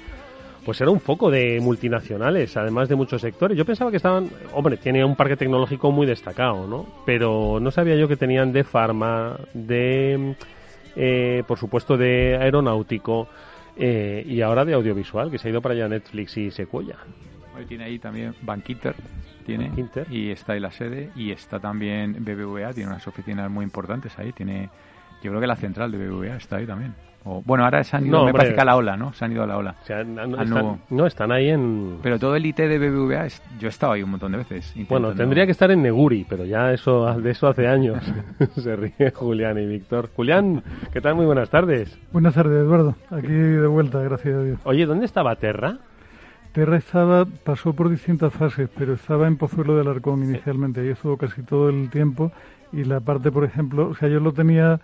pues 0.68 0.82
era 0.82 0.90
un 0.90 1.00
foco 1.00 1.30
de 1.30 1.60
multinacionales, 1.62 2.54
además 2.58 2.90
de 2.90 2.94
muchos 2.94 3.22
sectores. 3.22 3.56
Yo 3.56 3.64
pensaba 3.64 3.90
que 3.90 3.96
estaban, 3.96 4.28
hombre, 4.52 4.76
tiene 4.76 5.02
un 5.02 5.16
parque 5.16 5.34
tecnológico 5.34 5.90
muy 5.90 6.06
destacado, 6.06 6.66
¿no? 6.66 6.84
Pero 7.06 7.58
no 7.58 7.70
sabía 7.70 7.96
yo 7.96 8.06
que 8.06 8.16
tenían 8.16 8.52
de 8.52 8.64
farma, 8.64 9.38
de, 9.54 10.34
eh, 10.94 11.42
por 11.46 11.56
supuesto, 11.56 11.96
de 11.96 12.36
aeronáutico 12.38 13.28
eh, 13.78 14.22
y 14.28 14.42
ahora 14.42 14.66
de 14.66 14.74
audiovisual, 14.74 15.30
que 15.30 15.38
se 15.38 15.48
ha 15.48 15.52
ido 15.52 15.62
para 15.62 15.74
allá 15.74 15.88
Netflix 15.88 16.36
y 16.36 16.50
Sequoia. 16.50 16.98
Hoy 17.56 17.64
tiene 17.64 17.84
ahí 17.84 17.98
también 17.98 18.34
Bankinter, 18.42 18.94
tiene, 19.46 19.72
y 20.10 20.30
está 20.32 20.52
ahí 20.52 20.60
la 20.60 20.70
sede, 20.70 21.08
y 21.16 21.30
está 21.30 21.58
también 21.58 22.22
BBVA, 22.22 22.74
tiene 22.74 22.90
unas 22.90 23.08
oficinas 23.08 23.50
muy 23.50 23.64
importantes 23.64 24.18
ahí, 24.18 24.32
tiene, 24.32 24.68
yo 25.22 25.30
creo 25.30 25.40
que 25.40 25.46
la 25.46 25.56
central 25.56 25.90
de 25.92 25.98
BBVA 25.98 26.36
está 26.36 26.56
ahí 26.56 26.66
también. 26.66 26.94
O, 27.24 27.42
bueno, 27.44 27.64
ahora 27.64 27.82
se 27.84 27.96
han 27.96 28.06
ido, 28.06 28.16
No, 28.20 28.24
me 28.24 28.32
parece 28.32 28.54
que 28.54 28.60
a 28.60 28.64
la 28.64 28.76
ola, 28.76 28.96
¿no? 28.96 29.12
Se 29.12 29.24
han 29.24 29.32
ido 29.32 29.42
a 29.42 29.46
la 29.46 29.58
ola. 29.58 29.74
no, 30.06 30.22
Al 30.22 30.30
están, 30.30 30.48
nuevo. 30.50 30.78
no, 30.88 31.06
están 31.06 31.32
ahí 31.32 31.50
en... 31.50 31.98
Pero 32.02 32.18
todo 32.18 32.36
el 32.36 32.46
IT 32.46 32.56
de 32.56 32.78
BBVA, 32.78 33.26
es- 33.26 33.42
yo 33.58 33.66
he 33.66 33.70
estado 33.70 33.92
ahí 33.92 34.02
un 34.02 34.10
montón 34.10 34.32
de 34.32 34.38
veces. 34.38 34.72
Bueno, 34.88 35.12
tendría 35.14 35.44
que 35.44 35.52
estar 35.52 35.70
en 35.70 35.82
Neguri, 35.82 36.24
pero 36.28 36.44
ya 36.44 36.72
eso 36.72 37.12
de 37.20 37.30
eso 37.30 37.48
hace 37.48 37.66
años. 37.66 38.02
Se 38.54 38.76
ríe 38.76 39.10
Julián 39.12 39.58
y 39.58 39.66
Víctor. 39.66 40.08
Julián, 40.14 40.62
¿qué 40.92 41.00
tal? 41.00 41.16
Muy 41.16 41.26
buenas 41.26 41.50
tardes. 41.50 41.98
Buenas 42.12 42.34
tardes, 42.34 42.56
Eduardo. 42.62 42.94
Aquí 43.10 43.26
de 43.26 43.66
vuelta, 43.66 44.00
gracias 44.00 44.34
a 44.34 44.42
Dios. 44.42 44.60
Oye, 44.64 44.86
¿dónde 44.86 45.04
estaba 45.04 45.34
Terra? 45.36 45.78
Terra 46.52 46.76
estaba, 46.78 47.26
pasó 47.44 47.74
por 47.74 47.90
distintas 47.90 48.32
fases, 48.32 48.70
pero 48.78 48.94
estaba 48.94 49.26
en 49.26 49.36
Pozuelo 49.36 49.76
del 49.76 49.88
Arcón 49.88 50.22
inicialmente. 50.22 50.80
Ahí 50.80 50.88
estuvo 50.88 51.16
casi 51.18 51.42
todo 51.42 51.68
el 51.68 51.90
tiempo. 51.90 52.32
Y 52.72 52.84
la 52.84 53.00
parte, 53.00 53.30
por 53.32 53.44
ejemplo, 53.44 53.88
o 53.88 53.94
sea, 53.94 54.08
yo 54.08 54.20
lo 54.20 54.32
tenía, 54.32 54.80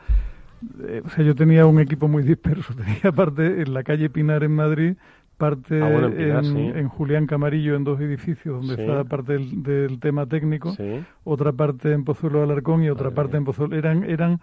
eh, 0.87 1.03
o 1.05 1.09
sea, 1.11 1.25
yo 1.25 1.35
tenía 1.35 1.67
un 1.67 1.81
equipo 1.81 2.09
muy 2.09 2.23
disperso. 2.23 2.75
Tenía 3.03 3.13
parte 3.13 3.63
en 3.63 3.75
la 3.75 3.83
calle 3.83 4.09
Pinar 4.09 4.43
en 4.43 4.53
Madrid, 4.55 4.95
parte 5.37 5.83
Ah, 5.83 5.89
bueno, 5.91 6.09
en 6.09 6.21
en, 6.37 6.45
sí. 6.45 6.79
en 6.79 6.89
Julián 6.89 7.27
Camarillo 7.27 7.75
en 7.75 7.85
dos 7.85 8.01
edificios 8.01 8.57
donde 8.61 8.77
Sí. 8.77 8.81
estaba 8.83 9.05
parte 9.05 9.33
del, 9.35 9.63
del 9.63 10.01
tema 10.01 10.27
técnico, 10.27 10.73
Sí. 10.73 11.03
otra 11.25 11.53
parte 11.53 11.93
en 11.93 12.05
Pozuelo 12.05 12.41
del 12.41 12.51
Alarcón 12.53 12.83
y 12.85 12.89
otra 12.89 13.11
parte 13.11 13.37
en 13.37 13.45
Pozuelo. 13.45 13.77
Eran, 13.77 14.05
eran 14.05 14.41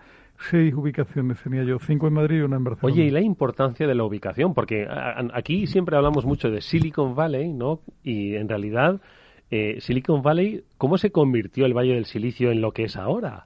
seis 0.49 0.73
ubicaciones 0.73 1.41
tenía 1.41 1.63
yo, 1.63 1.77
cinco 1.79 2.07
en 2.07 2.13
Madrid 2.13 2.39
y 2.39 2.41
una 2.41 2.57
en 2.57 2.63
Barcelona. 2.63 2.93
Oye, 2.93 3.05
y 3.05 3.09
la 3.11 3.21
importancia 3.21 3.87
de 3.87 3.95
la 3.95 4.03
ubicación, 4.03 4.53
porque 4.53 4.85
a- 4.85 5.11
a- 5.19 5.27
aquí 5.33 5.65
siempre 5.67 5.95
hablamos 5.95 6.25
mucho 6.25 6.49
de 6.51 6.61
Silicon 6.61 7.15
Valley, 7.15 7.53
¿no? 7.53 7.79
Y 8.03 8.35
en 8.35 8.49
realidad, 8.49 8.99
eh, 9.51 9.77
Silicon 9.81 10.21
Valley, 10.23 10.63
¿cómo 10.77 10.97
se 10.97 11.11
convirtió 11.11 11.65
el 11.65 11.73
Valle 11.73 11.93
del 11.95 12.05
Silicio 12.05 12.51
en 12.51 12.61
lo 12.61 12.71
que 12.71 12.85
es 12.85 12.95
ahora? 12.95 13.45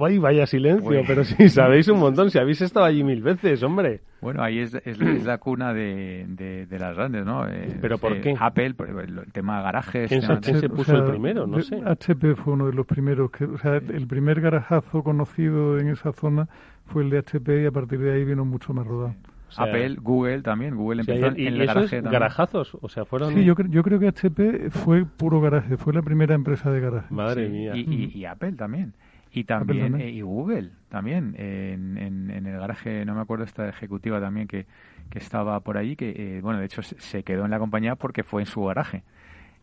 Ay, 0.00 0.18
vaya 0.18 0.46
silencio, 0.46 1.00
Uy. 1.00 1.04
pero 1.06 1.24
sí, 1.24 1.48
sabéis 1.48 1.88
un 1.88 1.98
montón, 1.98 2.30
si 2.30 2.38
habéis 2.38 2.60
estado 2.60 2.84
allí 2.84 3.02
mil 3.02 3.22
veces, 3.22 3.62
hombre. 3.62 4.02
Bueno, 4.20 4.42
ahí 4.42 4.58
es, 4.58 4.74
es, 4.74 5.00
es 5.00 5.24
la 5.24 5.38
cuna 5.38 5.72
de, 5.72 6.26
de, 6.28 6.66
de 6.66 6.78
las 6.78 6.94
grandes, 6.94 7.24
¿no? 7.24 7.48
Eh, 7.48 7.78
¿Pero 7.80 7.96
por 7.96 8.12
eh, 8.12 8.20
qué? 8.20 8.34
Apple, 8.38 8.74
por- 8.74 8.88
el, 9.00 9.18
el 9.18 9.32
tema 9.32 9.62
garajes. 9.62 10.08
¿Quién 10.08 10.20
se- 10.20 10.38
quién 10.40 10.60
se 10.60 10.66
O 10.66 10.70
puso 10.70 10.92
sea, 10.92 10.96
el 11.04 11.08
primero? 11.10 11.46
No 11.46 11.56
de- 11.56 11.62
sé. 11.62 11.80
HP 11.82 12.34
fue 12.34 12.52
uno 12.52 12.66
de 12.66 12.74
los 12.74 12.84
primeros. 12.86 13.30
Que, 13.30 13.44
o 13.44 13.56
sea, 13.56 13.76
el 13.76 14.06
primer 14.06 14.42
garajazo 14.42 15.02
conocido 15.02 15.78
en 15.78 15.88
esa 15.88 16.12
zona 16.12 16.48
fue 16.86 17.04
el 17.04 17.10
de 17.10 17.18
HP 17.18 17.62
y 17.62 17.66
a 17.66 17.70
partir 17.72 17.98
de 18.00 18.12
ahí 18.12 18.24
vino 18.24 18.44
mucho 18.44 18.74
más 18.74 18.86
rodado. 18.86 19.14
Sea, 19.52 19.64
Apple, 19.64 19.96
Google 20.00 20.42
también. 20.42 20.76
Google 20.76 21.00
empezó 21.00 21.26
y- 21.26 21.28
en 21.28 21.38
y 21.38 21.46
el 21.46 21.54
eso 21.62 21.66
garaje 21.66 21.84
es 21.84 21.90
también. 22.02 22.12
garajazos, 22.12 22.76
o 22.80 22.88
sea, 22.88 23.04
fueron... 23.04 23.34
Sí, 23.34 23.44
yo, 23.44 23.54
cre- 23.54 23.70
yo 23.70 23.82
creo 23.82 23.98
que 23.98 24.08
HP 24.08 24.70
fue 24.70 25.04
puro 25.04 25.40
garaje, 25.40 25.76
fue 25.76 25.92
la 25.92 26.02
primera 26.02 26.34
empresa 26.34 26.70
de 26.70 26.80
garaje. 26.80 27.06
Madre 27.14 27.46
Sí, 27.46 27.52
mía. 27.52 27.76
Y, 27.76 27.80
y- 27.80 28.18
y 28.18 28.24
Apple 28.24 28.52
también. 28.52 28.94
Y 29.30 29.44
también, 29.44 29.92
también. 29.92 30.08
eh, 30.08 30.10
y 30.10 30.22
Google 30.22 30.70
también, 30.88 31.34
en, 31.38 31.98
en, 31.98 32.30
en 32.30 32.46
el 32.46 32.58
garaje, 32.58 33.04
no 33.04 33.14
me 33.14 33.20
acuerdo 33.20 33.44
esta 33.44 33.68
ejecutiva 33.68 34.20
también 34.20 34.48
que, 34.48 34.64
que 35.10 35.18
estaba 35.18 35.60
por 35.60 35.76
allí, 35.76 35.96
que 35.96 36.38
eh, 36.38 36.40
bueno, 36.40 36.58
de 36.60 36.64
hecho 36.64 36.80
se, 36.82 36.98
se 36.98 37.22
quedó 37.22 37.44
en 37.44 37.50
la 37.50 37.58
compañía 37.58 37.94
porque 37.94 38.22
fue 38.22 38.40
en 38.42 38.46
su 38.46 38.64
garaje. 38.64 39.02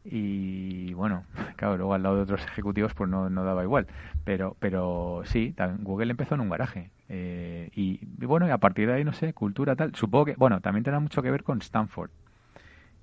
Y 0.06 0.94
bueno, 0.94 1.24
claro, 1.58 1.78
luego 1.78 1.94
al 1.94 2.04
lado 2.04 2.16
de 2.18 2.22
otros 2.22 2.44
ejecutivos 2.46 2.94
pues 2.94 3.10
no, 3.10 3.30
no 3.30 3.44
daba 3.44 3.64
igual. 3.64 3.88
Pero, 4.24 4.56
pero 4.60 5.22
sí, 5.26 5.56
Google 5.80 6.12
empezó 6.12 6.36
en 6.36 6.42
un 6.42 6.50
garaje. 6.50 6.92
Eh, 7.10 7.70
y, 7.76 8.00
y 8.20 8.26
bueno, 8.26 8.48
y 8.48 8.52
a 8.52 8.58
partir 8.58 8.88
de 8.88 8.94
ahí, 8.94 9.04
no 9.04 9.14
sé, 9.14 9.34
cultura 9.34 9.76
tal. 9.76 9.94
Supongo 9.96 10.26
que, 10.26 10.36
bueno, 10.36 10.62
también 10.62 10.84
tendrá 10.84 11.00
mucho 11.00 11.22
que 11.22 11.32
ver 11.32 11.44
con 11.44 11.60
Stanford, 11.60 12.10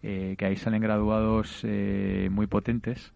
eh, 0.02 0.34
que 0.38 0.46
ahí 0.46 0.56
salen 0.56 0.82
graduados 0.82 1.60
eh, 1.64 2.28
muy 2.32 2.48
potentes 2.48 3.12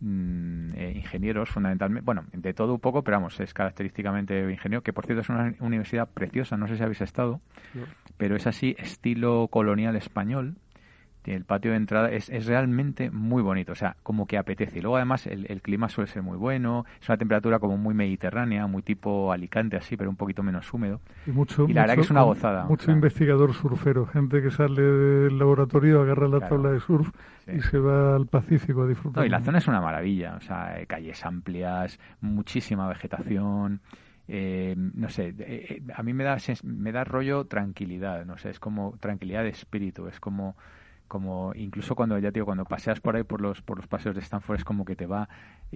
mm, 0.00 0.72
eh, 0.74 0.92
ingenieros 0.96 1.48
fundamentalmente, 1.48 2.04
bueno, 2.04 2.24
de 2.32 2.52
todo 2.52 2.74
un 2.74 2.80
poco, 2.80 3.02
pero 3.02 3.16
vamos, 3.18 3.40
es 3.40 3.54
característicamente 3.54 4.50
ingeniero, 4.50 4.82
que 4.82 4.92
por 4.92 5.06
cierto 5.06 5.22
es 5.22 5.28
una 5.30 5.54
universidad 5.60 6.08
preciosa, 6.08 6.56
no 6.58 6.68
sé 6.68 6.76
si 6.76 6.82
habéis 6.82 7.00
estado, 7.00 7.40
No. 7.74 7.84
pero 8.18 8.36
es 8.36 8.46
así, 8.46 8.76
estilo 8.78 9.48
colonial 9.50 9.96
español, 9.96 10.56
el 11.24 11.44
patio 11.44 11.70
de 11.72 11.76
entrada 11.76 12.10
es, 12.10 12.28
es 12.30 12.46
realmente 12.46 13.10
muy 13.10 13.42
bonito, 13.42 13.72
o 13.72 13.74
sea, 13.74 13.96
como 14.02 14.26
que 14.26 14.38
apetece. 14.38 14.78
Y 14.78 14.82
luego 14.82 14.96
además 14.96 15.26
el, 15.26 15.46
el 15.50 15.60
clima 15.62 15.88
suele 15.88 16.10
ser 16.10 16.22
muy 16.22 16.36
bueno, 16.38 16.86
es 17.00 17.08
una 17.08 17.18
temperatura 17.18 17.58
como 17.58 17.76
muy 17.76 17.94
mediterránea, 17.94 18.66
muy 18.66 18.82
tipo 18.82 19.32
Alicante 19.32 19.76
así, 19.76 19.96
pero 19.96 20.10
un 20.10 20.16
poquito 20.16 20.42
menos 20.42 20.72
húmedo. 20.72 21.00
Y, 21.26 21.30
mucho, 21.30 21.66
y 21.68 21.72
la 21.72 21.82
verdad 21.82 21.96
mucho- 21.96 22.02
que 22.02 22.04
es 22.06 22.10
una 22.10 22.22
gozada. 22.22 22.64
Mucho 22.64 22.82
o 22.82 22.86
sea, 22.86 22.94
investigador 22.94 23.52
surfero, 23.54 24.06
gente 24.06 24.42
que 24.42 24.50
sale 24.50 24.80
del 24.82 25.38
laboratorio, 25.38 26.00
agarra 26.02 26.28
la 26.28 26.40
tabla 26.48 26.70
de 26.70 26.80
surf 26.80 27.10
y 27.46 27.60
se 27.60 27.78
va 27.78 28.16
al 28.16 28.26
Pacífico 28.26 28.82
a 28.82 28.86
disfrutar. 28.86 29.20
No, 29.20 29.26
y 29.26 29.28
la 29.28 29.40
zona 29.40 29.58
es 29.58 29.68
una 29.68 29.80
maravilla, 29.80 30.36
o 30.36 30.40
sea, 30.40 30.80
eh, 30.80 30.86
calles 30.86 31.24
amplias, 31.24 31.98
muchísima 32.20 32.88
vegetación, 32.88 33.80
eh, 34.28 34.74
no 34.76 35.08
sé, 35.08 35.28
eh, 35.28 35.34
eh, 35.38 35.82
a 35.94 36.02
mí 36.02 36.12
me 36.14 36.22
da 36.24 36.36
me 36.62 36.92
da 36.92 37.02
rollo 37.04 37.46
tranquilidad, 37.46 38.24
no 38.24 38.38
sé, 38.38 38.50
es 38.50 38.60
como 38.60 38.96
tranquilidad 39.00 39.42
de 39.42 39.48
espíritu, 39.50 40.06
es 40.06 40.20
como 40.20 40.56
como 41.10 41.52
incluso 41.56 41.96
cuando 41.96 42.16
ya 42.20 42.30
te 42.30 42.34
digo 42.34 42.46
cuando 42.46 42.64
paseas 42.64 43.00
por 43.00 43.16
ahí 43.16 43.24
por 43.24 43.40
los 43.40 43.60
por 43.62 43.76
los 43.78 43.88
paseos 43.88 44.14
de 44.14 44.20
Stanford 44.22 44.58
es 44.58 44.64
como 44.64 44.84
que 44.84 44.94
te 44.94 45.06
va 45.06 45.28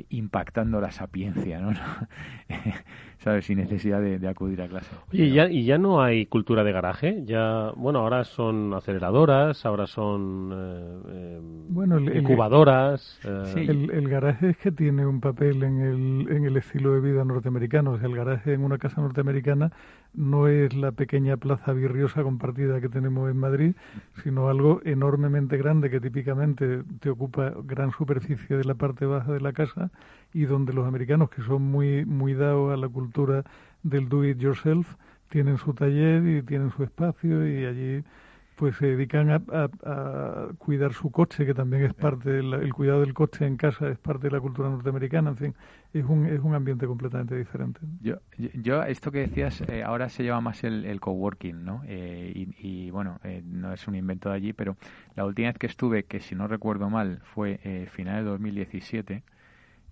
impactando 0.09 0.81
la 0.81 0.93
sapiencia, 0.93 1.59
¿no? 1.61 1.73
¿Sabes? 3.19 3.45
Sin 3.47 3.59
necesidad 3.59 4.01
de, 4.01 4.19
de 4.19 4.29
acudir 4.29 4.63
a 4.63 4.69
clase. 4.69 4.95
Oye, 5.13 5.25
¿y 5.27 5.33
ya, 5.35 5.49
y 5.51 5.65
ya 5.65 5.79
no 5.79 6.03
hay 6.03 6.27
cultura 6.27 6.63
de 6.63 6.73
garaje, 6.73 7.23
ya, 7.25 7.73
bueno, 7.77 8.01
ahora 8.01 8.25
son 8.25 8.73
aceleradoras, 8.75 9.65
ahora 9.67 9.87
son 9.87 10.51
eh, 10.53 10.99
eh, 11.09 11.41
Bueno, 11.69 11.97
el- 11.99 12.09
el- 12.09 12.19
incubadoras. 12.19 13.19
eh, 13.25 13.67
El, 13.69 13.91
el 13.91 14.09
garaje 14.09 14.51
es 14.51 14.57
que 14.59 14.71
tiene 14.73 15.07
un 15.07 15.21
papel 15.21 15.63
en 15.63 15.81
el, 15.81 16.27
en 16.37 16.45
el 16.45 16.57
estilo 16.57 16.93
de 16.93 17.01
vida 17.01 17.25
norteamericano. 17.25 17.93
O 17.93 17.99
sea, 17.99 18.09
el 18.09 18.15
garaje 18.17 18.53
en 18.53 18.63
una 18.63 18.79
casa 18.79 19.01
norteamericana 19.01 19.73
no 20.15 20.49
es 20.49 20.75
la 20.75 20.93
pequeña 20.93 21.37
plaza 21.37 21.73
virriosa 21.73 22.23
compartida 22.23 22.81
que 22.81 22.89
tenemos 22.89 23.31
en 23.31 23.37
Madrid, 23.39 23.75
sino 24.23 24.49
algo 24.49 24.81
enormemente 24.85 25.57
grande 25.57 25.91
que 25.91 26.01
típicamente 26.01 26.83
te 27.01 27.11
ocupa 27.11 27.53
gran 27.65 27.91
superficie 27.93 28.57
de 28.57 28.65
la 28.65 28.75
parte 28.75 29.07
baja 29.07 29.33
de 29.33 29.41
la 29.41 29.53
casa 29.53 29.91
y 30.33 30.45
donde 30.45 30.73
los 30.73 30.87
americanos, 30.87 31.31
que 31.31 31.43
son 31.43 31.63
muy, 31.63 32.05
muy 32.05 32.35
dados 32.35 32.73
a 32.73 32.77
la 32.77 32.89
cultura 32.89 33.45
del 33.83 34.09
do 34.09 34.25
it 34.25 34.39
yourself, 34.39 34.95
tienen 35.29 35.59
su 35.59 35.75
taller 35.75 36.27
y 36.27 36.43
tienen 36.43 36.71
su 36.71 36.85
espacio 36.85 37.47
y 37.49 37.65
allí 37.65 38.05
pues 38.57 38.77
se 38.77 38.87
dedican 38.87 39.31
a, 39.31 39.43
a- 39.53 40.49
cuidar 40.59 40.93
su 40.93 41.11
coche, 41.11 41.45
que 41.47 41.55
también 41.55 41.85
es 41.85 41.95
parte, 41.95 42.31
del 42.31 42.55
el 42.55 42.73
cuidado 42.73 43.01
del 43.01 43.13
coche 43.15 43.47
en 43.47 43.57
casa 43.57 43.89
es 43.89 43.99
parte 43.99 44.29
de 44.29 44.33
la 44.33 44.41
cultura 44.41 44.69
norteamericana, 44.71 45.31
en 45.31 45.37
fin, 45.37 45.55
es 45.95 46.05
un, 46.05 46.27
es 46.27 46.41
un 46.41 46.55
ambiente 46.55 46.87
completamente 46.87 47.37
diferente. 47.37 47.81
Yo, 48.01 48.17
yo, 48.37 48.49
yo 48.55 48.83
esto 48.83 49.11
que 49.11 49.21
decías, 49.21 49.63
eh, 49.69 49.83
ahora 49.83 50.09
se 50.09 50.23
lleva 50.23 50.41
más 50.41 50.63
el, 50.65 50.85
el 50.85 51.01
coworking, 51.01 51.65
¿no? 51.65 51.83
Eh, 51.87 52.33
y, 52.35 52.87
y, 52.87 52.91
bueno, 52.91 53.19
eh, 53.25 53.43
no 53.45 53.73
es 53.73 53.87
un 53.89 53.95
invento 53.95 54.29
de 54.29 54.37
allí, 54.37 54.53
pero 54.53 54.77
la 55.17 55.25
última 55.25 55.49
vez 55.49 55.59
que 55.59 55.67
estuve, 55.67 56.05
que 56.05 56.21
si 56.21 56.35
no 56.35 56.47
recuerdo 56.49 56.91
mal, 56.91 57.21
fue 57.25 57.61
eh, 57.65 57.87
final 57.91 58.25
de 58.25 58.31
2017, 58.31 59.23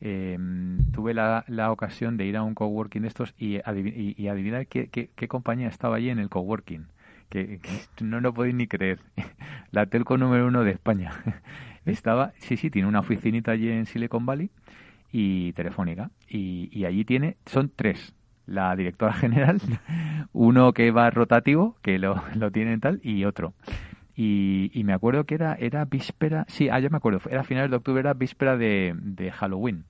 eh, 0.00 0.38
tuve 0.92 1.14
la, 1.14 1.44
la 1.48 1.70
ocasión 1.72 2.16
de 2.16 2.26
ir 2.26 2.36
a 2.36 2.42
un 2.42 2.54
coworking 2.54 3.02
de 3.02 3.08
estos 3.08 3.34
y, 3.38 3.58
adivi- 3.58 3.94
y, 4.16 4.22
y 4.22 4.28
adivinar 4.28 4.66
qué, 4.66 4.88
qué, 4.88 5.10
qué 5.14 5.28
compañía 5.28 5.68
estaba 5.68 5.96
allí 5.96 6.10
en 6.10 6.18
el 6.18 6.28
coworking. 6.28 6.86
Que, 7.30 7.60
que 7.60 7.70
no 8.04 8.20
lo 8.20 8.34
podéis 8.34 8.54
ni 8.54 8.66
creer. 8.66 8.98
La 9.70 9.86
telco 9.86 10.18
número 10.18 10.46
uno 10.46 10.64
de 10.64 10.72
España. 10.72 11.12
Estaba, 11.86 12.32
sí, 12.38 12.56
sí, 12.56 12.70
tiene 12.70 12.88
una 12.88 13.00
oficinita 13.00 13.52
allí 13.52 13.68
en 13.70 13.86
Silicon 13.86 14.26
Valley 14.26 14.50
y 15.12 15.52
Telefónica. 15.52 16.10
Y, 16.28 16.68
y 16.72 16.84
allí 16.86 17.04
tiene, 17.04 17.36
son 17.46 17.70
tres. 17.74 18.14
La 18.46 18.74
directora 18.74 19.12
general, 19.14 19.60
uno 20.32 20.72
que 20.72 20.90
va 20.90 21.10
rotativo, 21.10 21.76
que 21.82 21.98
lo, 21.98 22.20
lo 22.34 22.50
tiene 22.50 22.78
tal, 22.78 22.98
y 23.02 23.24
otro. 23.24 23.54
Y, 24.14 24.70
y 24.74 24.84
me 24.84 24.92
acuerdo 24.92 25.24
que 25.24 25.34
era, 25.36 25.54
era 25.54 25.84
víspera, 25.84 26.44
sí, 26.48 26.68
ah, 26.68 26.78
ya 26.80 26.90
me 26.90 26.98
acuerdo, 26.98 27.20
era 27.30 27.44
finales 27.44 27.70
de 27.70 27.76
octubre, 27.76 28.00
era 28.00 28.14
víspera 28.14 28.56
de, 28.56 28.94
de 28.96 29.30
Halloween. 29.30 29.84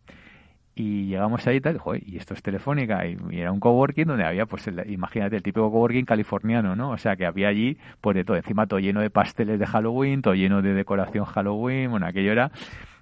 Y 0.74 1.06
llegamos 1.06 1.46
ahí 1.46 1.56
y 1.56 1.60
tal, 1.60 1.76
joder, 1.78 2.02
y 2.08 2.16
esto 2.16 2.32
es 2.32 2.42
Telefónica, 2.42 3.06
y, 3.06 3.16
y 3.30 3.40
era 3.40 3.52
un 3.52 3.60
coworking 3.60 4.06
donde 4.06 4.24
había, 4.24 4.46
pues, 4.46 4.66
el- 4.68 4.90
imagínate, 4.90 5.36
el 5.36 5.42
típico 5.42 5.70
coworking 5.70 6.06
californiano, 6.06 6.74
¿no? 6.76 6.90
O 6.92 6.98
sea, 6.98 7.14
que 7.16 7.26
había 7.26 7.48
allí, 7.48 7.76
pues, 8.00 8.14
de 8.16 8.24
todo, 8.24 8.36
encima 8.38 8.66
todo 8.66 8.80
lleno 8.80 9.00
de 9.02 9.10
pasteles 9.10 9.58
de 9.58 9.66
Halloween, 9.66 10.22
todo 10.22 10.34
lleno 10.34 10.62
de 10.62 10.72
decoración 10.72 11.24
Halloween, 11.26 11.90
bueno, 11.90 12.06
aquello 12.06 12.32
era... 12.32 12.52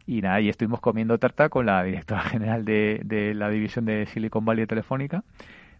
Y 0.07 0.23
nada, 0.23 0.41
y 0.41 0.49
estuvimos 0.49 0.81
comiendo 0.81 1.19
tarta 1.19 1.49
con 1.49 1.67
la 1.67 1.83
directora 1.83 2.23
general 2.31 2.65
de, 2.65 3.01
de 3.05 3.35
la 3.35 3.49
división 3.51 3.85
de 3.85 4.07
Silicon 4.07 4.45
Valley 4.45 4.67
Telefónica, 4.67 5.25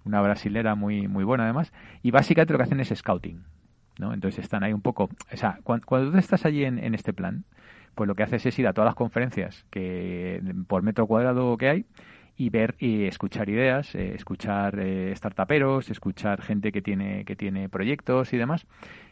una 0.05 0.21
brasilera 0.21 0.75
muy, 0.75 1.09
muy 1.09 1.25
buena 1.25 1.45
además, 1.45 1.73
y 2.03 2.11
básicamente 2.11 2.53
lo 2.53 2.59
que 2.59 2.65
hacen 2.65 2.81
es 2.81 2.93
scouting, 2.95 3.43
¿no? 3.99 4.15
Entonces 4.15 4.45
están 4.45 4.63
ahí 4.63 4.73
un 4.73 4.83
poco, 4.83 5.11
o 5.33 5.37
sea, 5.37 5.59
cuando, 5.63 5.87
cuando 5.87 6.13
tú 6.13 6.19
estás 6.19 6.45
allí 6.45 6.65
en, 6.65 6.79
en 6.79 6.95
este 6.95 7.13
plan, 7.13 7.45
pues 7.95 8.09
lo 8.09 8.15
que 8.15 8.23
haces 8.23 8.47
es 8.47 8.59
ir 8.59 8.67
a 8.67 8.73
todas 8.73 8.87
las 8.87 8.95
conferencias 8.95 9.65
que 9.71 10.43
por 10.67 10.83
metro 10.83 11.07
cuadrado 11.07 11.57
que 11.57 11.69
hay 11.69 11.87
y 12.37 12.49
ver 12.49 12.75
y 12.79 13.05
escuchar 13.05 13.51
ideas, 13.51 13.95
eh, 13.95 14.15
escuchar 14.15 14.79
eh, 14.79 15.13
startuperos, 15.15 15.91
escuchar 15.91 16.41
gente 16.41 16.73
que 16.73 16.81
tiene 16.81 17.25
que 17.25 17.37
tiene 17.37 17.69
proyectos 17.69 18.33
y 18.33 18.39
demás 18.39 18.67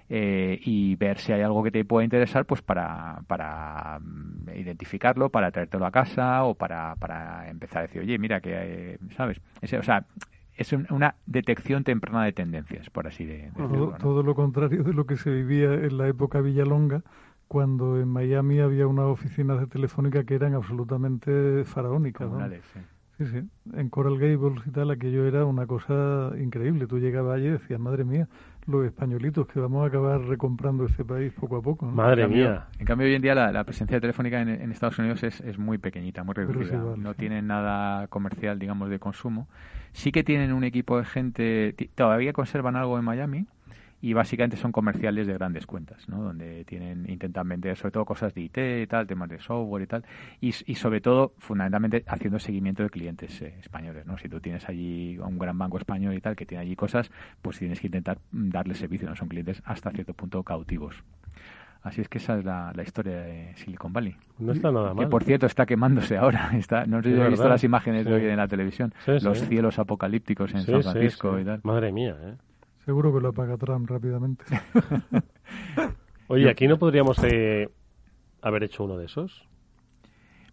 eh, 0.08 0.58
y 0.62 0.96
ver 0.96 1.18
si 1.18 1.32
hay 1.32 1.42
algo 1.42 1.62
que 1.62 1.70
te 1.70 1.84
pueda 1.84 2.04
interesar 2.04 2.44
pues 2.46 2.62
para, 2.62 3.20
para 3.26 3.98
mm, 4.00 4.50
identificarlo, 4.56 5.28
para 5.30 5.50
traértelo 5.50 5.84
a 5.86 5.90
casa 5.90 6.44
o 6.44 6.54
para, 6.54 6.96
para 6.96 7.48
empezar 7.50 7.78
a 7.78 7.82
decir, 7.82 8.02
oye, 8.02 8.18
mira 8.18 8.40
que, 8.40 8.50
eh, 8.54 8.98
¿sabes? 9.16 9.40
Ese- 9.60 9.78
o 9.78 9.82
sea, 9.82 10.04
es 10.56 10.72
un- 10.72 10.86
una 10.90 11.14
detección 11.26 11.84
temprana 11.84 12.24
de 12.24 12.32
tendencias, 12.32 12.90
por 12.90 13.06
así 13.06 13.24
de, 13.24 13.50
Todo, 13.54 13.62
decirlo. 13.68 13.90
¿no? 13.92 13.98
todo 13.98 14.22
lo 14.22 14.34
contrario 14.34 14.82
de 14.82 14.92
lo 14.94 15.06
que 15.06 15.16
se 15.16 15.30
vivía 15.30 15.72
en 15.74 15.98
la 15.98 16.08
época 16.08 16.40
Villalonga, 16.40 17.02
cuando 17.46 18.00
en 18.00 18.08
Miami 18.08 18.60
había 18.60 18.86
unas 18.86 19.06
oficinas 19.06 19.60
de 19.60 19.66
telefónica 19.66 20.24
que 20.24 20.34
eran 20.34 20.54
absolutamente 20.54 21.64
faraónicas. 21.64 22.22
¿no? 22.26 22.28
Comunales, 22.32 22.64
sí. 22.74 22.80
Sí, 23.18 23.26
sí. 23.26 23.48
En 23.76 23.88
Coral 23.88 24.16
Gables 24.18 24.64
y 24.66 24.70
tal, 24.70 24.90
aquello 24.90 25.26
era 25.26 25.44
una 25.44 25.66
cosa 25.66 26.30
increíble. 26.40 26.86
Tú 26.86 26.98
llegabas 26.98 27.36
allí 27.36 27.46
y 27.46 27.50
decías, 27.50 27.80
madre 27.80 28.04
mía, 28.04 28.28
los 28.68 28.84
españolitos 28.86 29.46
que 29.48 29.58
vamos 29.58 29.82
a 29.82 29.88
acabar 29.88 30.20
recomprando 30.20 30.84
este 30.86 31.04
país 31.04 31.32
poco 31.32 31.56
a 31.56 31.62
poco. 31.62 31.86
¿no? 31.86 31.92
En 31.92 31.96
cambio- 32.28 32.62
En 32.78 32.86
cambio, 32.86 33.06
hoy 33.06 33.14
en 33.14 33.22
día 33.22 33.34
la, 33.34 33.50
la 33.50 33.64
presencia 33.64 33.98
telefónica 34.00 34.40
en, 34.40 34.48
en 34.50 34.70
Estados 34.70 34.98
Unidos 34.98 35.22
es, 35.22 35.40
es 35.40 35.58
muy 35.58 35.78
pequeñita, 35.78 36.22
muy 36.22 36.34
reducida. 36.34 36.76
no 36.96 37.12
sí. 37.12 37.18
tienen 37.18 37.46
nada 37.46 38.06
comercial, 38.08 38.58
digamos, 38.58 38.90
de 38.90 38.98
consumo. 38.98 39.48
Sí 39.92 40.12
que 40.12 40.22
tienen 40.22 40.52
un 40.52 40.64
equipo 40.64 40.98
de 40.98 41.04
gente, 41.06 41.74
todavía 41.94 42.32
conservan 42.32 42.76
algo 42.76 42.98
en 42.98 43.04
Miami 43.04 43.46
y 44.00 44.12
básicamente 44.12 44.56
son 44.56 44.70
comerciales 44.72 45.26
de 45.26 45.34
grandes 45.34 45.66
cuentas, 45.66 46.08
¿no? 46.08 46.22
Donde 46.22 46.64
tienen, 46.64 47.08
intentan 47.10 47.48
vender 47.48 47.76
sobre 47.76 47.92
todo 47.92 48.04
cosas 48.04 48.32
de 48.34 48.42
IT 48.42 48.58
y 48.82 48.86
tal, 48.86 49.06
temas 49.06 49.28
de 49.28 49.40
software 49.40 49.82
y 49.82 49.86
tal, 49.86 50.04
y, 50.40 50.52
sobre 50.52 51.00
todo, 51.00 51.32
fundamentalmente, 51.38 52.04
haciendo 52.06 52.38
seguimiento 52.38 52.82
de 52.82 52.90
clientes 52.90 53.42
eh, 53.42 53.54
españoles, 53.60 54.06
¿no? 54.06 54.16
Si 54.18 54.28
tú 54.28 54.40
tienes 54.40 54.68
allí 54.68 55.18
un 55.18 55.38
gran 55.38 55.58
banco 55.58 55.78
español 55.78 56.14
y 56.14 56.20
tal 56.20 56.36
que 56.36 56.46
tiene 56.46 56.62
allí 56.62 56.76
cosas, 56.76 57.10
pues 57.42 57.58
tienes 57.58 57.80
que 57.80 57.88
intentar 57.88 58.18
darle 58.30 58.74
servicio, 58.74 59.08
¿no? 59.08 59.16
Son 59.16 59.28
clientes 59.28 59.62
hasta 59.64 59.90
cierto 59.90 60.14
punto 60.14 60.42
cautivos. 60.42 61.02
Así 61.82 62.00
es 62.00 62.08
que 62.08 62.18
esa 62.18 62.38
es 62.38 62.44
la, 62.44 62.72
la 62.74 62.82
historia 62.82 63.20
de 63.20 63.52
Silicon 63.54 63.92
Valley. 63.92 64.14
No 64.38 64.52
está 64.52 64.70
nada 64.72 64.90
Que 64.90 64.94
mal. 65.02 65.08
por 65.08 65.22
cierto 65.24 65.46
está 65.46 65.64
quemándose 65.64 66.16
ahora. 66.16 66.50
Está, 66.56 66.86
no 66.86 67.02
sé 67.02 67.14
si 67.14 67.20
has 67.20 67.30
visto 67.30 67.48
las 67.48 67.62
imágenes 67.64 68.04
de 68.04 68.14
hoy 68.14 68.24
en 68.26 68.36
la 68.36 68.48
televisión. 68.48 68.92
Sí, 69.04 69.12
los 69.22 69.38
sí. 69.38 69.46
cielos 69.46 69.78
apocalípticos 69.78 70.52
en 70.54 70.62
San 70.62 70.82
Francisco 70.82 71.38
y 71.38 71.44
tal. 71.44 71.60
Madre 71.62 71.92
mía, 71.92 72.16
¿eh? 72.20 72.34
Seguro 72.88 73.12
que 73.12 73.20
lo 73.20 73.28
apaga 73.28 73.58
Trump 73.58 73.86
rápidamente. 73.90 74.46
Oye, 76.28 76.48
aquí 76.48 76.66
no 76.66 76.78
podríamos 76.78 77.22
eh, 77.22 77.68
haber 78.40 78.62
hecho 78.64 78.84
uno 78.84 78.96
de 78.96 79.04
esos. 79.04 79.46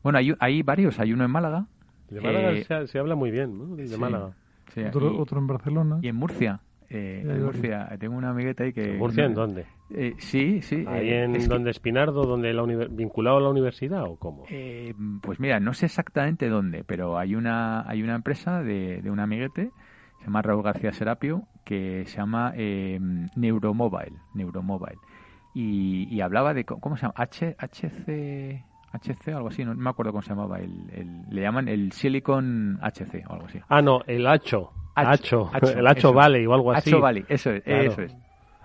Bueno, 0.03 0.17
hay, 0.19 0.33
hay 0.41 0.61
varios. 0.61 0.99
Hay 0.99 1.13
uno 1.13 1.23
en 1.23 1.31
Málaga. 1.31 1.67
De 2.09 2.19
Málaga 2.19 2.51
Eh, 2.51 2.65
se, 2.65 2.87
se 2.87 2.99
habla 2.99 3.15
muy 3.15 3.31
bien, 3.31 3.57
¿no? 3.57 3.75
De 3.77 3.87
sí, 3.87 3.97
Málaga. 3.97 4.33
sí, 4.73 4.81
Otro, 4.83 5.13
y- 5.13 5.17
otro 5.17 5.39
en 5.39 5.47
Barcelona. 5.47 5.99
Y 6.01 6.09
en 6.09 6.15
Murcia. 6.17 6.59
eh, 6.89 7.21
en. 7.25 7.41
Murcia. 7.41 7.87
Tengo 8.01 8.17
una 8.17 8.31
amigueta 8.31 8.65
ahí 8.65 8.73
que... 8.73 8.91
¿En 8.95 8.97
Murcia 8.99 9.23
en 9.23 9.33
dónde? 9.33 9.65
Eh, 9.91 10.15
sí, 10.17 10.61
sí. 10.61 10.83
¿Ahí 10.89 11.07
eh, 11.11 11.23
en 11.23 11.37
es 11.37 11.43
que- 11.43 11.53
donde 11.53 11.71
Espinardo, 11.71 12.23
donde 12.23 12.51
la 12.51 12.63
vinculado 12.89 13.37
a 13.37 13.39
la 13.39 13.47
universidad 13.49 14.03
o 14.03 14.17
cómo? 14.17 14.43
Eh, 14.49 14.93
pues 15.21 15.39
mira, 15.39 15.61
no 15.61 15.73
sé 15.73 15.85
exactamente 15.85 16.49
dónde, 16.49 16.83
pero 16.83 17.17
hay 17.17 17.33
una 17.35 17.89
hay 17.89 18.03
una 18.03 18.15
empresa 18.15 18.61
de, 18.61 19.01
de 19.01 19.09
un 19.09 19.21
amiguete, 19.21 19.71
se 20.25 20.29
llama 20.31 20.41
Raúl 20.41 20.63
García 20.63 20.91
Serapio, 20.91 21.43
que 21.63 22.03
se 22.07 22.17
llama 22.17 22.51
eh, 22.55 22.99
Neuromobile, 23.35 24.17
Neuromobile. 24.33 24.97
Y, 25.53 26.07
y 26.13 26.21
hablaba 26.21 26.55
de, 26.55 26.65
¿cómo 26.65 26.97
se 26.97 27.03
llama? 27.03 27.13
H, 27.15 27.55
HC, 27.59 28.63
HC 28.91 29.27
algo 29.35 29.49
así, 29.49 29.63
no, 29.63 29.75
me 29.75 29.87
acuerdo 29.89 30.11
cómo 30.11 30.23
se 30.23 30.29
llamaba, 30.29 30.57
el, 30.59 30.89
el- 30.91 31.21
le 31.29 31.41
llaman 31.43 31.67
el 31.67 31.91
Silicon 31.91 32.79
HC 32.81 33.23
o 33.29 33.33
algo 33.33 33.45
así. 33.45 33.59
Ah, 33.69 33.83
no, 33.83 34.01
el 34.07 34.25
Hacho. 34.25 34.71
Hacho, 34.95 35.51
el 35.77 35.85
Hacho. 35.85 36.11
Valley 36.11 36.45
o 36.47 36.53
algo 36.55 36.71
así. 36.71 36.89
Hacho 36.89 37.01
Valley, 37.01 37.23
eso 37.27 37.51
es, 37.51 37.61
Claro. 37.63 37.83
eso 37.83 38.01
es. 38.01 38.15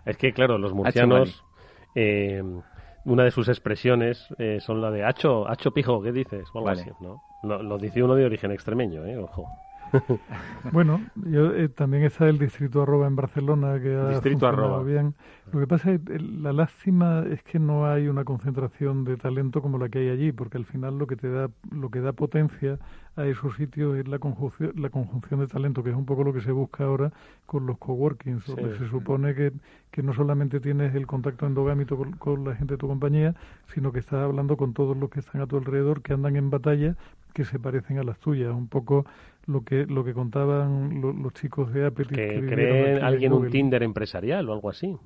Es 0.06 0.16
que, 0.16 0.32
claro, 0.32 0.56
los 0.56 0.72
murcianos, 0.72 1.44
eh, 1.94 2.42
una 3.04 3.24
de 3.24 3.30
sus 3.32 3.48
expresiones 3.48 4.28
eh, 4.38 4.61
son 4.61 4.80
la 4.80 4.90
de 4.90 5.04
Hacho, 5.04 5.46
Hacho 5.46 5.72
pijo, 5.72 6.00
¿qué 6.02 6.11
dices? 6.12 6.48
O 6.54 6.58
algo 6.58 6.68
Vale. 6.70 6.80
así, 6.82 6.90
¿no? 7.00 7.20
Lo, 7.42 7.62
lo 7.62 7.76
dice 7.76 8.02
uno 8.02 8.14
de 8.14 8.24
origen 8.24 8.50
extremeño, 8.50 9.04
¿eh? 9.04 9.18
Ojo. 9.18 9.46
Bueno, 10.72 11.01
yo, 11.14 11.55
eh, 11.55 11.68
también 11.68 12.05
está 12.05 12.28
el 12.28 12.38
distrito 12.38 12.82
arroba 12.82 13.07
en 13.07 13.16
Barcelona 13.16 13.80
que 13.80 13.95
ha 13.95 14.11
Distrito 14.11 14.47
arroba. 14.47 14.82
bien. 14.82 15.14
Lo 15.53 15.59
que 15.61 15.66
pasa 15.66 15.92
es 15.92 16.01
la 16.22 16.53
lástima 16.53 17.24
es 17.28 17.42
que 17.42 17.59
no 17.59 17.86
hay 17.86 18.07
una 18.09 18.24
concentración 18.24 19.05
de 19.05 19.16
talento 19.16 19.61
como 19.62 19.78
la 19.78 19.88
que 19.88 19.98
hay 19.98 20.09
allí, 20.11 20.32
porque 20.32 20.59
al 20.59 20.64
final 20.64 20.98
lo 20.98 21.07
que 21.07 21.16
te 21.16 21.28
da 21.30 21.51
lo 21.72 21.90
que 21.90 22.01
da 22.01 22.12
potencia 22.12 22.78
a 23.16 23.26
esos 23.26 23.57
sitios 23.57 23.96
es 23.98 24.07
la 24.07 24.18
conjunción 24.20 24.72
la 24.76 24.90
conjunción 24.90 25.40
de 25.40 25.48
talento, 25.48 25.82
que 25.82 25.90
es 25.90 25.96
un 25.96 26.07
poco 26.07 26.22
lo 26.22 26.32
que 26.32 26.40
se 26.40 26.53
busca 26.53 26.84
ahora 26.84 27.12
con 27.46 27.66
los 27.66 27.78
coworkings, 27.78 28.46
donde 28.46 28.62
se 28.78 28.84
supone 28.90 29.34
que, 29.34 29.53
que 29.90 30.03
no 30.03 30.12
solamente 30.14 30.61
tienes 30.61 30.94
el 30.94 31.07
contacto 31.07 31.46
endogámito 31.46 31.96
con, 31.96 32.12
con 32.12 32.44
la 32.44 32.55
gente 32.55 32.74
de 32.74 32.78
tu 32.78 32.86
compañía, 32.86 33.34
sino 33.74 33.90
que 33.92 33.98
estás 33.98 34.20
hablando 34.22 34.57
con 34.57 34.72
todos 34.72 34.96
los 34.96 35.11
que 35.11 35.18
están 35.20 35.40
a 35.40 35.46
tu 35.46 35.57
alrededor, 35.57 36.03
que 36.03 36.12
andan 36.12 36.36
en 36.36 36.51
batalla, 36.51 36.96
que 37.34 37.44
se 37.44 37.59
parecen 37.59 37.98
a 37.98 38.05
las 38.05 38.18
tuyas, 38.20 38.53
un 38.55 38.68
poco 38.68 39.05
lo 39.46 39.62
que 39.64 39.86
lo 39.86 40.05
que 40.05 40.14
contaban 40.14 41.01
lo- 41.01 41.12
los 41.12 41.32
chicos 41.34 41.72
de 41.72 41.86
Apple 41.86 42.07
Que 42.07 42.14
aquí 42.24 42.46
creen 42.46 42.96
en 42.98 43.03
alguien 43.05 43.32
un. 43.32 43.51
Tinder 43.51 43.82
empresarial 43.82 44.48
o 44.48 44.53
algo 44.53 44.70
así. 44.70 44.96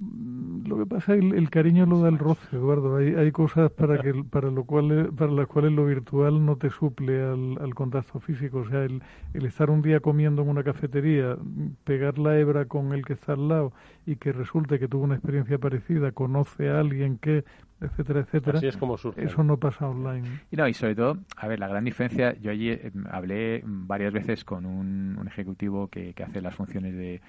Lo 0.00 0.78
que 0.78 0.86
pasa 0.86 1.14
es 1.14 1.20
que 1.20 1.26
el, 1.26 1.34
el 1.34 1.50
cariño 1.50 1.84
lo 1.84 2.00
da 2.00 2.08
el 2.08 2.18
roce, 2.18 2.54
Eduardo. 2.54 2.96
Hay, 2.96 3.14
hay 3.14 3.32
cosas 3.32 3.70
para 3.72 3.98
que 4.00 4.14
para 4.14 4.48
lo 4.48 4.62
cual 4.62 5.12
para 5.16 5.32
las 5.32 5.48
cuales 5.48 5.72
lo 5.72 5.86
virtual 5.86 6.46
no 6.46 6.54
te 6.56 6.70
suple 6.70 7.20
al, 7.20 7.58
al 7.60 7.74
contacto 7.74 8.20
físico. 8.20 8.58
O 8.58 8.68
sea, 8.68 8.84
el, 8.84 9.02
el 9.34 9.46
estar 9.46 9.70
un 9.70 9.82
día 9.82 9.98
comiendo 9.98 10.42
en 10.42 10.50
una 10.50 10.62
cafetería, 10.62 11.36
pegar 11.82 12.18
la 12.18 12.38
hebra 12.38 12.66
con 12.66 12.92
el 12.92 13.04
que 13.04 13.14
está 13.14 13.32
al 13.32 13.48
lado 13.48 13.72
y 14.06 14.14
que 14.16 14.30
resulte 14.30 14.78
que 14.78 14.86
tuvo 14.86 15.02
una 15.02 15.16
experiencia 15.16 15.58
parecida, 15.58 16.12
conoce 16.12 16.68
a 16.68 16.78
alguien 16.78 17.18
que, 17.18 17.44
etcétera, 17.80 18.20
etcétera. 18.20 18.58
Así 18.58 18.68
es 18.68 18.76
como 18.76 18.96
surge. 18.98 19.24
Eso 19.24 19.42
no 19.42 19.56
pasa 19.56 19.88
online. 19.88 20.42
Y 20.52 20.56
no, 20.56 20.68
y 20.68 20.74
sobre 20.74 20.94
todo, 20.94 21.18
a 21.36 21.48
ver, 21.48 21.58
la 21.58 21.66
gran 21.66 21.84
diferencia, 21.84 22.38
yo 22.38 22.52
allí 22.52 22.70
eh, 22.70 22.92
hablé 23.10 23.64
varias 23.64 24.12
veces 24.12 24.44
con 24.44 24.64
un, 24.64 25.16
un 25.18 25.26
ejecutivo 25.26 25.88
que, 25.88 26.14
que 26.14 26.22
hace 26.22 26.40
las 26.40 26.54
funciones 26.54 26.94
de, 26.94 27.20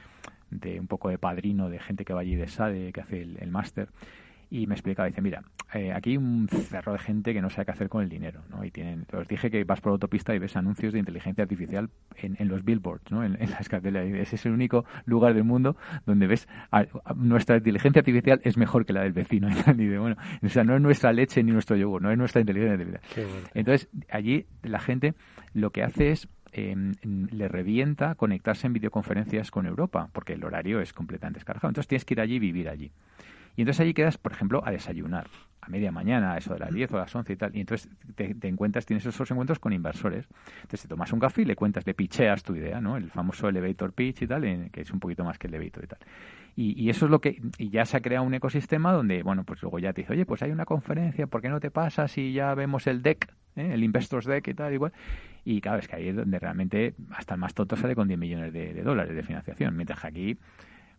de 0.52 0.80
un 0.80 0.88
poco 0.88 1.10
de 1.10 1.18
padrino, 1.18 1.70
de 1.70 1.80
gente 1.80 2.06
que 2.06 2.14
va 2.14 2.22
allí 2.22 2.36
de 2.36 2.48
SADE, 2.48 2.92
que 2.94 3.02
hace 3.02 3.22
el, 3.22 3.38
el 3.40 3.52
máster, 3.52 3.90
y 4.52 4.66
me 4.66 4.74
explicaba, 4.74 5.08
dice, 5.08 5.22
mira, 5.22 5.44
eh, 5.76 5.94
aquí 5.94 6.10
hay 6.10 6.18
un 6.18 6.48
cerro 6.50 6.94
de 6.94 6.98
gente 6.98 7.36
que 7.36 7.42
no 7.42 7.52
sabe 7.52 7.66
qué 7.66 7.72
hacer 7.74 7.88
con 7.88 8.02
el 8.02 8.10
dinero, 8.10 8.42
¿no? 8.50 8.66
Y 8.66 8.72
tienen, 8.72 9.06
os 9.14 9.28
dije 9.28 9.52
que 9.52 9.64
vas 9.64 9.80
por 9.80 9.92
autopista 9.92 10.34
y 10.34 10.40
ves 10.40 10.56
anuncios 10.56 10.92
de 10.92 10.98
inteligencia 10.98 11.44
artificial 11.44 11.92
en, 12.16 12.36
en 12.40 12.48
los 12.48 12.66
billboards, 12.66 13.12
¿no? 13.12 13.24
En, 13.24 13.40
en 13.40 13.52
las 13.52 13.70
cartelas. 13.70 14.08
Ese 14.08 14.38
es 14.38 14.46
el 14.48 14.54
único 14.54 14.86
lugar 15.06 15.36
del 15.36 15.44
mundo 15.44 15.78
donde 16.08 16.26
ves 16.26 16.48
a- 16.72 16.80
a- 17.06 17.14
nuestra 17.14 17.58
inteligencia 17.58 18.00
artificial 18.00 18.42
es 18.44 18.58
mejor 18.58 18.88
que 18.88 18.94
la 18.94 19.04
del 19.04 19.14
vecino. 19.14 19.50
Y 19.78 19.96
bueno, 19.98 20.16
o 20.42 20.50
sea, 20.50 20.64
no 20.64 20.76
es 20.76 20.82
nuestra 20.82 21.14
leche 21.14 21.44
ni 21.44 21.52
nuestro 21.52 21.76
yogur, 21.76 22.02
no 22.02 22.10
es 22.12 22.18
nuestra 22.18 22.42
inteligencia 22.42 22.74
artificial. 22.74 23.22
Entonces, 23.54 23.88
allí 24.10 24.48
la 24.64 24.80
gente 24.80 25.14
lo 25.54 25.70
que 25.70 25.84
hace 25.84 26.10
es 26.10 26.28
eh, 26.52 26.76
le 27.04 27.48
revienta 27.48 28.16
conectarse 28.16 28.68
en 28.68 28.74
videoconferencias 28.74 29.52
con 29.52 29.66
Europa, 29.66 30.10
porque 30.14 30.34
el 30.34 30.44
horario 30.44 30.82
es 30.82 30.94
completamente 30.94 31.38
descargado. 31.40 31.70
Entonces 31.70 31.88
tienes 31.88 32.06
que 32.06 32.14
ir 32.14 32.22
allí 32.22 32.36
y 32.36 32.40
vivir 32.40 32.70
allí. 32.70 32.92
Y 33.56 33.62
entonces 33.62 33.82
allí 33.82 33.94
quedas, 33.94 34.18
por 34.18 34.32
ejemplo, 34.32 34.62
a 34.66 34.72
desayunar 34.72 35.28
a 35.62 35.68
media 35.70 35.92
mañana, 35.92 36.34
a 36.34 36.38
eso 36.38 36.54
de 36.54 36.60
las 36.60 36.74
10 36.74 36.92
o 36.94 36.98
las 36.98 37.14
11 37.14 37.34
y 37.34 37.36
tal. 37.36 37.56
Y 37.56 37.60
entonces 37.60 37.90
te, 38.16 38.34
te 38.34 38.48
encuentras, 38.48 38.86
tienes 38.86 39.06
esos 39.06 39.30
encuentros 39.30 39.60
con 39.60 39.74
inversores. 39.74 40.28
Entonces 40.62 40.84
te 40.84 40.88
tomas 40.88 41.12
un 41.12 41.20
café 41.20 41.42
y 41.42 41.46
le 41.46 41.56
cuentas, 41.56 41.86
le 41.86 41.94
picheas 41.94 42.44
tu 42.44 42.56
idea, 42.56 42.80
¿no? 42.80 42.96
El 42.96 43.12
famoso 43.12 43.50
elevator 43.50 43.92
pitch 43.92 44.22
y 44.22 44.28
tal, 44.28 44.70
que 44.72 44.82
es 44.82 44.92
un 44.92 45.00
poquito 45.00 45.24
más 45.24 45.38
que 45.38 45.48
elevator 45.48 45.84
y 45.84 45.88
tal. 45.88 46.00
Y, 46.56 46.82
y 46.82 46.90
eso 46.90 47.06
es 47.06 47.12
lo 47.12 47.20
que, 47.22 47.42
y 47.58 47.70
ya 47.70 47.86
se 47.86 47.98
ha 47.98 48.02
creado 48.02 48.26
un 48.26 48.34
ecosistema 48.34 48.92
donde, 48.92 49.24
bueno, 49.24 49.44
pues 49.44 49.62
luego 49.62 49.80
ya 49.80 49.94
te 49.94 50.02
dice, 50.02 50.14
oye, 50.14 50.26
pues 50.26 50.42
hay 50.42 50.52
una 50.52 50.66
conferencia, 50.66 51.28
¿por 51.28 51.42
qué 51.42 51.50
no 51.50 51.60
te 51.60 51.72
pasas 51.72 52.18
y 52.18 52.34
ya 52.34 52.54
vemos 52.54 52.88
el 52.88 53.02
deck, 53.02 53.34
¿eh? 53.56 53.72
el 53.74 53.84
Investors 53.84 54.26
Deck 54.26 54.48
y 54.48 54.54
tal, 54.54 54.74
igual? 54.74 54.92
Y 55.46 55.62
claro, 55.62 55.80
es 55.80 55.88
que 55.88 55.96
ahí 55.96 56.10
es 56.10 56.16
donde 56.16 56.38
realmente 56.38 56.96
hasta 57.12 57.36
el 57.36 57.40
más 57.40 57.54
tonto 57.54 57.76
sale 57.76 57.96
con 57.96 58.08
10 58.08 58.20
millones 58.20 58.54
de, 58.54 58.74
de 58.74 58.82
dólares 58.84 59.16
de 59.16 59.24
financiación, 59.24 59.76
mientras 59.76 60.02
que 60.02 60.08
aquí 60.08 60.38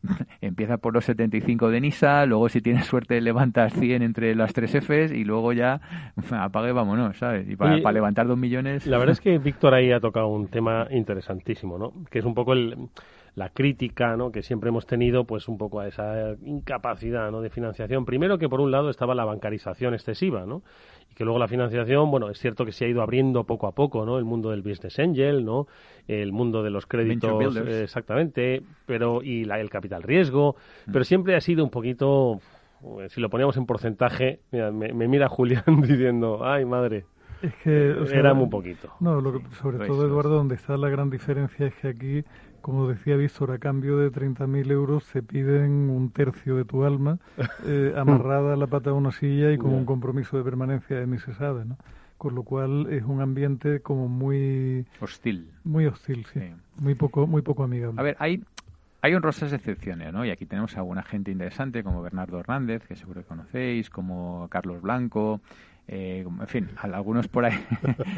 empieza 0.41 0.79
por 0.79 0.95
los 0.95 1.05
75 1.05 1.71
de 1.71 1.81
NISA, 1.81 2.27
luego 2.27 2.49
si 2.49 2.61
tienes 2.61 2.87
suerte 2.87 3.21
levantas 3.21 3.73
100 3.75 4.03
entre 4.03 4.35
las 4.35 4.53
tres 4.53 4.75
Fs 4.75 5.13
y 5.13 5.25
luego 5.25 5.53
ya 5.53 5.81
apague 6.31 6.73
vámonos, 6.73 7.19
¿sabes? 7.19 7.49
Y 7.49 7.57
para 7.57 7.93
levantar 7.93 8.27
2 8.27 8.39
millones... 8.39 8.87
La 8.87 8.99
verdad 8.99 9.13
es 9.13 9.21
que 9.21 9.39
Víctor 9.51 9.75
ahí 9.75 9.93
ha 9.93 10.01
tocado 10.01 10.29
un 10.29 10.49
tema 10.49 10.87
interesantísimo, 10.91 11.79
¿no? 11.79 11.93
Que 12.11 12.21
es 12.21 12.25
un 12.25 12.35
poco 12.35 12.53
el, 12.53 12.89
la 13.35 13.51
crítica, 13.51 14.17
¿no? 14.17 14.33
Que 14.33 14.43
siempre 14.43 14.69
hemos 14.69 14.87
tenido, 14.87 15.25
pues 15.25 15.49
un 15.49 15.59
poco 15.59 15.81
a 15.81 15.89
esa 15.89 16.35
incapacidad, 16.45 17.31
¿no? 17.31 17.41
De 17.41 17.51
financiación. 17.51 18.05
Primero 18.05 18.39
que 18.39 18.49
por 18.49 18.61
un 18.61 18.71
lado 18.71 18.91
estaba 18.91 19.15
la 19.15 19.25
bancarización 19.25 19.95
excesiva, 19.95 20.47
¿no? 20.47 20.63
Y 21.11 21.15
que 21.15 21.25
luego 21.25 21.39
la 21.39 21.49
financiación, 21.49 22.11
bueno, 22.11 22.31
es 22.31 22.39
cierto 22.39 22.65
que 22.65 22.73
se 22.73 22.85
ha 22.85 22.89
ido 22.89 23.03
abriendo 23.03 23.45
poco 23.45 23.67
a 23.67 23.73
poco, 23.73 24.07
¿no? 24.07 24.17
El 24.19 24.25
mundo 24.25 24.51
del 24.51 24.63
business 24.63 24.99
angel, 24.99 25.45
¿no? 25.45 25.67
El 26.09 26.33
mundo 26.33 26.63
de 26.63 26.71
los 26.71 26.87
créditos, 26.87 27.57
eh, 27.57 27.83
exactamente, 27.83 28.63
pero 28.87 29.23
y 29.23 29.45
la, 29.45 29.61
el 29.61 29.71
capital 29.71 30.03
riesgo, 30.03 30.57
pero 30.93 31.05
siempre 31.05 31.35
ha 31.37 31.41
sido 31.41 31.65
un 31.65 31.71
poquito, 31.71 32.41
si 33.09 33.21
lo 33.21 33.29
poníamos 33.29 33.57
en 33.57 33.67
porcentaje, 33.67 34.41
mira, 34.53 34.71
me, 34.71 34.93
me 34.93 35.09
mira 35.09 35.29
Julián 35.37 35.65
diciendo, 35.83 36.41
ay 36.45 36.65
madre. 36.65 37.05
Es 37.43 37.55
que, 37.65 37.93
o 37.93 38.07
sea, 38.07 38.19
Era 38.19 38.35
muy 38.35 38.49
poquito. 38.49 38.93
No, 39.01 39.19
lo 39.21 39.33
que- 39.33 39.55
sobre 39.57 39.87
todo. 39.87 40.07
Eduardo, 40.07 40.35
donde 40.37 40.57
está 40.57 40.77
la 40.77 40.91
gran 40.91 41.09
diferencia 41.09 41.67
es 41.67 41.75
que 41.77 41.89
aquí, 41.89 42.25
como 42.61 42.89
decía 42.89 43.17
Víctor, 43.17 43.51
a 43.53 43.59
cambio 43.59 43.97
de 43.99 44.11
30.000 44.13 44.71
euros 44.71 45.05
se 45.05 45.23
piden 45.23 45.91
un 45.91 46.11
tercio 46.11 46.57
de 46.57 46.65
tu 46.65 46.85
alma 46.85 47.19
eh, 47.67 47.95
amarrada 47.97 48.55
a 48.55 48.57
la 48.57 48.67
pata 48.67 48.91
de 48.91 48.97
una 48.97 49.13
silla 49.13 49.53
y 49.53 49.59
con 49.59 49.73
un 49.73 49.85
compromiso 49.85 50.37
de 50.37 50.45
permanencia 50.45 50.99
de 50.99 51.07
ni 51.07 51.19
se 51.19 51.35
sabe, 51.35 51.65
¿no? 51.65 51.77
Con 52.19 52.35
lo 52.35 52.43
cual 52.43 52.87
es 52.91 53.03
un 53.05 53.21
ambiente 53.23 53.81
como 53.81 54.09
muy 54.09 54.85
Hostil. 55.01 55.51
muy 55.65 55.87
hostil, 55.87 56.27
sí, 56.27 56.41
Sí. 56.41 56.53
muy 56.77 56.95
poco 56.95 57.27
muy 57.27 57.43
poco 57.43 57.63
amigable. 57.65 57.99
A 57.99 58.03
ver, 58.03 58.17
hay, 58.19 58.43
hay 59.03 59.15
honrosas 59.15 59.53
excepciones, 59.55 60.13
¿no? 60.13 60.25
Y 60.27 60.31
aquí 60.31 60.45
tenemos 60.45 60.77
a 60.77 60.81
alguna 60.81 61.03
gente 61.03 61.31
interesante 61.31 61.83
como 61.83 62.03
Bernardo 62.03 62.39
Hernández, 62.39 62.87
que 62.87 62.95
seguro 62.97 63.23
que 63.23 63.27
conocéis, 63.27 63.89
como 63.89 64.49
Carlos 64.51 64.83
Blanco, 64.83 65.41
eh, 65.93 66.25
en 66.25 66.47
fin, 66.47 66.69
algunos 66.81 67.27
por 67.27 67.45
ahí. 67.45 67.59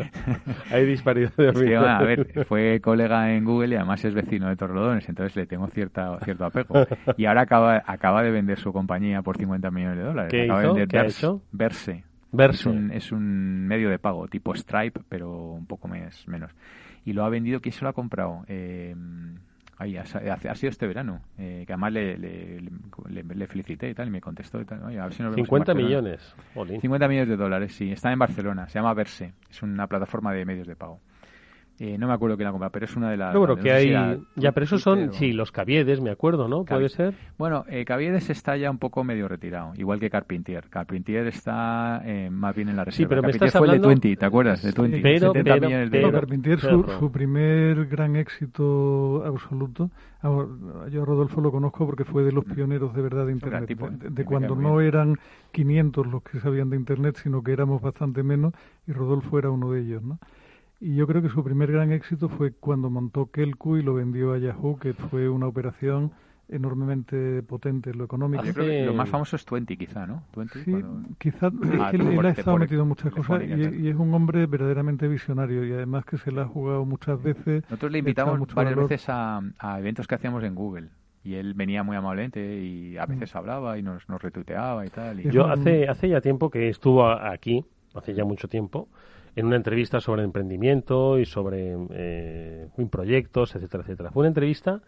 Hay 0.70 0.84
disparidad 0.86 1.32
de 1.36 1.48
Es 1.48 1.52
que, 1.54 1.58
opinión. 1.58 1.84
a 1.88 2.02
ver, 2.02 2.44
fue 2.46 2.80
colega 2.80 3.32
en 3.34 3.44
Google 3.44 3.74
y 3.74 3.76
además 3.76 4.04
es 4.04 4.12
vecino 4.14 4.48
de 4.48 4.56
Torrelodones, 4.56 5.08
entonces 5.08 5.34
le 5.36 5.46
tengo 5.46 5.66
cierta, 5.68 6.18
cierto 6.24 6.44
apego. 6.44 6.86
Y 7.16 7.24
ahora 7.24 7.42
acaba, 7.42 7.82
acaba 7.86 8.22
de 8.22 8.30
vender 8.30 8.58
su 8.58 8.72
compañía 8.72 9.22
por 9.22 9.38
50 9.38 9.70
millones 9.70 9.96
de 9.98 10.04
dólares. 10.04 10.30
¿Qué 10.30 10.44
acaba 10.44 10.60
hizo? 10.62 10.74
vender 10.74 10.88
¿Qué 10.88 10.98
ha 10.98 11.02
Verse. 11.02 11.18
hecho? 11.18 11.42
Verse. 11.52 12.04
Verse. 12.30 12.60
Es 12.60 12.66
un, 12.66 12.90
es 12.92 13.12
un 13.12 13.66
medio 13.66 13.90
de 13.90 13.98
pago 13.98 14.28
tipo 14.28 14.54
Stripe, 14.54 15.00
pero 15.08 15.30
un 15.52 15.66
poco 15.66 15.88
mes- 15.88 16.26
menos. 16.28 16.50
Y 17.04 17.14
lo 17.14 17.24
ha 17.24 17.28
vendido, 17.30 17.60
¿quién 17.60 17.72
se 17.72 17.84
lo 17.84 17.88
ha 17.90 17.92
comprado? 17.94 18.44
Eh, 18.48 18.94
ay, 19.82 19.96
ha, 19.96 20.54
sido 20.54 20.70
este 20.70 20.86
verano, 20.86 21.20
eh, 21.38 21.64
que 21.66 21.72
además 21.72 21.92
le, 21.92 22.16
le, 22.18 22.60
le- 22.60 23.22
le 23.22 23.46
felicité 23.46 23.88
y 23.90 23.94
tal, 23.94 24.08
y 24.08 24.10
me 24.10 24.20
contestó 24.20 24.60
y 24.60 24.64
tal. 24.64 24.82
Oye, 24.84 24.98
a 24.98 25.04
ver 25.04 25.12
si 25.12 25.22
nos 25.22 25.30
vemos 25.34 25.38
en 25.38 25.44
50 25.44 25.72
Barcelona. 25.72 26.00
millones. 26.00 26.34
Jolín. 26.54 26.80
50 26.80 27.08
millones 27.08 27.28
de 27.28 27.36
dólares, 27.36 27.74
sí. 27.74 27.90
Está 27.92 28.12
en 28.12 28.18
Barcelona. 28.18 28.68
Se 28.68 28.78
llama 28.78 28.94
Verse. 28.94 29.32
Es 29.50 29.62
una 29.62 29.86
plataforma 29.86 30.32
de 30.32 30.44
medios 30.44 30.66
de 30.66 30.76
pago. 30.76 31.00
Eh, 31.78 31.96
no 31.98 32.06
me 32.06 32.12
acuerdo 32.12 32.36
quién 32.36 32.44
la 32.44 32.52
compra, 32.52 32.70
pero 32.70 32.84
es 32.84 32.94
una 32.96 33.10
de 33.10 33.16
las... 33.16 33.34
No, 33.34 33.44
no 33.46 33.56
que 33.56 33.62
si 33.62 33.68
hay... 33.70 33.88
era 33.90 34.16
Ya, 34.36 34.52
pero 34.52 34.64
esos 34.64 34.82
son, 34.82 35.08
o- 35.08 35.12
sí, 35.14 35.32
los 35.32 35.50
Caviedes, 35.50 36.00
me 36.00 36.10
acuerdo, 36.10 36.46
¿no? 36.46 36.64
¿Puede 36.64 36.86
Cavi- 36.86 36.88
ser? 36.90 37.14
Bueno, 37.38 37.64
eh, 37.68 37.84
Caviedes 37.84 38.30
está 38.30 38.56
ya 38.56 38.70
un 38.70 38.78
poco 38.78 39.02
medio 39.02 39.26
retirado, 39.26 39.72
igual 39.76 39.98
que 39.98 40.08
Carpentier. 40.10 40.68
Carpentier 40.68 41.26
está 41.26 42.00
eh, 42.04 42.28
más 42.30 42.54
bien 42.54 42.68
en 42.68 42.76
la 42.76 42.84
reserva. 42.84 43.04
Sí, 43.04 43.08
pero 43.08 43.22
me 43.22 43.30
estás 43.30 43.50
fue 43.52 43.60
hablando- 43.60 43.88
el 43.90 44.00
de 44.00 44.08
20, 44.08 44.16
¿te 44.20 44.26
acuerdas? 44.26 44.62
De 44.62 44.70
20. 44.70 45.00
pero- 45.02 45.32
70 45.32 45.54
pero- 45.54 45.66
millones 45.66 45.90
de 45.90 45.98
pero-. 45.98 46.12
Carpentier, 46.12 46.60
su, 46.60 46.84
su 47.00 47.10
primer 47.10 47.86
gran 47.86 48.14
éxito 48.16 49.24
absoluto. 49.24 49.90
yo 50.22 51.02
a 51.02 51.04
Rodolfo 51.04 51.40
lo 51.40 51.50
conozco 51.50 51.86
porque 51.86 52.04
fue 52.04 52.22
de 52.22 52.32
los 52.32 52.44
pioneros 52.44 52.94
de 52.94 53.02
verdad 53.02 53.26
de 53.26 53.32
Internet. 53.32 53.66
tipo, 53.66 53.88
de, 53.90 54.10
de 54.10 54.24
cuando 54.24 54.54
no 54.54 54.80
eran 54.80 55.16
500 55.52 56.06
los 56.06 56.22
que 56.22 56.38
sabían 56.38 56.70
de 56.70 56.76
Internet, 56.76 57.16
sino 57.22 57.42
que 57.42 57.52
éramos 57.52 57.82
bastante 57.82 58.22
menos 58.22 58.52
y 58.86 58.92
Rodolfo 58.92 59.38
era 59.38 59.50
uno 59.50 59.72
de 59.72 59.80
ellos. 59.80 60.02
¿no? 60.02 60.18
Y 60.84 60.96
yo 60.96 61.06
creo 61.06 61.22
que 61.22 61.28
su 61.28 61.44
primer 61.44 61.70
gran 61.70 61.92
éxito 61.92 62.28
fue 62.28 62.50
cuando 62.52 62.90
montó 62.90 63.30
Kelku 63.30 63.76
y 63.76 63.82
lo 63.84 63.94
vendió 63.94 64.32
a 64.32 64.38
Yahoo, 64.38 64.78
que 64.80 64.94
fue 64.94 65.28
una 65.28 65.46
operación 65.46 66.10
enormemente 66.48 67.42
potente 67.44 67.90
en 67.90 67.98
lo 67.98 68.04
económico. 68.04 68.42
Ah, 68.42 68.46
yo 68.46 68.52
creo 68.52 68.66
que 68.66 68.84
lo 68.84 68.92
más 68.94 69.08
famoso 69.08 69.36
es 69.36 69.44
20, 69.50 69.76
quizá, 69.76 70.06
¿no? 70.06 70.22
20, 70.36 70.58
Sí, 70.64 70.70
cuando- 70.70 71.08
quizás 71.18 71.52
es 71.52 71.80
Ah, 71.80 71.88
que 71.90 71.96
él, 71.96 72.26
ha 72.26 72.30
estado 72.30 72.58
metido 72.58 72.82
en 72.82 72.88
muchas 72.88 73.12
cosas 73.12 73.42
y 73.42 73.84
y, 73.84 73.88
es 73.88 73.96
un 73.96 74.12
hombre 74.12 74.46
verdaderamente 74.46 75.08
visionario 75.08 75.64
y 75.64 75.72
además 75.72 76.04
que 76.04 76.18
se 76.18 76.30
la 76.32 76.42
ha 76.42 76.46
jugado 76.46 76.84
muchas 76.84 77.22
veces. 77.22 77.62
Nosotros 77.64 77.92
le 77.92 77.98
invitamos 77.98 78.38
mucho 78.38 78.54
varias 78.56 78.74
valor. 78.74 78.90
veces 78.90 79.08
a, 79.08 79.40
a 79.58 79.78
eventos 79.78 80.06
que 80.06 80.14
hacíamos 80.14 80.42
en 80.44 80.54
Google. 80.54 80.88
Y 81.24 81.34
él 81.34 81.54
venía 81.54 81.84
muy 81.84 81.96
amablemente 81.96 82.40
y 82.64 82.96
a 82.98 83.06
veces 83.06 83.34
hablaba 83.36 83.78
y 83.78 83.82
nos, 83.82 84.08
nos 84.08 84.20
retuiteaba 84.20 84.84
y 84.84 84.90
tal. 84.90 85.20
y- 85.20 85.30
Yo 85.30 85.46
hace, 85.46 85.88
hace 85.88 86.08
ya 86.08 86.20
tiempo 86.20 86.50
que 86.50 86.68
estuvo 86.68 87.08
aquí, 87.08 87.64
hace 87.94 88.12
ya 88.14 88.24
mucho 88.24 88.48
tiempo, 88.48 88.88
en 89.36 89.46
una 89.46 89.56
entrevista 89.56 90.00
sobre 90.00 90.22
emprendimiento 90.24 91.18
y 91.18 91.24
sobre 91.24 91.76
eh, 91.90 92.68
proyectos, 92.90 93.54
etcétera, 93.54 93.82
etcétera. 93.82 94.10
Fue 94.10 94.20
una 94.22 94.28
entrevista 94.28 94.80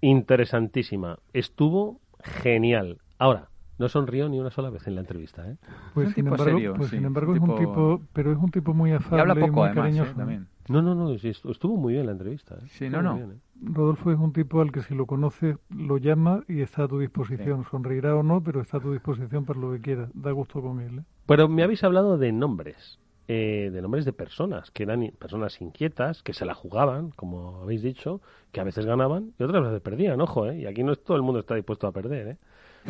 interesantísima. 0.00 1.18
Estuvo 1.32 2.00
genial. 2.22 2.98
Ahora, 3.18 3.48
No 3.78 3.90
sonrió 3.90 4.26
ni 4.30 4.40
una 4.40 4.48
sola 4.50 4.70
vez 4.70 4.86
en 4.86 4.94
la 4.94 5.02
entrevista, 5.02 5.50
¿eh? 5.50 5.58
Pues, 5.92 6.10
sin 6.14 6.26
embargo, 6.26 6.44
serio, 6.46 6.72
pues, 6.78 6.88
sí, 6.88 6.96
sin 6.96 7.04
embargo 7.04 7.32
un 7.32 7.36
es 7.36 7.42
un 7.42 7.56
tipo- 7.56 8.00
pero 8.14 8.32
es 8.32 8.38
un 8.38 8.50
tipo 8.50 8.72
muy 8.72 8.90
afable 8.92 9.18
Y 9.18 9.20
habla 9.20 9.34
y 9.34 9.40
poco, 9.40 9.60
muy 9.60 9.66
además, 9.66 9.76
¿eh? 9.76 9.82
cariñoso. 9.98 10.16
también. 10.16 10.46
No, 10.68 10.80
no, 10.80 10.94
no, 10.94 11.18
sí, 11.18 11.28
estu- 11.28 11.50
estuvo 11.50 11.76
muy 11.76 11.92
bien 11.92 12.06
la 12.06 12.12
entrevista. 12.12 12.54
¿eh? 12.54 12.66
Sí, 12.68 12.88
no, 12.88 13.02
muy 13.02 13.04
no. 13.04 13.14
bien, 13.16 13.32
¿eh? 13.32 13.40
Rodolfo 13.74 14.10
es 14.10 14.18
un 14.18 14.32
tipo 14.32 14.62
al 14.62 14.72
que 14.72 14.80
si 14.80 14.94
lo 14.94 15.04
conoces 15.04 15.58
lo 15.68 15.98
llama 15.98 16.42
y 16.48 16.62
está 16.62 16.84
a 16.84 16.88
tu 16.88 16.98
disposición. 16.98 17.64
Sonreirá 17.70 18.16
o 18.16 18.22
no, 18.22 18.42
pero 18.42 18.62
está 18.62 18.78
a 18.78 18.80
tu 18.80 18.92
disposición 18.94 19.44
para 19.44 19.60
lo 19.60 19.72
que 19.72 19.80
quieras. 19.82 20.08
Da 20.14 20.30
gusto 20.30 20.62
con 20.62 20.80
él. 20.80 21.00
¿eh? 21.00 21.02
Pero 21.26 21.46
me 21.46 21.62
habéis 21.62 21.84
hablado 21.84 22.16
de 22.16 22.32
nombres, 22.32 22.98
eh, 23.28 23.70
de 23.72 23.82
nombres 23.82 24.04
de 24.04 24.12
personas, 24.12 24.70
que 24.70 24.84
eran 24.84 25.10
personas 25.18 25.60
inquietas, 25.60 26.22
que 26.22 26.32
se 26.32 26.44
la 26.44 26.54
jugaban, 26.54 27.10
como 27.10 27.62
habéis 27.62 27.82
dicho, 27.82 28.20
que 28.52 28.60
a 28.60 28.64
veces 28.64 28.86
ganaban 28.86 29.32
y 29.38 29.42
otras 29.42 29.64
veces 29.64 29.80
perdían, 29.80 30.20
ojo, 30.20 30.46
¿eh? 30.46 30.60
y 30.60 30.66
aquí 30.66 30.84
no 30.84 30.92
es 30.92 31.02
todo 31.02 31.16
el 31.16 31.22
mundo 31.22 31.40
está 31.40 31.54
dispuesto 31.54 31.86
a 31.86 31.92
perder, 31.92 32.28
¿eh? 32.28 32.36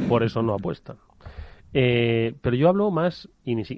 por 0.09 0.23
eso 0.23 0.43
no 0.43 0.55
apuestan. 0.55 0.97
Eh, 1.73 2.35
pero 2.41 2.57
yo 2.57 2.69
hablo 2.69 2.91
más, 2.91 3.29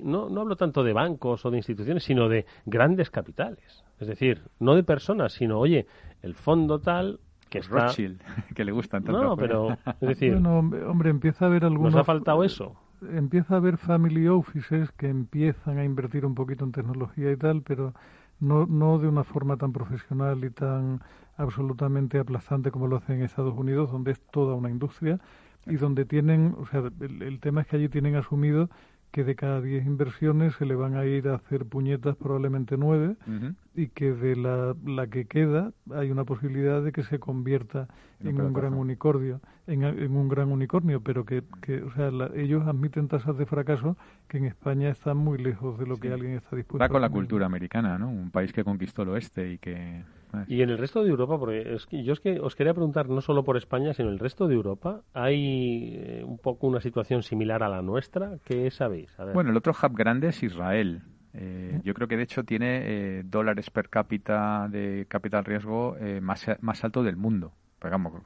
no, 0.02 0.28
no 0.28 0.40
hablo 0.40 0.56
tanto 0.56 0.84
de 0.84 0.92
bancos 0.92 1.44
o 1.44 1.50
de 1.50 1.56
instituciones, 1.56 2.04
sino 2.04 2.28
de 2.28 2.46
grandes 2.66 3.11
capitales. 3.11 3.84
Es 3.98 4.09
decir, 4.09 4.42
no 4.61 4.74
de 4.74 4.84
personas, 4.84 5.32
sino, 5.32 5.59
oye, 5.59 5.86
el 6.22 6.34
fondo 6.34 6.80
tal 6.80 7.20
que 7.48 7.59
está... 7.59 7.86
Rothschild, 7.86 8.20
que 8.54 8.64
le 8.64 8.72
gustan 8.72 9.04
tanto. 9.04 9.22
No, 9.22 9.36
pero, 9.36 9.76
es 10.00 10.00
decir, 10.09 10.32
Bueno, 10.32 10.59
hombre, 10.59 11.11
empieza 11.11 11.44
a 11.44 11.48
haber 11.48 11.64
algunos... 11.64 11.92
nos 11.92 12.00
ha 12.00 12.04
faltado 12.04 12.44
eso. 12.44 12.76
Empieza 13.03 13.55
a 13.55 13.57
haber 13.59 13.76
family 13.78 14.26
offices 14.28 14.90
que 14.92 15.09
empiezan 15.09 15.78
a 15.78 15.84
invertir 15.84 16.26
un 16.26 16.34
poquito 16.34 16.64
en 16.64 16.72
tecnología 16.72 17.30
y 17.30 17.36
tal, 17.36 17.62
pero 17.62 17.94
no, 18.40 18.66
no 18.66 18.99
de 18.99 19.09
una 19.09 19.24
forma 19.24 19.57
tan 19.57 19.72
profesional 19.72 20.44
y 20.44 20.51
tan 20.51 21.01
absolutamente 21.36 22.18
aplazante 22.18 22.70
como 22.70 22.88
lo 22.88 22.96
hacen 22.96 23.16
en 23.16 23.22
Estados 23.24 23.55
Unidos, 23.57 23.92
donde 23.92 24.12
es 24.12 24.20
toda 24.30 24.55
una 24.55 24.70
industria 24.70 25.20
y 25.66 25.76
donde 25.76 26.05
tienen, 26.05 26.57
o 26.59 26.66
sea, 26.66 26.82
el, 27.01 27.22
el 27.22 27.40
tema 27.40 27.61
es 27.61 27.68
que 27.68 27.76
allí 27.76 27.88
tienen 27.88 28.16
asumido 28.16 28.68
que 29.11 29.24
de 29.24 29.34
cada 29.34 29.61
10 29.61 29.86
inversiones 29.86 30.54
se 30.56 30.66
le 30.66 30.74
van 30.74 30.94
a 30.96 31.04
ir 31.06 31.28
a 31.28 31.36
hacer 31.36 31.64
puñetas 31.66 32.16
probablemente 32.16 32.76
9 32.76 33.16
Ujú. 33.26 33.54
y 33.74 33.88
que 33.88 34.12
de 34.12 34.36
la, 34.36 34.74
la 34.84 35.06
que 35.06 35.26
queda 35.26 35.72
hay 35.94 36.11
una 36.11 36.24
posibilidad 36.24 36.82
de 36.82 36.92
que 36.92 37.02
se 37.04 37.18
convierta 37.18 37.88
En 38.20 38.28
un 38.28 38.28
en 38.28 38.28
un 38.28 38.36
pelotazo. 38.52 38.52
gran 38.61 38.74
unicornio, 38.74 39.40
en, 39.66 39.84
en 39.84 40.16
un 40.16 40.28
gran 40.28 40.52
unicornio, 40.52 41.00
pero 41.00 41.24
que, 41.24 41.42
que 41.62 41.82
o 41.82 41.90
sea, 41.92 42.11
la- 42.11 42.30
ellos 42.34 42.66
admiten 42.66 43.09
tasas 43.09 43.36
de 43.38 43.46
fracaso 43.46 43.96
que 44.28 44.38
en 44.38 44.44
España 44.44 44.90
están 44.90 45.16
muy 45.16 45.38
lejos 45.38 45.78
de 45.78 45.86
lo 45.86 45.96
que 45.96 46.12
alguien 46.12 46.32
está 46.34 46.54
dispuesto 46.56 46.82
Va 46.82 46.88
con 46.88 46.98
a 46.98 47.00
la 47.00 47.09
cultura 47.11 47.46
americana, 47.46 47.98
¿no? 47.98 48.11
Un 48.11 48.30
país 48.30 48.52
que 48.52 48.64
conquistó 48.64 49.02
el 49.02 49.11
oeste 49.11 49.52
y 49.52 49.59
que... 49.59 50.02
Y 50.47 50.62
en 50.62 50.70
el 50.70 50.79
resto 50.79 51.03
de 51.03 51.11
Europa, 51.11 51.39
porque 51.39 51.74
es 51.74 51.87
yo 51.91 52.12
es 52.12 52.20
que 52.20 52.41
os 52.41 52.55
quería 52.55 52.74
preguntar 52.74 53.09
no 53.09 53.20
solo 53.20 53.45
por 53.45 53.57
España, 53.57 53.93
sino 53.95 54.09
el 54.11 54.18
resto 54.18 54.47
de 54.47 54.55
Europa, 54.55 55.03
¿hay 55.14 55.95
eh, 55.97 56.24
un 56.24 56.39
poco 56.39 56.66
una 56.66 56.81
situación 56.81 57.22
similar 57.22 57.62
a 57.62 57.68
la 57.68 57.83
nuestra? 57.83 58.39
¿Qué 58.45 58.70
sabéis? 58.70 59.09
A 59.18 59.24
ver. 59.24 59.35
Bueno, 59.35 59.51
el 59.51 59.57
otro 59.57 59.72
hub 59.72 59.97
grande 59.97 60.29
es 60.29 60.43
Israel. 60.43 61.03
Eh, 61.35 61.81
yo 61.85 61.95
creo 61.95 62.09
que 62.09 62.16
de 62.16 62.22
hecho 62.22 62.45
tiene 62.45 62.81
eh, 63.18 63.22
dólares 63.24 63.70
per 63.70 63.89
cápita 63.89 64.66
de 64.68 65.07
capital 65.09 65.45
riesgo 65.45 65.97
eh, 65.99 66.20
más, 66.20 66.47
más 66.61 66.85
alto 66.85 67.03
del 67.03 67.16
mundo. 67.16 67.53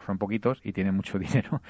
Son 0.07 0.19
poquitos 0.19 0.61
y 0.65 0.73
tiene 0.73 0.93
mucho 0.93 1.19
dinero. 1.19 1.61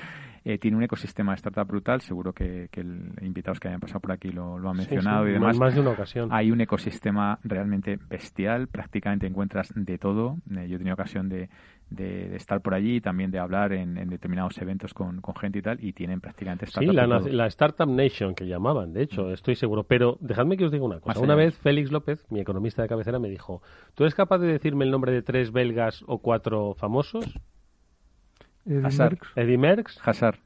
Eh, 0.44 0.58
tiene 0.58 0.76
un 0.76 0.82
ecosistema 0.82 1.32
de 1.32 1.36
startup 1.36 1.66
brutal. 1.66 2.00
Seguro 2.00 2.32
que, 2.32 2.68
que 2.70 2.80
el 2.80 3.12
invitados 3.22 3.60
que 3.60 3.68
hayan 3.68 3.80
pasado 3.80 4.00
por 4.00 4.12
aquí 4.12 4.30
lo, 4.30 4.58
lo 4.58 4.70
han 4.70 4.76
Sí, 4.76 4.80
mencionado 4.94 5.24
sí, 5.26 5.30
y 5.30 5.34
más- 5.34 5.40
demás. 5.40 5.58
más 5.58 5.74
de 5.74 5.80
una 5.80 5.90
ocasión. 5.90 6.28
Hay 6.32 6.50
un 6.50 6.60
ecosistema 6.60 7.38
realmente 7.44 7.98
bestial. 8.08 8.66
Prácticamente 8.68 9.26
encuentras 9.26 9.72
de 9.74 9.98
todo. 9.98 10.36
Eh, 10.50 10.66
yo 10.68 10.76
he 10.76 10.78
tenido 10.78 10.94
ocasión 10.94 11.28
de, 11.28 11.48
de- 11.90 12.28
de 12.28 12.36
estar 12.36 12.60
por 12.60 12.74
allí 12.74 12.96
y 12.96 13.00
también 13.00 13.30
de 13.30 13.38
hablar 13.38 13.72
en, 13.72 13.96
en 13.98 14.08
determinados 14.08 14.58
eventos 14.58 14.94
con, 14.94 15.20
con 15.20 15.36
gente 15.36 15.58
y 15.60 15.62
tal. 15.62 15.82
Y 15.84 15.92
tienen 15.92 16.20
prácticamente 16.20 16.66
Sí, 16.66 16.72
startups 16.72 17.32
la, 17.32 17.46
Startup 17.46 17.88
Nation 17.88 18.34
que 18.34 18.46
llamaban, 18.48 18.92
de 18.92 19.02
hecho, 19.02 19.30
estoy 19.32 19.54
seguro. 19.54 19.84
Pero 19.84 20.18
dejadme 20.20 20.56
que 20.56 20.64
os 20.64 20.72
diga 20.72 20.84
una 20.84 20.96
cosa. 21.00 21.08
Más 21.08 21.18
Una 21.18 21.34
vez 21.36 21.56
Félix 21.58 21.92
López, 21.92 22.26
mi 22.30 22.40
economista 22.40 22.82
de 22.82 22.88
cabecera, 22.88 23.18
me 23.20 23.28
dijo, 23.28 23.62
¿tú 23.94 24.02
eres 24.04 24.14
capaz 24.14 24.38
de 24.38 24.48
decirme 24.48 24.84
el 24.84 24.90
nombre 24.90 25.12
de 25.12 25.22
tres 25.22 25.52
belgas 25.52 26.02
o 26.08 26.18
cuatro 26.18 26.74
famosos? 26.74 27.38
Eddie 28.66 28.86
Hazard. 28.86 29.10
Merckx, 29.12 29.36
Eddie 29.36 29.58
Merckx, 29.58 29.98
Hazard. 30.08 30.36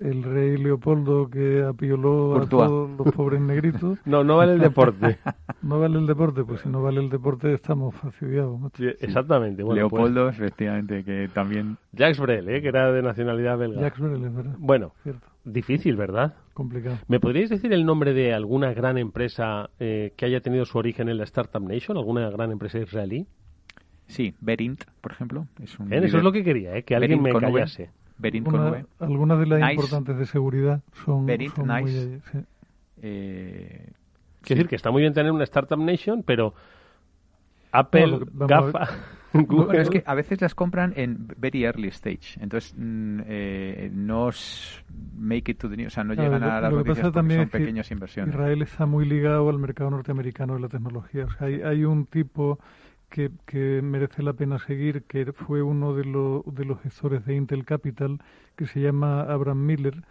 el 0.00 0.22
rey 0.22 0.56
Leopoldo 0.56 1.28
que 1.28 1.62
apioló 1.64 2.32
Courtois. 2.34 2.62
a 2.62 2.66
todos 2.68 2.90
los 2.98 3.14
pobres 3.14 3.40
negritos. 3.40 3.98
No, 4.06 4.22
no 4.24 4.36
vale 4.36 4.52
el 4.54 4.60
deporte. 4.60 5.18
¿No 5.62 5.80
vale 5.80 5.98
el 5.98 6.06
deporte? 6.06 6.44
Pues 6.44 6.60
si 6.60 6.68
no 6.68 6.82
vale 6.82 7.00
el 7.00 7.10
deporte 7.10 7.52
estamos 7.52 7.94
fastidiados. 7.96 8.60
Sí, 8.76 8.86
Exactamente. 9.00 9.62
Bueno, 9.64 9.88
pues, 9.88 10.02
Leopoldo, 10.02 10.28
efectivamente, 10.28 11.02
que 11.04 11.28
también 11.34 11.76
Jacques 11.92 12.20
Brel, 12.20 12.48
¿eh? 12.48 12.62
que 12.62 12.68
era 12.68 12.92
de 12.92 13.02
nacionalidad 13.02 13.58
belga. 13.58 13.80
Jacques 13.80 14.00
Brel, 14.00 14.24
es 14.24 14.34
verdad. 14.34 14.54
Bueno, 14.58 14.92
Cierto, 15.02 15.26
difícil, 15.44 15.96
¿verdad? 15.96 16.34
complicado. 16.54 16.96
¿Me 17.08 17.20
podríais 17.20 17.50
decir 17.50 17.72
el 17.72 17.84
nombre 17.84 18.14
de 18.14 18.32
alguna 18.34 18.72
gran 18.72 18.98
empresa 18.98 19.70
eh, 19.78 20.12
que 20.16 20.26
haya 20.26 20.40
tenido 20.40 20.64
su 20.64 20.78
origen 20.78 21.08
en 21.08 21.18
la 21.18 21.24
Startup 21.24 21.62
Nation? 21.62 21.96
¿Alguna 21.98 22.30
gran 22.30 22.50
empresa 22.52 22.78
israelí? 22.78 23.26
Sí, 24.08 24.34
Berint, 24.40 24.82
por 25.00 25.12
ejemplo. 25.12 25.46
Es 25.62 25.78
un 25.78 25.88
Bien, 25.88 26.02
eso 26.02 26.16
es 26.18 26.24
lo 26.24 26.32
que 26.32 26.42
quería, 26.42 26.76
¿eh? 26.76 26.82
que 26.82 26.96
alguien 26.96 27.22
Berint 27.22 27.40
me 27.40 27.40
callase. 27.52 27.90
Berint 28.18 28.46
con 28.48 28.58
V. 28.60 28.84
algunas 28.98 29.38
de 29.38 29.46
las 29.46 29.60
Nice. 29.60 29.72
importantes 29.74 30.18
de 30.18 30.26
seguridad 30.26 30.80
son, 31.04 31.24
Berint, 31.26 31.54
son 31.54 31.68
muy... 31.68 31.82
nice. 31.84 32.20
sí. 32.32 32.38
Eh, 33.02 33.90
Quiero 34.42 34.58
decir 34.60 34.68
que 34.68 34.76
está 34.76 34.90
muy 34.90 35.02
bien 35.02 35.12
tener 35.14 35.30
una 35.30 35.44
Startup 35.44 35.78
Nation, 35.78 36.22
pero 36.24 36.52
Apple, 37.72 38.20
No, 38.32 38.46
que-. 38.46 38.54
GAFA, 38.54 38.88
Bueno, 39.34 39.46
Google... 39.66 39.82
es 39.82 39.90
que 39.90 40.02
a 40.06 40.14
veces 40.14 40.40
las 40.40 40.54
compran 40.54 40.94
en 40.96 41.28
very 41.36 41.64
early 41.64 41.88
stage, 41.88 42.40
entonces 42.40 42.74
mm, 42.78 43.20
eh, 43.26 43.90
no 43.92 44.30
make 45.18 45.50
it 45.52 45.58
to 45.58 45.68
the 45.68 45.76
news, 45.76 45.88
o 45.88 45.90
sea, 45.94 46.02
no 46.04 46.14
Claro, 46.14 46.32
llegan 46.32 46.48
lo- 46.48 46.54
a 46.56 46.60
las 46.62 46.72
lo 46.72 46.78
que 46.82 46.88
noticias 46.88 46.96
pasa 46.98 47.02
porque 47.12 47.14
también 47.18 47.38
son 47.40 47.44
es 47.46 47.52
que 47.52 47.58
pequeñas 47.58 47.90
inversiones. 47.90 48.34
Israel 48.34 48.62
está 48.62 48.86
muy 48.86 49.04
ligado 49.06 49.50
al 49.50 49.58
mercado 49.58 49.90
norteamericano 49.90 50.54
de 50.54 50.60
la 50.60 50.68
tecnología. 50.68 51.26
O 51.26 51.30
sea, 51.30 51.46
hay, 51.48 51.60
hay 51.60 51.84
un 51.84 52.06
tipo 52.06 52.58
que, 53.10 53.30
que 53.46 53.80
merece 53.82 54.22
la 54.22 54.32
pena 54.32 54.58
seguir, 54.58 55.04
que 55.04 55.32
fue 55.32 55.62
uno 55.62 55.94
de, 55.94 56.04
los 56.04 56.42
de 56.46 56.64
los 56.64 56.80
gestores 56.82 57.24
de 57.24 57.34
Intel 57.34 57.64
Capital, 57.64 58.18
que 58.56 58.66
se 58.66 58.80
llama 58.80 59.22
Abraham 59.22 59.64
Miller, 59.66 60.02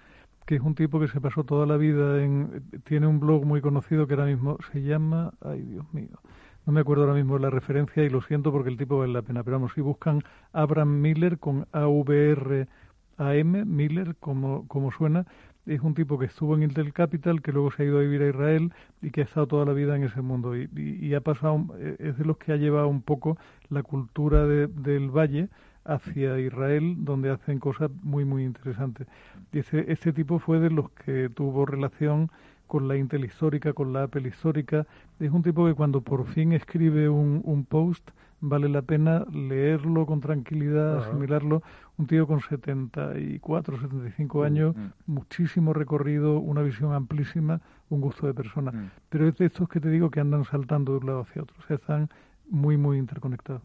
que 0.46 0.56
es 0.56 0.62
un 0.62 0.76
tipo 0.76 1.00
que 1.00 1.08
se 1.08 1.22
pasó 1.22 1.44
toda 1.44 1.66
la 1.66 1.78
vida 1.78 2.24
en... 2.24 2.64
Tiene 2.86 3.08
un 3.08 3.20
blog 3.20 3.46
muy 3.46 3.62
conocido 3.62 4.08
que 4.08 4.14
ahora 4.14 4.26
mismo 4.28 4.58
se 4.72 4.82
llama... 4.82 5.34
Ay, 5.42 5.62
Dios 5.62 5.86
mío. 5.94 6.20
No 6.66 6.74
me 6.74 6.82
acuerdo 6.82 7.04
ahora 7.04 7.16
mismo 7.16 7.38
la 7.38 7.50
referencia 7.50 8.04
y 8.04 8.10
lo 8.10 8.22
siento 8.22 8.52
porque 8.52 8.70
el 8.70 8.78
tipo 8.78 8.98
vale 8.98 9.14
la 9.14 9.22
pena. 9.22 9.44
Pero 9.44 9.58
vamos, 9.58 9.74
si 9.74 9.82
buscan 9.82 10.24
Abraham 10.54 11.02
Miller 11.02 11.38
con 11.38 11.68
A-V-R-A-M, 11.74 13.66
Miller, 13.66 14.16
como, 14.20 14.68
como 14.68 14.92
suena, 14.92 15.26
es 15.68 15.82
un 15.82 15.94
tipo 15.94 16.18
que 16.18 16.26
estuvo 16.26 16.56
en 16.56 16.64
Intel 16.64 16.94
Capital, 16.94 17.42
que 17.42 17.52
luego 17.52 17.72
se 17.72 17.84
ha 17.84 17.86
ido 17.86 17.98
a 18.00 18.02
vivir 18.02 18.22
a 18.24 18.30
Israel 18.30 18.74
y 19.02 19.12
que 19.12 19.22
ha 19.22 19.24
estado 19.26 19.48
toda 19.48 19.66
la 19.66 19.74
vida 19.74 19.96
en 19.96 20.04
ese 20.04 20.22
mundo. 20.22 20.56
Y, 20.58 20.70
y- 20.76 21.14
ha 21.14 21.22
pasado, 21.22 21.66
eh, 21.80 21.96
es 22.00 22.18
de 22.18 22.26
los 22.26 22.38
que 22.38 22.54
ha 22.54 22.58
llevado 22.58 22.88
un 22.88 23.02
poco 23.02 23.38
la 23.70 23.84
cultura 23.84 24.46
de- 24.48 24.68
del 24.68 25.10
valle 25.10 25.50
hacia 25.86 26.40
Israel, 26.40 26.96
donde 27.00 27.30
hacen 27.30 27.60
cosas 27.60 27.90
muy, 28.04 28.26
muy 28.26 28.44
interesantes. 28.44 29.08
Y 29.52 29.60
ese, 29.60 29.86
este 29.92 30.14
tipo 30.14 30.40
fue 30.40 30.60
de 30.60 30.70
los 30.70 30.90
que 30.92 31.30
tuvo 31.30 31.66
relación 31.66 32.30
con 32.68 32.88
la 32.88 32.98
Intel 32.98 33.24
histórica, 33.26 33.74
con 33.74 33.94
la 33.94 34.04
Apple 34.04 34.28
histórica. 34.28 34.86
Es 35.20 35.32
un 35.32 35.44
tipo 35.44 35.66
que 35.66 35.74
cuando 35.74 36.02
por 36.02 36.26
fin 36.28 36.52
escribe 36.54 37.10
un, 37.10 37.42
un 37.46 37.66
post 37.66 38.10
vale 38.40 38.70
la 38.70 38.82
pena 38.82 39.26
leerlo 39.32 40.06
con 40.06 40.20
tranquilidad, 40.22 41.00
Ajá. 41.00 41.10
asimilarlo. 41.10 41.64
Un 41.98 42.06
tío 42.08 42.28
con 42.28 42.40
74, 42.42 43.80
75 43.80 44.40
Mm, 44.40 44.44
años, 44.44 44.76
mm. 44.76 45.12
muchísimo 45.12 45.74
recorrido, 45.74 46.40
una 46.40 46.62
visión 46.62 46.94
amplísima, 46.94 47.60
un 47.90 48.02
gusto 48.02 48.28
de 48.28 48.34
persona. 48.34 48.72
Mm. 48.72 48.92
Pero 49.10 49.28
es 49.28 49.38
de 49.38 49.46
estos 49.48 49.68
que 49.68 49.80
te 49.80 49.90
digo 49.90 50.12
que 50.12 50.20
andan 50.20 50.44
saltando 50.46 50.92
de 50.94 50.98
un 51.00 51.06
lado 51.08 51.22
hacia 51.22 51.42
otro, 51.42 51.56
o 51.60 51.64
sea, 51.68 51.78
están 51.78 52.10
muy, 52.50 52.78
muy 52.78 52.98
interconectados. 52.98 53.64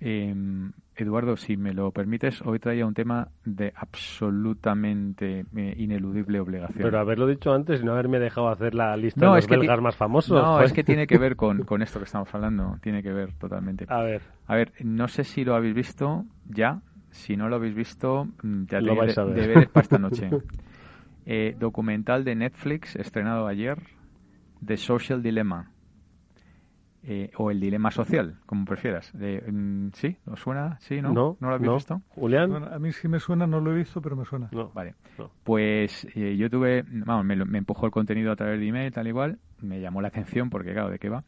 Eh, 0.00 0.34
Eduardo, 0.96 1.36
si 1.36 1.56
me 1.56 1.72
lo 1.72 1.90
permites, 1.90 2.42
hoy 2.42 2.58
traía 2.58 2.86
un 2.86 2.94
tema 2.94 3.28
de 3.44 3.72
absolutamente 3.74 5.46
eh, 5.56 5.74
ineludible 5.78 6.40
obligación. 6.40 6.82
Pero 6.82 6.98
haberlo 6.98 7.26
dicho 7.26 7.52
antes 7.52 7.80
y 7.80 7.84
no 7.84 7.92
haberme 7.92 8.18
dejado 8.18 8.48
hacer 8.48 8.74
la 8.74 8.96
lista 8.96 9.20
No, 9.24 9.34
de 9.34 9.40
los 9.40 9.48
belgas 9.48 9.80
más 9.80 9.96
famosos. 9.96 10.36
No, 10.40 10.52
joder. 10.52 10.66
es 10.66 10.72
que 10.72 10.84
tiene 10.84 11.06
que 11.06 11.18
ver 11.18 11.36
con, 11.36 11.62
con 11.64 11.82
esto 11.82 11.98
que 11.98 12.04
estamos 12.04 12.32
hablando. 12.34 12.76
Tiene 12.82 13.02
que 13.02 13.12
ver 13.12 13.32
totalmente. 13.34 13.86
A 13.88 14.02
ver, 14.02 14.22
A 14.46 14.54
ver, 14.56 14.72
no 14.84 15.08
sé 15.08 15.24
si 15.24 15.44
lo 15.44 15.54
habéis 15.54 15.74
visto 15.74 16.24
ya. 16.48 16.80
Si 17.10 17.36
no 17.36 17.48
lo 17.48 17.56
habéis 17.56 17.74
visto, 17.74 18.26
mm, 18.42 18.64
ya 18.66 18.80
Lo 18.80 18.96
vais 18.96 19.16
a 19.18 19.24
ver. 19.24 19.34
deberes 19.34 19.68
para 19.68 19.82
esta 19.82 19.98
noche. 19.98 20.30
Eh, 21.24 21.54
documental 21.56 22.24
de 22.24 22.34
Netflix 22.34 22.96
estrenado 22.96 23.46
ayer, 23.46 23.78
The 24.66 24.76
Social 24.76 25.22
Dilemma. 25.22 25.70
Eh, 27.04 27.30
o 27.36 27.50
El 27.50 27.58
Dilema 27.58 27.90
Social, 27.90 28.36
como 28.46 28.64
prefieras. 28.64 29.10
De, 29.12 29.42
mm, 29.50 29.90
¿Sí? 29.94 30.16
¿Os 30.26 30.38
suena? 30.38 30.78
¿Sí? 30.80 31.02
¿No? 31.02 31.12
no, 31.12 31.36
¿No 31.40 31.48
lo 31.48 31.54
habéis 31.56 31.68
no. 31.70 31.74
visto? 31.74 32.02
Julián, 32.10 32.48
Bueno, 32.50 32.66
a 32.72 32.78
mí 32.78 32.92
sí 32.92 33.08
me 33.08 33.18
suena, 33.18 33.44
no 33.46 33.58
lo 33.60 33.72
he 33.72 33.76
visto, 33.76 34.00
pero 34.00 34.14
me 34.14 34.24
suena. 34.24 34.48
no. 34.52 34.70
Vale. 34.72 34.94
No. 35.18 35.30
Pues 35.42 36.06
eh, 36.14 36.36
yo 36.36 36.48
tuve, 36.48 36.84
vamos, 36.88 37.24
me, 37.24 37.34
lo- 37.34 37.44
me 37.44 37.58
empujó 37.58 37.86
el 37.86 37.92
contenido 37.92 38.30
a 38.30 38.36
través 38.36 38.60
de 38.60 38.68
email, 38.68 38.92
tal 38.92 39.08
igual, 39.08 39.38
me 39.60 39.80
llamó 39.80 40.00
la 40.00 40.08
atención 40.08 40.48
porque, 40.48 40.72
claro, 40.72 40.90
¿de 40.90 41.00
qué 41.00 41.08
va? 41.08 41.24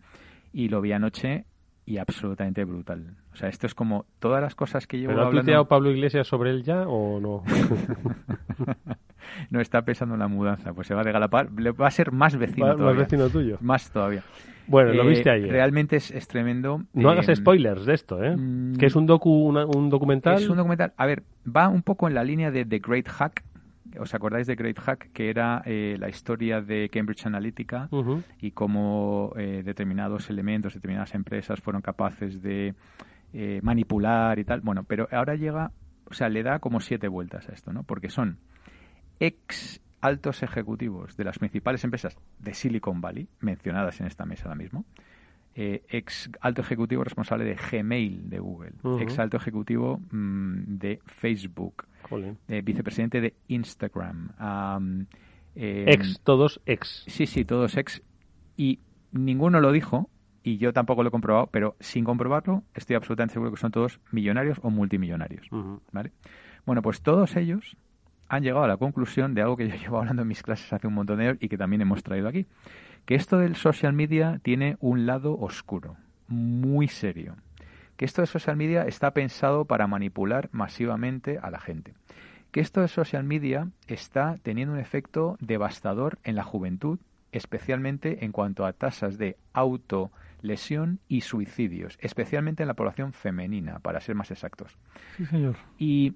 Y 0.53 0.68
lo 0.68 0.81
vi 0.81 0.93
anoche 0.93 1.45
y 1.87 1.99
absolutamente 1.99 2.64
brutal. 2.64 3.16
O 3.33 3.37
sea, 3.37 3.49
esto 3.49 3.66
es 3.66 3.75
como 3.75 4.07
todas 4.20 4.41
las 4.41 4.55
cosas 4.55 4.87
que 4.87 4.99
llevo 4.99 5.09
¿Pero 5.11 5.22
ha 5.22 5.27
hablando... 5.27 5.43
tuiteado 5.43 5.66
Pablo 5.66 5.91
Iglesias 5.91 6.29
sobre 6.29 6.51
él 6.51 6.62
ya 6.62 6.85
o 6.87 7.18
no? 7.20 7.43
no 9.51 9.61
está 9.61 9.83
pensando 9.83 10.14
en 10.14 10.20
la 10.20 10.29
mudanza, 10.29 10.72
pues 10.72 10.87
se 10.87 10.95
va 10.95 11.01
a 11.01 11.05
regalapar. 11.05 11.51
Le 11.53 11.72
va 11.72 11.89
a 11.89 11.91
ser 11.91 12.12
más 12.12 12.37
vecino 12.37 12.68
Va- 12.68 12.77
más 12.77 12.97
vecino 12.97 13.29
tuyo. 13.29 13.59
Más 13.61 13.91
todavía. 13.91 14.22
Bueno, 14.66 14.92
lo 14.94 15.02
Eh, 15.04 15.08
viste 15.08 15.30
ayer. 15.30 15.50
Realmente 15.50 15.96
es, 15.96 16.10
es 16.10 16.26
tremendo. 16.28 16.82
No 16.94 17.10
hagas 17.10 17.28
Eh, 17.28 17.36
spoilers 17.36 17.84
de 17.86 17.94
esto, 17.94 18.22
¿eh? 18.22 18.34
mm, 18.36 18.76
que 18.76 18.86
es 18.86 18.96
un 18.96 19.06
docu, 19.06 19.30
una- 19.30 19.66
un 19.66 19.90
documental. 19.90 20.34
Es 20.36 20.48
un 20.48 20.56
documental. 20.56 20.92
A 20.96 21.06
ver, 21.06 21.22
va 21.46 21.68
un 21.68 21.82
poco 21.82 22.08
en 22.08 22.14
la 22.14 22.24
línea 22.24 22.50
de 22.50 22.64
The 22.64 22.78
Great 22.78 23.08
Hack. 23.08 23.44
¿Os 24.00 24.12
acordáis 24.14 24.46
de 24.48 24.56
Great 24.56 24.78
Hack? 24.80 25.12
Que 25.12 25.30
era 25.30 25.62
eh, 25.66 25.96
la 26.00 26.08
historia 26.08 26.60
de 26.60 26.88
Cambridge 26.88 27.26
Analytica 27.26 27.88
y 28.40 28.50
cómo 28.50 29.32
eh, 29.36 29.62
determinados 29.64 30.28
elementos, 30.30 30.74
determinadas 30.74 31.14
empresas 31.14 31.60
fueron 31.60 31.80
capaces 31.80 32.42
de 32.42 32.74
manipular 33.62 34.38
y 34.38 34.44
tal. 34.44 34.60
Bueno, 34.60 34.84
pero 34.84 35.08
ahora 35.12 35.34
llega, 35.34 35.70
o 36.08 36.14
sea, 36.14 36.28
le 36.28 36.42
da 36.42 36.58
como 36.60 36.80
siete 36.80 37.08
vueltas 37.08 37.48
a 37.48 37.52
esto, 37.52 37.72
¿no? 37.72 37.82
Porque 37.82 38.08
son 38.08 38.38
ex 39.20 39.80
altos 40.05 40.42
ejecutivos 40.42 41.16
de 41.16 41.24
las 41.24 41.38
principales 41.38 41.82
empresas 41.82 42.18
de 42.38 42.52
Silicon 42.52 43.00
Valley, 43.00 43.26
mencionadas 43.40 44.02
en 44.02 44.07
esta 44.07 44.26
mesa 44.26 44.44
ahora 44.44 44.57
mismo, 44.57 44.84
eh, 45.55 45.82
ex 45.88 46.30
alto 46.40 46.61
ejecutivo 46.61 47.02
responsable 47.05 47.44
de 47.44 47.55
Gmail 47.55 48.28
de 48.28 48.38
Google, 48.38 48.72
ex 49.00 49.18
alto 49.18 49.38
ejecutivo 49.38 49.98
mm, 50.11 50.76
de 50.76 51.00
Facebook, 51.07 51.86
eh, 52.48 52.61
vicepresidente 52.62 53.22
de 53.22 53.34
Instagram, 53.48 54.32
am, 54.36 55.07
eh, 55.55 55.86
Ex, 55.88 56.20
todos 56.22 56.61
ex. 56.66 57.05
Sí, 57.07 57.24
sí, 57.24 57.46
todos 57.46 57.76
ex. 57.78 58.02
Y 58.59 58.80
ninguno 59.11 59.61
lo 59.62 59.72
dijo, 59.72 60.11
y 60.42 60.59
yo 60.59 60.74
tampoco 60.74 61.02
lo 61.02 61.09
he 61.09 61.12
comprobado, 61.12 61.46
pero 61.46 61.76
sin 61.80 62.05
comprobarlo, 62.05 62.62
estoy 62.74 62.96
absolutamente 62.96 63.32
seguro 63.32 63.52
que 63.52 63.57
son 63.57 63.72
todos 63.72 64.00
millonarios 64.11 64.59
o 64.62 64.68
multimillonarios. 64.68 65.48
¿vale? 65.92 66.12
Bueno, 66.66 66.82
pues 66.82 67.00
todos 67.00 67.36
ellos 67.36 67.78
han 68.29 68.43
llegado 68.43 68.64
a 68.64 68.68
la 68.68 68.77
conclusión 68.77 69.35
de 69.35 69.43
algo 69.43 69.57
que 69.57 69.68
yo 69.68 69.75
llevo 69.83 69.99
hablando 69.99 70.22
en 70.22 70.29
mis 70.29 70.43
clases 70.43 70.72
hace 70.72 70.87
un 70.87 70.95
montón 70.95 71.18
de 71.18 71.29
años 71.29 71.39
y 71.41 71.49
que 71.49 71.59
también 71.59 71.83
hemos 71.83 72.03
traído 72.03 72.29
aquí, 72.29 72.47
que 73.05 73.14
esto 73.14 73.39
del 73.39 73.57
social 73.57 73.93
media 73.93 74.41
tiene 74.43 74.77
un 74.81 75.07
lado 75.07 75.39
oscuro, 75.39 75.97
muy 76.29 76.89
serio. 76.89 77.37
Que 77.97 78.05
esto 78.05 78.22
de 78.22 78.27
social 78.27 78.57
media 78.57 78.83
está 78.85 79.12
pensado 79.12 79.66
para 79.66 79.87
manipular 79.87 80.49
masivamente 80.53 81.39
a 81.41 81.51
la 81.51 81.61
gente. 81.61 81.95
Que 82.51 82.61
esto 82.61 82.81
de 82.81 82.89
social 82.89 83.25
media 83.25 83.68
está 83.87 84.39
teniendo 84.43 84.75
un 84.75 84.81
efecto 84.81 85.37
devastador 85.41 86.18
en 86.25 86.35
la 86.35 86.43
juventud, 86.43 86.99
especialmente 87.31 88.25
en 88.25 88.33
cuanto 88.33 88.64
a 88.64 88.72
tasas 88.72 89.18
de 89.18 89.37
autolesión 89.53 91.01
y 91.09 91.20
suicidios, 91.20 91.99
especialmente 92.01 92.62
en 92.62 92.68
la 92.68 92.75
población 92.75 93.12
femenina, 93.12 93.79
para 93.81 94.01
ser 94.01 94.14
más 94.14 94.31
exactos. 94.31 94.77
Sí, 95.16 95.27
señor. 95.27 95.57
Y 95.79 96.14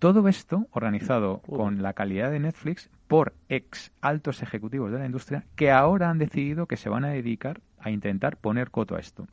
todo 0.00 0.26
esto 0.28 0.66
organizado 0.72 1.42
con 1.42 1.82
la 1.82 1.92
calidad 1.92 2.30
de 2.32 2.40
Netflix 2.40 2.90
por 3.06 3.34
ex 3.48 3.92
altos 4.00 4.42
ejecutivos 4.42 4.90
de 4.90 4.98
la 4.98 5.06
industria 5.06 5.44
que 5.54 5.70
ahora 5.70 6.10
han 6.10 6.18
decidido 6.18 6.66
que 6.66 6.76
se 6.76 6.88
van 6.88 7.04
a 7.04 7.08
dedicar 7.08 7.60
a 7.78 7.90
intentar 7.90 8.36
poner 8.38 8.70
coto 8.70 8.96
a 8.96 8.98
esto. 8.98 9.26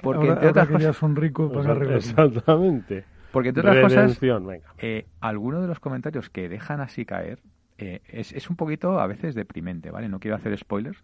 Porque 0.00 0.20
ahora, 0.20 0.32
entre 0.34 0.48
otras 0.48 0.66
ahora 0.68 0.78
que 0.78 0.82
ya 0.84 0.88
cosas, 0.88 1.00
son 1.00 1.16
ricos 1.16 1.52
van 1.52 1.66
a 1.66 1.70
arreglarlo. 1.72 1.98
Exactamente. 1.98 3.04
porque 3.32 3.48
entre 3.50 3.60
otras 3.60 3.82
cosas, 3.82 4.20
Redención, 4.20 4.62
eh, 4.78 5.06
algunos 5.20 5.62
de 5.62 5.68
los 5.68 5.80
comentarios 5.80 6.30
que 6.30 6.48
dejan 6.48 6.80
así 6.80 7.04
caer 7.04 7.40
eh, 7.76 8.00
es, 8.08 8.32
es 8.32 8.48
un 8.50 8.56
poquito 8.56 9.00
a 9.00 9.06
veces 9.06 9.34
deprimente, 9.34 9.90
¿vale? 9.90 10.08
No 10.08 10.20
quiero 10.20 10.36
hacer 10.36 10.56
spoilers, 10.56 11.02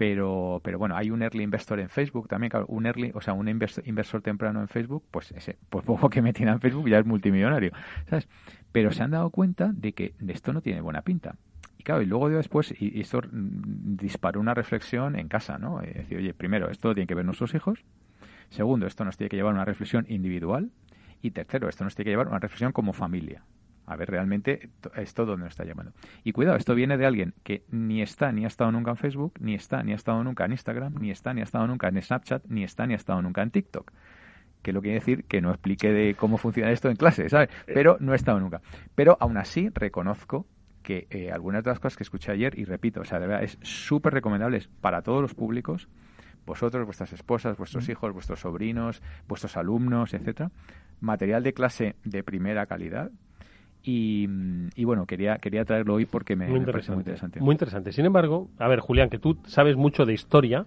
pero, 0.00 0.62
pero 0.64 0.78
bueno, 0.78 0.96
hay 0.96 1.10
un 1.10 1.20
early 1.20 1.42
investor 1.42 1.78
en 1.78 1.90
Facebook 1.90 2.26
también, 2.26 2.48
claro, 2.48 2.64
un 2.68 2.86
early, 2.86 3.12
o 3.14 3.20
sea, 3.20 3.34
un 3.34 3.48
invers- 3.48 3.86
inversor 3.86 4.22
temprano 4.22 4.62
en 4.62 4.66
Facebook, 4.66 5.04
pues 5.10 5.30
ese, 5.32 5.58
pues 5.68 5.84
poco 5.84 6.08
que 6.08 6.22
me 6.22 6.32
tiene 6.32 6.52
en 6.52 6.58
Facebook 6.58 6.88
ya 6.88 7.00
es 7.00 7.04
multimillonario, 7.04 7.72
¿sabes? 8.08 8.26
Pero 8.72 8.92
se 8.92 9.02
han 9.02 9.10
dado 9.10 9.28
cuenta 9.28 9.72
de 9.74 9.92
que 9.92 10.14
esto 10.26 10.54
no 10.54 10.62
tiene 10.62 10.80
buena 10.80 11.02
pinta. 11.02 11.36
Y 11.76 11.82
claro, 11.82 12.00
y 12.00 12.06
luego 12.06 12.30
después, 12.30 12.74
y 12.80 12.98
esto 12.98 13.20
mm, 13.30 13.96
disparó 13.96 14.40
una 14.40 14.54
reflexión 14.54 15.16
en 15.16 15.28
casa, 15.28 15.58
¿no? 15.58 15.80
Decir, 15.80 16.16
oye, 16.16 16.32
primero, 16.32 16.70
esto 16.70 16.88
lo 16.88 16.94
tienen 16.94 17.06
que 17.06 17.14
ver 17.14 17.26
nuestros 17.26 17.54
hijos. 17.54 17.84
Segundo, 18.48 18.86
esto 18.86 19.04
nos 19.04 19.18
tiene 19.18 19.28
que 19.28 19.36
llevar 19.36 19.52
a 19.52 19.56
una 19.56 19.66
reflexión 19.66 20.06
individual. 20.08 20.70
Y 21.20 21.32
tercero, 21.32 21.68
esto 21.68 21.84
nos 21.84 21.94
tiene 21.94 22.06
que 22.06 22.12
llevar 22.12 22.28
a 22.28 22.30
una 22.30 22.38
reflexión 22.38 22.72
como 22.72 22.94
familia. 22.94 23.42
A 23.90 23.96
ver 23.96 24.08
realmente 24.08 24.70
to- 24.80 24.92
esto 24.94 25.26
dónde 25.26 25.44
nos 25.44 25.52
está 25.52 25.64
llevando. 25.64 25.92
Y 26.22 26.30
cuidado, 26.32 26.56
esto 26.56 26.74
viene 26.74 26.96
de 26.96 27.06
alguien 27.06 27.34
que 27.42 27.64
ni 27.70 28.02
está 28.02 28.30
ni 28.30 28.44
ha 28.44 28.46
estado 28.46 28.70
nunca 28.70 28.92
en 28.92 28.96
Facebook, 28.96 29.34
ni 29.40 29.54
está 29.54 29.82
ni 29.82 29.92
ha 29.92 29.96
estado 29.96 30.22
nunca 30.22 30.44
en 30.44 30.52
Instagram, 30.52 30.94
ni 31.00 31.10
está 31.10 31.34
ni 31.34 31.40
ha 31.40 31.44
estado 31.44 31.66
nunca 31.66 31.88
en 31.88 32.00
Snapchat, 32.00 32.44
ni 32.46 32.62
está 32.62 32.86
ni 32.86 32.94
ha 32.94 32.96
estado 32.96 33.20
nunca 33.20 33.42
en 33.42 33.50
TikTok. 33.50 33.90
Que 34.62 34.72
lo 34.72 34.80
quiere 34.80 35.00
decir 35.00 35.24
que 35.24 35.40
no 35.40 35.50
explique 35.50 35.90
de 35.92 36.14
cómo 36.14 36.36
funciona 36.38 36.70
esto 36.70 36.88
en 36.88 36.96
clase, 36.96 37.28
¿sabes? 37.28 37.48
Pero 37.66 37.96
no 37.98 38.12
he 38.12 38.16
estado 38.16 38.38
nunca. 38.38 38.60
Pero 38.94 39.16
aún 39.20 39.36
así 39.38 39.70
reconozco 39.74 40.46
que 40.82 41.06
eh, 41.10 41.32
algunas 41.32 41.64
de 41.64 41.70
las 41.70 41.80
cosas 41.80 41.96
que 41.96 42.04
escuché 42.04 42.30
ayer, 42.30 42.58
y 42.58 42.64
repito, 42.64 43.00
o 43.00 43.04
sea, 43.04 43.18
de 43.18 43.26
verdad, 43.26 43.42
es 43.42 43.58
súper 43.62 44.12
recomendable 44.14 44.60
para 44.80 45.02
todos 45.02 45.20
los 45.20 45.34
públicos, 45.34 45.88
vosotros, 46.46 46.84
vuestras 46.84 47.12
esposas, 47.12 47.56
vuestros 47.58 47.88
hijos, 47.88 48.12
vuestros 48.12 48.40
sobrinos, 48.40 49.02
vuestros 49.26 49.56
alumnos, 49.56 50.14
etcétera, 50.14 50.50
material 51.00 51.42
de 51.42 51.52
clase 51.54 51.96
de 52.04 52.22
primera 52.22 52.66
calidad. 52.66 53.10
Y, 53.82 54.26
mm, 54.28 54.68
y 54.74 54.84
bueno, 54.84 55.06
quería, 55.06 55.38
quería 55.38 55.64
traerlo 55.64 55.94
hoy 55.94 56.06
porque 56.06 56.36
me, 56.36 56.48
Muy 56.48 56.60
me 56.60 56.66
parece 56.66 56.92
muy 56.92 57.00
interesante. 57.00 57.40
Muy 57.40 57.52
interesante. 57.52 57.92
Sin 57.92 58.04
embargo, 58.04 58.48
a 58.58 58.68
ver, 58.68 58.80
Julián, 58.80 59.10
que 59.10 59.18
tú 59.18 59.38
sabes 59.46 59.76
mucho 59.76 60.04
de 60.06 60.12
historia, 60.12 60.66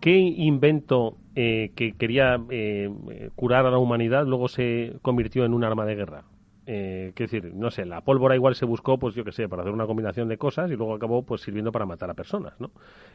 ¿qué 0.00 0.16
invento 0.16 1.16
eh, 1.34 1.72
que 1.74 1.92
quería 1.92 2.40
eh, 2.50 2.90
curar 3.34 3.66
a 3.66 3.70
la 3.70 3.78
humanidad 3.78 4.26
luego 4.26 4.48
se 4.48 4.96
convirtió 5.02 5.44
en 5.44 5.54
un 5.54 5.64
arma 5.64 5.84
de 5.84 5.94
guerra? 5.94 6.24
Eh, 6.66 7.12
quiero 7.14 7.30
decir, 7.30 7.54
no 7.54 7.70
sé, 7.70 7.84
la 7.84 8.00
pólvora 8.00 8.34
igual 8.34 8.54
se 8.54 8.64
buscó, 8.64 8.98
pues 8.98 9.14
yo 9.14 9.22
qué 9.24 9.32
sé, 9.32 9.48
para 9.48 9.62
hacer 9.62 9.74
una 9.74 9.86
combinación 9.86 10.28
de 10.28 10.38
cosas 10.38 10.70
y 10.70 10.76
luego 10.76 10.94
acabó 10.94 11.22
pues 11.22 11.42
sirviendo 11.42 11.72
para 11.72 11.84
matar 11.84 12.08
a 12.10 12.14
personas, 12.14 12.54
¿no? 12.58 12.70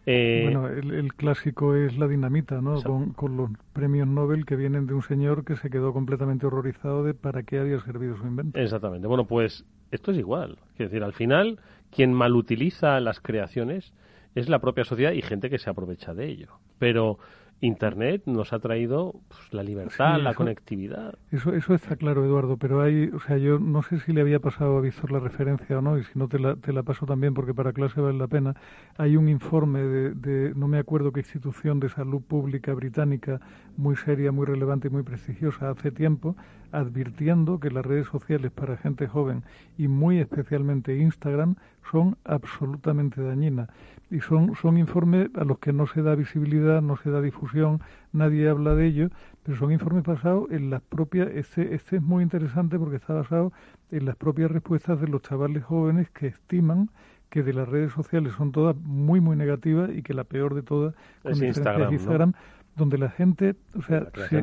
Eh, 0.06 0.42
Bueno, 0.44 0.68
el, 0.68 0.92
el 0.92 1.14
clásico 1.16 1.76
es 1.76 1.98
la 1.98 2.08
dinamita, 2.08 2.62
¿no? 2.62 2.82
Con, 2.84 3.14
con 3.14 3.38
los 3.38 3.50
premios 3.74 4.08
Nobel 4.08 4.46
que 4.46 4.56
vienen 4.56 4.86
de 4.86 4.94
un 4.94 5.02
señor 5.02 5.44
que 5.46 5.56
se 5.56 5.70
quedó 5.70 5.94
completamente 5.94 6.46
horrorizado 6.46 7.04
de 7.04 7.14
para 7.16 7.44
qué 7.44 7.60
había 7.60 7.80
servido 7.82 8.16
su 8.18 8.26
invento. 8.28 8.60
Exactamente. 8.60 9.08
Bueno, 9.08 9.26
pues 9.26 9.66
esto 9.92 10.12
es 10.12 10.18
igual. 10.18 10.58
Quiero 10.76 10.90
decir, 10.92 11.04
al 11.04 11.14
final, 11.14 11.60
quien 11.90 12.14
malutiliza 12.14 13.00
las 13.00 13.20
creaciones 13.20 13.94
es 14.36 14.48
la 14.50 14.60
propia 14.60 14.84
sociedad 14.84 15.12
y 15.14 15.22
gente 15.22 15.50
que 15.50 15.58
se 15.58 15.70
aprovecha 15.70 16.14
de 16.14 16.28
ello. 16.28 16.60
Pero 16.78 17.18
Internet 17.62 18.24
nos 18.26 18.54
ha 18.54 18.60
traído 18.60 19.14
pues, 19.28 19.54
la 19.54 19.64
libertad, 19.64 20.16
Sí, 20.16 20.22
la 20.22 20.30
eso- 20.32 20.38
conectividad. 20.38 21.16
Eso, 21.32 21.54
eso 21.54 21.74
está 21.74 21.96
claro, 21.98 22.24
Eduardo, 22.24 22.58
pero 22.58 22.82
hay, 22.82 23.10
o 23.14 23.20
sea, 23.20 23.38
yo 23.38 23.60
no 23.60 23.84
sé 23.84 24.00
si 24.00 24.14
le 24.14 24.22
había 24.22 24.40
pasado 24.40 24.78
a 24.78 24.82
Víctor 24.82 25.12
la 25.12 25.20
referencia 25.20 25.78
o 25.78 25.82
no, 25.82 25.98
y 25.98 26.04
si 26.04 26.18
no 26.18 26.28
te 26.28 26.40
la, 26.40 26.56
te 26.56 26.72
la 26.74 26.84
paso 26.84 27.06
también 27.06 27.34
porque 27.34 27.54
para 27.54 27.74
clase 27.74 28.00
vale 28.02 28.18
la 28.18 28.28
pena. 28.28 28.56
Hay 28.98 29.18
un 29.18 29.28
informe 29.30 29.80
de, 29.82 30.12
de, 30.14 30.54
no 30.56 30.68
me 30.68 30.78
acuerdo 30.80 31.12
qué 31.12 31.20
institución 31.20 31.80
de 31.80 31.90
salud 31.90 32.22
pública 32.22 32.74
británica, 32.74 33.42
muy 33.78 33.96
seria, 33.98 34.32
muy 34.32 34.46
relevante 34.46 34.88
y 34.88 34.92
muy 34.92 35.04
prestigiosa 35.04 35.70
hace 35.70 35.92
tiempo, 35.92 36.36
advirtiendo 36.72 37.60
que 37.60 37.72
las 37.72 37.86
redes 37.86 38.08
sociales 38.08 38.52
para 38.52 38.78
gente 38.78 39.08
joven 39.08 39.44
y 39.78 39.88
muy 39.88 40.20
especialmente 40.20 40.98
Instagram 40.98 41.56
son 41.92 42.18
absolutamente 42.24 43.22
dañinas. 43.22 43.70
Y 44.12 44.22
son, 44.22 44.56
son 44.56 44.78
informes 44.78 45.30
a 45.36 45.44
los 45.44 45.60
que 45.60 45.72
no 45.72 45.86
se 45.86 46.02
da 46.02 46.16
visibilidad, 46.16 46.82
no 46.82 46.98
se 46.98 47.12
da 47.12 47.22
difusión, 47.22 47.82
nadie 48.12 48.50
habla 48.50 48.74
de 48.74 48.88
ello, 48.88 49.10
pero 49.44 49.58
son 49.58 49.72
informes 49.72 50.04
basados 50.04 50.50
en 50.52 50.70
las 50.70 50.82
propias, 50.82 51.30
este, 51.34 51.76
este 51.76 51.98
es 51.98 52.02
muy 52.02 52.24
interesante 52.24 52.80
porque 52.80 52.96
está 52.96 53.14
basado 53.14 53.54
en 53.92 54.06
las 54.06 54.16
propias 54.16 54.50
respuestas 54.50 55.00
de 55.00 55.08
los 55.08 55.22
chavales 55.22 55.64
jóvenes 55.64 56.10
que 56.10 56.28
estiman 56.28 56.90
que 57.30 57.44
de 57.44 57.54
las 57.54 57.70
redes 57.70 57.94
sociales 57.94 58.34
son 58.36 58.52
todas 58.52 58.76
muy 58.76 59.22
muy 59.22 59.36
negativas 59.36 59.92
y 59.94 60.02
que 60.02 60.14
la 60.14 60.24
peor 60.24 60.56
de 60.56 60.64
todas 60.64 60.96
con 61.22 61.34
Es 61.34 61.42
Instagram, 61.42 61.94
¿no? 62.32 62.34
Donde 62.80 62.98
la 62.98 63.10
gente, 63.10 63.56
o 63.78 63.82
sea, 63.82 64.08
se- 64.30 64.42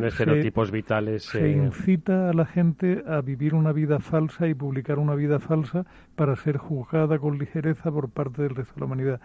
vitales. 0.70 1.24
se 1.24 1.46
eh, 1.46 1.52
incita 1.52 2.28
a 2.28 2.32
la 2.34 2.44
gente 2.44 3.02
a 3.08 3.22
vivir 3.22 3.54
una 3.54 3.72
vida 3.72 3.98
falsa 3.98 4.46
y 4.46 4.54
publicar 4.54 4.98
una 4.98 5.14
vida 5.14 5.38
falsa 5.40 5.86
para 6.14 6.36
ser 6.36 6.58
juzgada 6.58 7.18
con 7.18 7.38
ligereza 7.38 7.90
por 7.90 8.10
parte 8.10 8.42
del 8.42 8.54
resto 8.54 8.74
de 8.74 8.80
la 8.80 8.86
humanidad. 8.86 9.20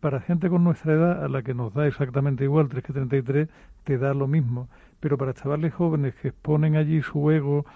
Para 0.00 0.20
gente 0.20 0.48
con 0.48 0.64
nuestra 0.64 0.94
edad, 0.94 1.22
a 1.24 1.28
la 1.28 1.42
que 1.42 1.52
nos 1.52 1.74
da 1.74 1.86
exactamente 1.86 2.44
igual, 2.44 2.68
3 2.68 2.82
que 2.82 2.92
33, 2.94 3.48
te 3.84 3.98
da 3.98 4.14
lo 4.14 4.26
mismo. 4.26 4.68
Pero 5.00 5.18
para 5.18 5.34
chavales 5.34 5.74
jóvenes 5.74 6.14
que 6.14 6.28
exponen 6.28 6.76
allí 6.76 7.02
su 7.02 7.30
ego 7.30 7.66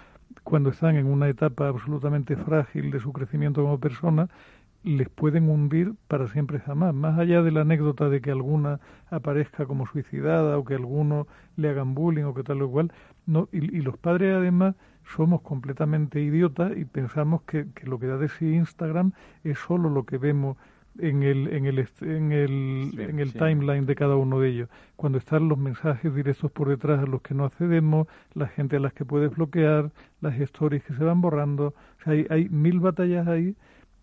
cuando 0.43 0.71
están 0.71 0.95
en 0.95 1.05
una 1.05 1.27
etapa 1.29 1.67
absolutamente 1.67 2.35
frágil 2.35 2.89
de 2.91 2.99
su 2.99 3.13
crecimiento 3.13 3.61
como 3.61 3.79
persona, 3.79 4.27
les 4.97 5.09
pueden 5.09 5.49
hundir 5.49 5.93
para 6.07 6.27
siempre 6.27 6.59
jamás. 6.59 6.93
Más 6.93 7.17
allá 7.19 7.41
de 7.43 7.51
la 7.51 7.61
anécdota 7.61 8.09
de 8.09 8.21
que 8.21 8.31
alguna 8.31 8.79
aparezca 9.09 9.65
como 9.65 9.85
suicidada 9.85 10.57
o 10.57 10.65
que 10.65 10.75
alguno 10.75 11.27
le 11.57 11.69
hagan 11.69 11.95
bullying 11.95 12.23
o 12.23 12.33
que 12.33 12.43
tal 12.43 12.61
o 12.61 12.69
cual, 12.69 12.91
no, 13.25 13.49
y, 13.51 13.57
y 13.77 13.81
los 13.81 13.97
padres 13.97 14.35
además 14.35 14.75
somos 15.05 15.41
completamente 15.41 16.21
idiotas 16.21 16.75
y 16.77 16.85
pensamos 16.85 17.41
que, 17.43 17.67
que 17.73 17.87
lo 17.87 17.99
que 17.99 18.07
da 18.07 18.17
de 18.17 18.29
sí 18.29 18.53
Instagram 18.53 19.13
es 19.43 19.57
solo 19.59 19.89
lo 19.89 20.05
que 20.05 20.17
vemos 20.17 20.57
en 20.99 21.23
el, 21.23 21.47
en 21.53 21.65
el, 21.65 21.87
en 22.01 22.31
el, 22.31 22.95
Sí, 22.95 23.07
en 23.07 23.19
el 23.19 23.31
sí. 23.31 23.37
timeline 23.37 23.85
de 23.85 23.95
cada 23.95 24.15
uno 24.17 24.39
de 24.39 24.49
ellos. 24.49 24.69
Cuando 24.95 25.17
están 25.17 25.47
los 25.47 25.57
mensajes 25.57 26.13
directos 26.13 26.51
por 26.51 26.67
detrás 26.69 26.99
a 26.99 27.05
los 27.05 27.21
que 27.21 27.33
no 27.33 27.45
accedemos, 27.45 28.07
la 28.33 28.47
gente 28.47 28.75
a 28.77 28.79
las 28.79 28.93
que 28.93 29.05
puedes 29.05 29.31
bloquear, 29.35 29.91
las 30.21 30.39
stories 30.39 30.83
que 30.83 30.93
se 30.93 31.03
van 31.03 31.21
borrando. 31.21 31.67
O 31.99 32.03
sea, 32.03 32.13
hay, 32.13 32.25
hay 32.29 32.49
mil 32.49 32.79
batallas 32.79 33.27
ahí 33.27 33.55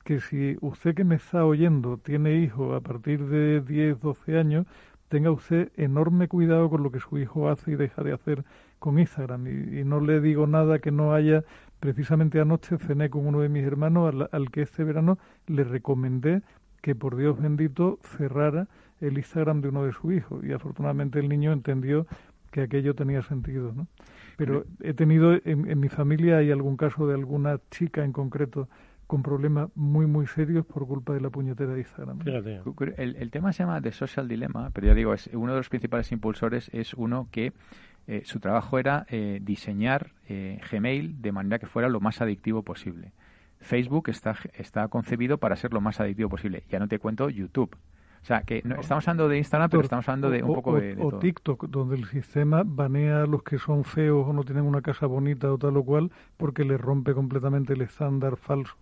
que 0.07 0.21
si 0.21 0.57
usted 0.61 0.95
que 0.95 1.03
me 1.03 1.17
está 1.17 1.45
oyendo 1.45 1.99
tiene 1.99 2.37
hijos 2.37 2.77
a 2.77 2.81
partir 2.81 3.27
de 3.27 3.61
10, 3.61 4.01
12 4.01 4.39
años, 4.39 4.65
tenga 5.09 5.33
usted 5.33 5.73
enorme 5.77 6.29
cuidado 6.29 6.71
con 6.71 6.85
lo 6.85 6.93
que 6.93 7.01
su 7.01 7.19
hijo 7.19 7.49
hace 7.49 7.73
y 7.73 7.75
deja 7.75 8.05
de 8.05 8.13
hacer 8.13 8.45
con 8.79 9.01
Instagram. 9.01 9.49
Y, 9.49 9.81
y 9.81 9.85
no 9.85 9.99
le 9.99 10.21
digo 10.21 10.47
nada 10.47 10.79
que 10.79 10.93
no 10.93 11.13
haya. 11.13 11.43
Precisamente 11.81 12.41
anoche 12.41 12.79
cené 12.79 13.11
con 13.11 13.27
uno 13.27 13.41
de 13.41 13.49
mis 13.49 13.65
hermanos 13.65 14.15
al, 14.15 14.29
al 14.31 14.51
que 14.53 14.63
este 14.63 14.85
verano 14.85 15.19
le 15.49 15.65
recomendé 15.65 16.43
que 16.83 16.95
por 16.95 17.17
Dios 17.17 17.43
bendito 17.43 17.99
cerrara 18.17 18.69
el 19.01 19.19
Instagram 19.19 19.61
de 19.61 19.69
uno 19.71 19.85
de 19.85 19.93
sus 19.93 20.15
hijos. 20.15 20.45
Y 20.45 20.53
afortunadamente 20.53 21.19
el 21.19 21.29
niño 21.29 21.53
entendió 21.53 22.07
que 22.53 22.61
aquello 22.61 22.95
tenía 22.95 23.23
sentido. 23.23 23.73
¿no? 23.73 23.89
Pero 24.37 24.65
he 24.81 24.95
tenido 24.95 25.33
en, 25.33 25.69
en 25.69 25.81
mi 25.81 25.89
familia 25.89 26.39
hay 26.39 26.53
algún 26.53 26.77
caso 26.77 27.09
de 27.09 27.15
alguna 27.15 27.59
chica 27.73 28.05
en 28.05 28.13
concreto 28.13 28.69
con 29.07 29.23
problemas 29.23 29.69
muy 29.77 30.07
muy 30.07 30.27
serios 30.27 30.67
por 30.67 30.87
culpa 30.87 31.13
de 31.15 31.21
la 31.21 31.31
puñetera 31.31 31.73
de 31.73 31.81
Instagram. 31.81 32.19
Fíjate. 32.21 32.61
El, 32.97 33.17
el 33.17 33.31
tema 33.31 33.53
se 33.53 33.63
llama 33.63 33.81
The 33.81 33.93
Social 33.93 34.27
Dilemma, 34.29 34.71
pero 34.73 34.89
ya 34.89 34.95
digo, 34.95 35.15
es 35.15 35.29
uno 35.33 35.53
de 35.53 35.59
los 35.59 35.69
principales 35.69 36.11
impulsores 36.13 36.69
es 36.73 36.93
uno 36.95 37.29
que 37.31 37.53
eh, 38.09 38.23
su 38.25 38.41
trabajo 38.41 38.79
era 38.79 39.07
eh, 39.09 39.41
diseñar 39.43 40.13
eh, 40.29 40.61
Gmail 40.71 41.21
de 41.23 41.33
manera 41.33 41.59
que 41.59 41.67
fuera 41.67 41.89
lo 41.89 42.01
más 42.01 42.21
adictivo 42.21 42.63
posible. 42.63 43.13
Facebook 43.61 44.09
está, 44.11 44.35
está 44.55 44.87
concebido 44.89 45.39
para 45.39 45.57
ser 45.57 45.73
lo 45.73 45.81
más 45.81 46.01
adictivo 46.01 46.29
posible. 46.29 46.65
Ya 46.69 46.79
no 46.79 46.89
te 46.89 46.99
cuento 46.99 47.31
YouTube. 47.31 47.75
O 48.23 48.25
sea, 48.27 48.43
que 48.43 48.61
no, 48.65 48.75
estamos 48.81 49.07
hablando 49.07 49.29
de 49.29 49.39
Instagram, 49.39 49.71
pero 49.71 49.83
estamos 49.83 50.09
hablando 50.09 50.31
de 50.31 50.43
un 50.43 50.51
O- 50.51 50.55
poco 50.55 50.71
o, 50.73 50.81
de, 50.81 50.97
de 50.97 51.03
o 51.03 51.11
todo. 51.11 51.21
TikTok, 51.21 51.69
donde 51.69 51.95
el 51.97 52.07
sistema 52.07 52.63
banea 52.67 53.23
a 53.23 53.27
los 53.27 53.43
que 53.45 53.59
son 53.59 53.85
feos 53.85 54.27
o 54.29 54.33
no 54.33 54.43
tienen 54.43 54.65
una 54.65 54.83
casa 54.83 55.07
bonita 55.07 55.53
o 55.53 55.59
tal 55.59 55.77
o 55.77 55.85
cual, 55.85 56.11
porque 56.37 56.65
les 56.65 56.81
rompe 56.81 57.15
completamente 57.15 57.75
el 57.75 57.83
estándar 57.83 58.37
falso 58.37 58.75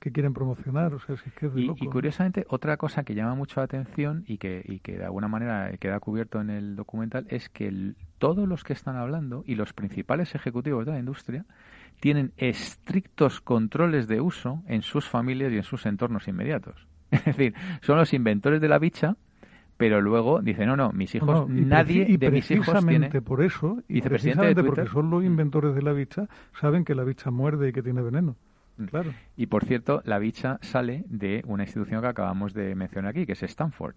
que 0.00 0.12
quieren 0.12 0.32
promocionar. 0.34 0.94
O 0.94 1.00
sea, 1.00 1.14
es 1.14 1.22
que 1.34 1.46
es 1.46 1.54
de 1.54 1.60
Y, 1.60 1.66
loco, 1.66 1.84
y 1.84 1.88
curiosamente, 1.88 2.46
otra 2.48 2.76
cosa 2.76 3.02
que 3.04 3.14
llama 3.14 3.34
mucho 3.34 3.60
la 3.60 3.64
atención 3.64 4.24
y 4.26 4.38
que, 4.38 4.62
y 4.64 4.78
que 4.80 4.96
de 4.98 5.04
alguna 5.04 5.28
manera 5.28 5.72
queda 5.78 5.98
cubierto 6.00 6.40
en 6.40 6.50
el 6.50 6.76
documental 6.76 7.26
es 7.28 7.48
que 7.48 7.66
el- 7.68 7.96
todos 8.18 8.48
los 8.48 8.64
que 8.64 8.72
están 8.72 8.96
hablando 8.96 9.44
y 9.46 9.54
los 9.54 9.72
principales 9.72 10.34
ejecutivos 10.34 10.86
de 10.86 10.92
la 10.92 10.98
industria 10.98 11.44
tienen 12.00 12.32
estrictos 12.36 13.40
controles 13.40 14.06
de 14.08 14.20
uso 14.20 14.62
en 14.66 14.82
sus 14.82 15.08
familias 15.08 15.52
y 15.52 15.56
en 15.56 15.62
sus 15.64 15.86
entornos 15.86 16.28
inmediatos. 16.28 16.86
Es 17.10 17.24
decir, 17.24 17.54
son 17.80 17.96
los 17.98 18.12
inventores 18.12 18.60
de 18.60 18.68
la 18.68 18.78
bicha, 18.78 19.16
pero 19.76 20.00
luego 20.00 20.42
dicen, 20.42 20.66
no, 20.66 20.76
no, 20.76 20.92
mis 20.92 21.14
hijos, 21.14 21.28
No, 21.28 21.46
nadie 21.48 22.04
y 22.08 22.16
de 22.16 22.30
mis 22.30 22.50
hijos 22.50 22.66
tiene... 22.66 23.08
precisamente 23.08 23.22
por 23.22 23.42
eso, 23.42 23.82
y 23.88 24.00
precisamente 24.00 24.62
porque 24.62 24.86
son 24.86 25.10
los 25.10 25.24
inventores 25.24 25.74
de 25.74 25.82
la 25.82 25.92
bicha, 25.92 26.28
saben 26.60 26.84
que 26.84 26.94
la 26.94 27.04
bicha 27.04 27.30
muerde 27.30 27.68
y 27.68 27.72
que 27.72 27.82
tiene 27.82 28.02
veneno. 28.02 28.36
Claro. 28.86 29.12
Y 29.36 29.46
por 29.46 29.64
cierto, 29.64 30.02
la 30.04 30.18
bicha 30.18 30.58
sale 30.62 31.04
de 31.08 31.42
una 31.46 31.64
institución 31.64 32.00
que 32.00 32.08
acabamos 32.08 32.54
de 32.54 32.74
mencionar 32.74 33.10
aquí, 33.10 33.26
que 33.26 33.32
es 33.32 33.42
Stanford. 33.42 33.94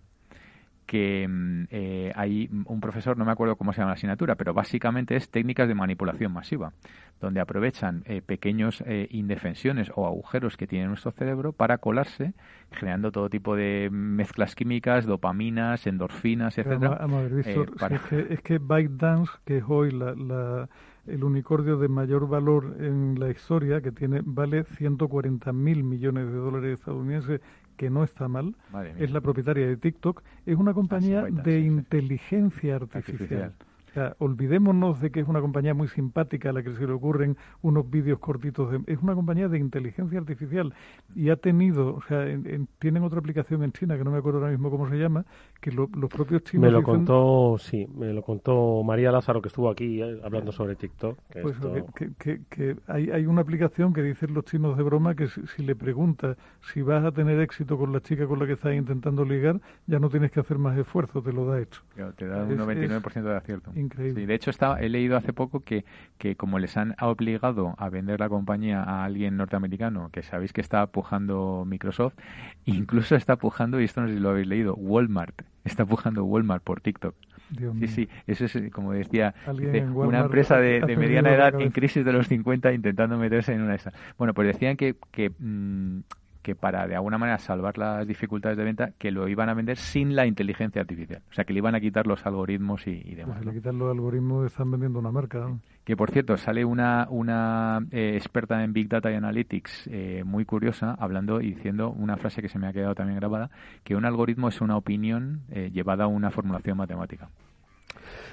Que 0.88 1.26
mm, 1.30 1.64
eh, 1.70 2.12
hay 2.16 2.50
un 2.66 2.82
profesor, 2.82 3.18
no 3.18 3.24
me 3.24 3.32
acuerdo 3.32 3.56
cómo 3.56 3.72
se 3.72 3.78
llama 3.80 3.92
la 3.92 3.94
asignatura, 3.94 4.36
pero 4.36 4.54
básicamente 4.54 5.16
es 5.16 5.30
técnicas 5.30 5.68
de 5.70 5.76
manipulación 5.76 6.34
masiva, 6.34 6.74
donde 7.22 7.40
aprovechan 7.40 8.04
eh, 8.08 8.22
pequeños 8.22 8.84
eh, 8.86 9.08
indefensiones 9.12 9.90
o 9.96 10.06
agujeros 10.06 10.58
que 10.58 10.68
tiene 10.68 10.88
nuestro 10.88 11.12
cerebro 11.12 11.54
para 11.54 11.78
colarse, 11.78 12.34
generando 12.72 13.12
todo 13.12 13.30
tipo 13.30 13.56
de 13.56 13.90
mezclas 13.92 14.54
químicas, 14.56 15.06
dopaminas, 15.06 15.88
endorfinas, 15.88 16.58
etcétera. 16.58 16.98
Vamos 17.00 17.20
a 17.20 17.22
ver, 17.24 17.32
eh, 17.32 17.36
Víctor, 17.36 17.70
si 17.72 17.80
para- 17.80 17.96
es 17.96 18.02
que, 18.02 18.34
es 18.34 18.42
que 18.42 18.58
ByteDance, 18.58 19.32
que 19.46 19.58
es 19.60 19.64
hoy 19.68 19.92
la, 19.92 20.14
la- 20.16 20.70
el 21.08 21.24
unicornio 21.24 21.78
de 21.78 21.88
mayor 21.88 22.28
valor 22.28 22.76
en 22.80 23.20
la 23.20 23.30
historia, 23.30 23.82
que 23.82 23.92
tiene 23.92 24.22
vale 24.24 24.64
140 24.64 25.52
mil 25.54 25.84
millones 25.84 26.28
de 26.28 26.38
dólares 26.38 26.80
estadounidenses, 26.80 27.42
que 27.78 27.90
no 27.90 28.04
está 28.04 28.28
mal, 28.28 28.56
es 29.00 29.12
la 29.12 29.22
propietaria 29.22 29.68
de 29.68 29.78
TikTok, 29.78 30.22
es 30.46 30.58
una 30.58 30.74
compañía 30.74 31.24
ByteDance, 31.24 31.50
de 31.50 31.60
sí. 31.62 31.68
inteligencia 31.68 32.76
artificial. 32.76 33.14
Artificial. 33.14 33.54
O 33.92 33.94
sea, 33.94 34.16
olvidémonos 34.20 35.02
de 35.02 35.12
que 35.12 35.20
es 35.20 35.28
una 35.28 35.42
compañía 35.42 35.74
muy 35.74 35.90
simpática 35.90 36.50
a 36.50 36.54
la 36.54 36.64
que 36.64 36.72
se 36.74 36.88
le 36.88 36.94
ocurren 36.94 37.36
unos 37.62 37.90
vídeos 37.90 38.20
cortitos. 38.20 38.72
De, 38.72 38.80
es 38.88 39.02
una 39.02 39.14
compañía 39.16 39.50
de 39.50 39.60
inteligencia 39.60 40.18
artificial 40.18 40.74
y 41.14 41.30
ha 41.30 41.36
tenido, 41.36 41.96
o 41.96 42.02
sea, 42.04 42.26
en- 42.26 42.48
en- 42.48 42.68
tienen 42.80 43.04
otra 43.04 43.20
aplicación 43.20 43.64
en 43.64 43.74
China 43.74 43.98
que 43.98 44.06
no 44.06 44.12
me 44.12 44.20
acuerdo 44.20 44.40
ahora 44.40 44.52
mismo 44.52 44.72
cómo 44.72 44.88
se 44.88 44.96
llama, 44.96 45.26
que 45.60 45.74
lo- 45.74 45.90
los 45.94 46.10
propios 46.10 46.42
chinos 46.46 46.68
Me 46.68 46.72
lo 46.72 46.78
dicen- 46.80 46.94
contó, 46.94 47.58
sí, 47.60 47.86
me 47.94 48.14
lo 48.14 48.22
contó 48.22 48.82
María 48.82 49.12
Lázaro 49.12 49.42
que 49.42 49.50
estuvo 49.50 49.70
aquí 49.70 50.02
eh, 50.02 50.22
hablando 50.24 50.54
sobre 50.54 50.78
TikTok. 50.78 51.18
que 51.30 51.42
Pues 51.42 51.56
esto- 51.56 51.74
que, 51.74 51.84
que- 51.94 52.12
que- 52.18 52.42
que 52.50 52.78
hay, 52.88 53.10
hay 53.12 53.26
una 53.26 53.42
aplicación 53.42 53.92
que 53.92 54.02
dicen 54.04 54.34
los 54.34 54.46
chinos 54.46 54.78
de 54.78 54.84
broma 54.84 55.16
que 55.16 55.28
si, 55.28 55.46
si 55.48 55.64
le 55.64 55.76
preguntas 55.76 56.38
si 56.72 56.82
vas 56.82 57.04
a 57.04 57.12
tener 57.12 57.38
éxito 57.42 57.78
con 57.78 57.92
la 57.92 58.00
chica 58.00 58.26
con 58.26 58.40
la 58.40 58.46
que 58.48 58.54
estás 58.54 58.74
intentando 58.74 59.26
ligar, 59.26 59.60
ya 59.86 60.00
no 60.00 60.10
tienes 60.10 60.32
que 60.32 60.40
hacer 60.40 60.58
más 60.58 60.78
esfuerzo, 60.78 61.22
te 61.22 61.34
lo 61.34 61.46
da 61.46 61.60
hecho. 61.60 61.82
Claro, 61.94 62.14
te 62.14 62.26
da 62.26 62.44
un 62.46 62.52
Es- 62.54 62.58
99% 62.58 63.30
de 63.30 63.36
acierto. 63.36 63.72
Increíble. 63.82 64.22
Sí, 64.22 64.26
de 64.26 64.34
hecho, 64.34 64.50
estaba, 64.50 64.80
he 64.80 64.90
leído 64.90 65.18
hace 65.18 65.34
poco 65.34 65.60
que, 65.62 65.84
que 66.18 66.36
como 66.36 66.60
les 66.60 66.78
han 66.78 66.96
obligado 67.02 67.76
a 67.78 67.90
vender 67.90 68.20
la 68.20 68.30
compañía 68.30 68.82
a 68.84 69.04
alguien 69.04 69.38
norteamericano, 69.38 70.10
que 70.12 70.24
sabéis 70.24 70.54
que 70.54 70.62
está 70.62 70.88
pujando 70.88 71.64
Microsoft, 71.68 72.14
incluso 72.66 73.16
está 73.16 73.36
pujando, 73.36 73.82
y 73.82 73.86
esto 73.86 74.02
no 74.02 74.08
sé 74.08 74.14
si 74.16 74.20
lo 74.20 74.30
habéis 74.30 74.48
leído, 74.48 74.76
Walmart. 74.76 75.42
Está 75.64 75.86
pujando 75.86 76.24
Walmart 76.24 76.64
por 76.64 76.82
TikTok. 76.82 77.16
Dios 77.50 77.74
Sí, 77.74 77.80
mío. 77.80 77.88
sí, 77.90 78.10
eso 78.28 78.46
es, 78.46 78.72
como 78.72 78.94
decía, 78.94 79.36
dice, 79.58 79.84
una 79.84 80.20
empresa 80.22 80.58
de, 80.58 80.82
mediana 80.96 81.34
edad 81.34 81.60
en 81.60 81.72
crisis 81.72 82.06
de 82.06 82.14
los 82.14 82.28
50 82.28 82.72
intentando 82.74 83.18
meterse 83.18 83.54
en 83.54 83.62
una 83.62 83.72
de 83.72 83.76
esas. 83.78 83.94
Bueno, 84.18 84.34
pues 84.34 84.48
decían 84.48 84.78
que, 84.78 84.96
que, 85.12 85.32
mm, 85.38 86.00
que 86.42 86.56
para 86.56 86.88
de 86.88 86.96
alguna 86.96 87.18
manera 87.18 87.38
salvar 87.38 87.78
las 87.78 88.08
dificultades 88.08 88.58
de 88.58 88.64
venta, 88.64 88.92
que 88.98 89.12
lo 89.12 89.28
iban 89.28 89.50
a 89.50 89.54
vender 89.54 89.78
sin 89.78 90.16
la 90.16 90.26
inteligencia 90.26 90.82
artificial. 90.82 91.22
O 91.30 91.34
sea, 91.34 91.44
que 91.46 91.54
le 91.54 91.60
iban 91.60 91.76
a 91.76 91.80
quitar 91.80 92.08
los 92.08 92.26
algoritmos 92.26 92.88
y, 92.88 92.92
y 92.92 93.02
Pues 93.04 93.18
demás. 93.18 93.40
si 93.40 93.46
¿no? 93.46 93.52
le 93.52 93.58
quitan 93.58 93.78
los 93.78 93.92
algoritmos, 93.92 94.46
están 94.48 94.72
vendiendo 94.72 95.00
una 95.00 95.12
marca. 95.12 95.40
¿no? 95.40 95.60
Que 95.86 95.96
por 95.98 96.12
cierto, 96.12 96.38
sale 96.38 96.64
una, 96.66 97.08
una 97.10 97.80
eh, 97.92 98.14
experta 98.16 98.64
en 98.64 98.74
Big 98.74 98.88
Data 98.88 99.12
y 99.12 99.16
Analytics 99.16 99.88
eh, 99.92 100.24
muy 100.26 100.46
curiosa 100.46 100.96
hablando 101.00 101.42
y 101.42 101.54
diciendo 101.54 101.90
una 101.90 102.18
frase 102.18 102.42
que 102.42 102.50
se 102.50 102.60
me 102.60 102.68
ha 102.68 102.74
quedado 102.74 102.96
también 102.96 103.20
grabada, 103.20 103.50
que 103.84 103.96
un 103.96 104.06
algoritmo 104.06 104.48
es 104.48 104.62
una 104.62 104.78
opinión 104.78 105.42
eh, 105.52 105.70
llevada 105.74 106.04
a 106.06 106.08
una 106.08 106.30
formulación 106.32 106.78
matemática. 106.78 107.30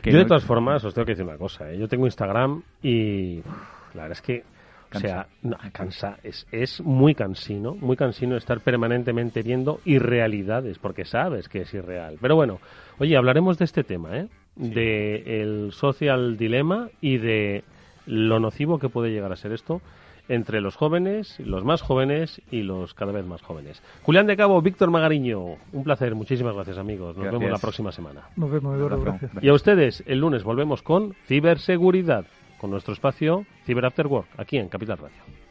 Que 0.02 0.12
Yo 0.12 0.18
de 0.18 0.24
no- 0.24 0.28
todas 0.28 0.44
formas 0.44 0.84
os 0.84 0.94
tengo 0.94 1.06
que 1.06 1.12
decir 1.12 1.24
una 1.26 1.36
cosa. 1.38 1.70
¿eh? 1.72 1.78
Yo 1.78 1.88
tengo 1.88 2.06
Instagram 2.06 2.62
y 2.82 3.36
la 3.94 4.02
verdad 4.02 4.12
es 4.12 4.22
que, 4.22 4.44
o 4.94 4.98
sea, 4.98 5.26
no, 5.42 5.56
cansa. 5.72 6.18
Es, 6.22 6.46
es 6.50 6.80
muy 6.80 7.14
cansino, 7.14 7.74
muy 7.74 7.96
cansino 7.96 8.36
estar 8.36 8.60
permanentemente 8.60 9.42
viendo 9.42 9.80
irrealidades, 9.84 10.78
porque 10.78 11.04
sabes 11.04 11.48
que 11.48 11.60
es 11.60 11.74
irreal. 11.74 12.16
Pero 12.20 12.36
bueno, 12.36 12.58
oye, 12.98 13.16
hablaremos 13.16 13.58
de 13.58 13.64
este 13.64 13.84
tema, 13.84 14.16
¿eh? 14.16 14.28
De 14.56 15.40
el 15.40 15.72
social 15.72 16.36
dilema 16.36 16.88
y 17.00 17.18
de 17.18 17.64
lo 18.06 18.40
nocivo 18.40 18.78
que 18.78 18.88
puede 18.88 19.10
llegar 19.10 19.32
a 19.32 19.36
ser 19.36 19.52
esto 19.52 19.80
entre 20.28 20.60
los 20.60 20.76
jóvenes, 20.76 21.38
los 21.40 21.64
más 21.64 21.82
jóvenes 21.82 22.40
y 22.50 22.62
los 22.62 22.94
cada 22.94 23.12
vez 23.12 23.24
más 23.24 23.42
jóvenes. 23.42 23.82
Julián 24.02 24.26
de 24.26 24.36
Cabo, 24.36 24.60
Víctor 24.60 24.90
Magariño, 24.90 25.56
un 25.72 25.84
placer, 25.84 26.14
muchísimas 26.14 26.54
gracias 26.54 26.78
amigos. 26.78 27.16
Nos 27.16 27.24
Gracias. 27.24 27.40
vemos 27.40 27.50
la 27.50 27.60
próxima 27.60 27.92
semana. 27.92 28.28
Nos 28.36 28.50
vemos, 28.50 28.76
Eduardo, 28.76 29.00
gracias. 29.02 29.32
Y 29.42 29.48
a 29.48 29.54
ustedes, 29.54 30.04
el 30.06 30.18
lunes 30.18 30.44
volvemos 30.44 30.82
con 30.82 31.14
ciberseguridad, 31.26 32.26
con 32.58 32.70
nuestro 32.70 32.92
espacio 32.92 33.46
Ciber 33.64 33.86
After 33.86 34.06
Work, 34.06 34.28
aquí 34.36 34.58
en 34.58 34.68
Capital 34.68 34.98
Radio. 34.98 35.47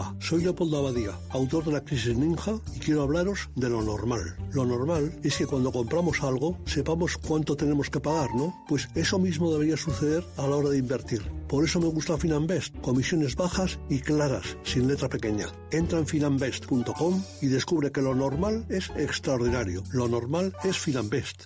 Hola, 0.00 0.16
soy 0.18 0.42
Leopoldo 0.42 0.78
Abadía, 0.78 1.18
autor 1.28 1.64
de 1.64 1.72
La 1.72 1.84
Crisis 1.84 2.16
Ninja 2.16 2.58
y 2.74 2.78
quiero 2.78 3.02
hablaros 3.02 3.50
de 3.54 3.68
lo 3.68 3.82
normal. 3.82 4.34
Lo 4.52 4.64
normal 4.64 5.20
es 5.22 5.36
que 5.36 5.46
cuando 5.46 5.70
compramos 5.70 6.22
algo 6.22 6.58
sepamos 6.64 7.18
cuánto 7.18 7.54
tenemos 7.54 7.90
que 7.90 8.00
pagar, 8.00 8.34
¿no? 8.34 8.64
Pues 8.66 8.88
eso 8.94 9.18
mismo 9.18 9.52
debería 9.52 9.76
suceder 9.76 10.24
a 10.38 10.46
la 10.46 10.56
hora 10.56 10.70
de 10.70 10.78
invertir. 10.78 11.20
Por 11.48 11.64
eso 11.64 11.80
me 11.80 11.88
gusta 11.88 12.16
Finanbest, 12.16 12.74
comisiones 12.80 13.36
bajas 13.36 13.78
y 13.90 13.98
claras, 14.00 14.56
sin 14.62 14.88
letra 14.88 15.10
pequeña. 15.10 15.48
Entra 15.70 15.98
en 15.98 16.06
finanbest.com 16.06 17.22
y 17.42 17.48
descubre 17.48 17.92
que 17.92 18.00
lo 18.00 18.14
normal 18.14 18.64
es 18.70 18.88
extraordinario. 18.96 19.82
Lo 19.92 20.08
normal 20.08 20.54
es 20.64 20.78
Finanbest. 20.78 21.44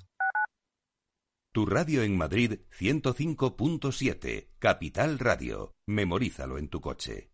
Tu 1.52 1.66
radio 1.66 2.04
en 2.04 2.16
Madrid 2.16 2.60
105.7, 2.78 4.50
Capital 4.60 5.18
Radio. 5.18 5.74
Memorízalo 5.86 6.58
en 6.58 6.68
tu 6.68 6.80
coche. 6.80 7.33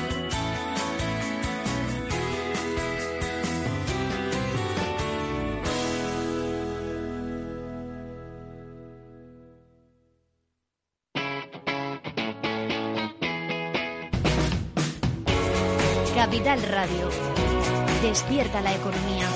Capital 16.43 16.71
Radio. 16.71 17.07
Despierta 18.01 18.61
la 18.61 18.73
economía. 18.73 19.27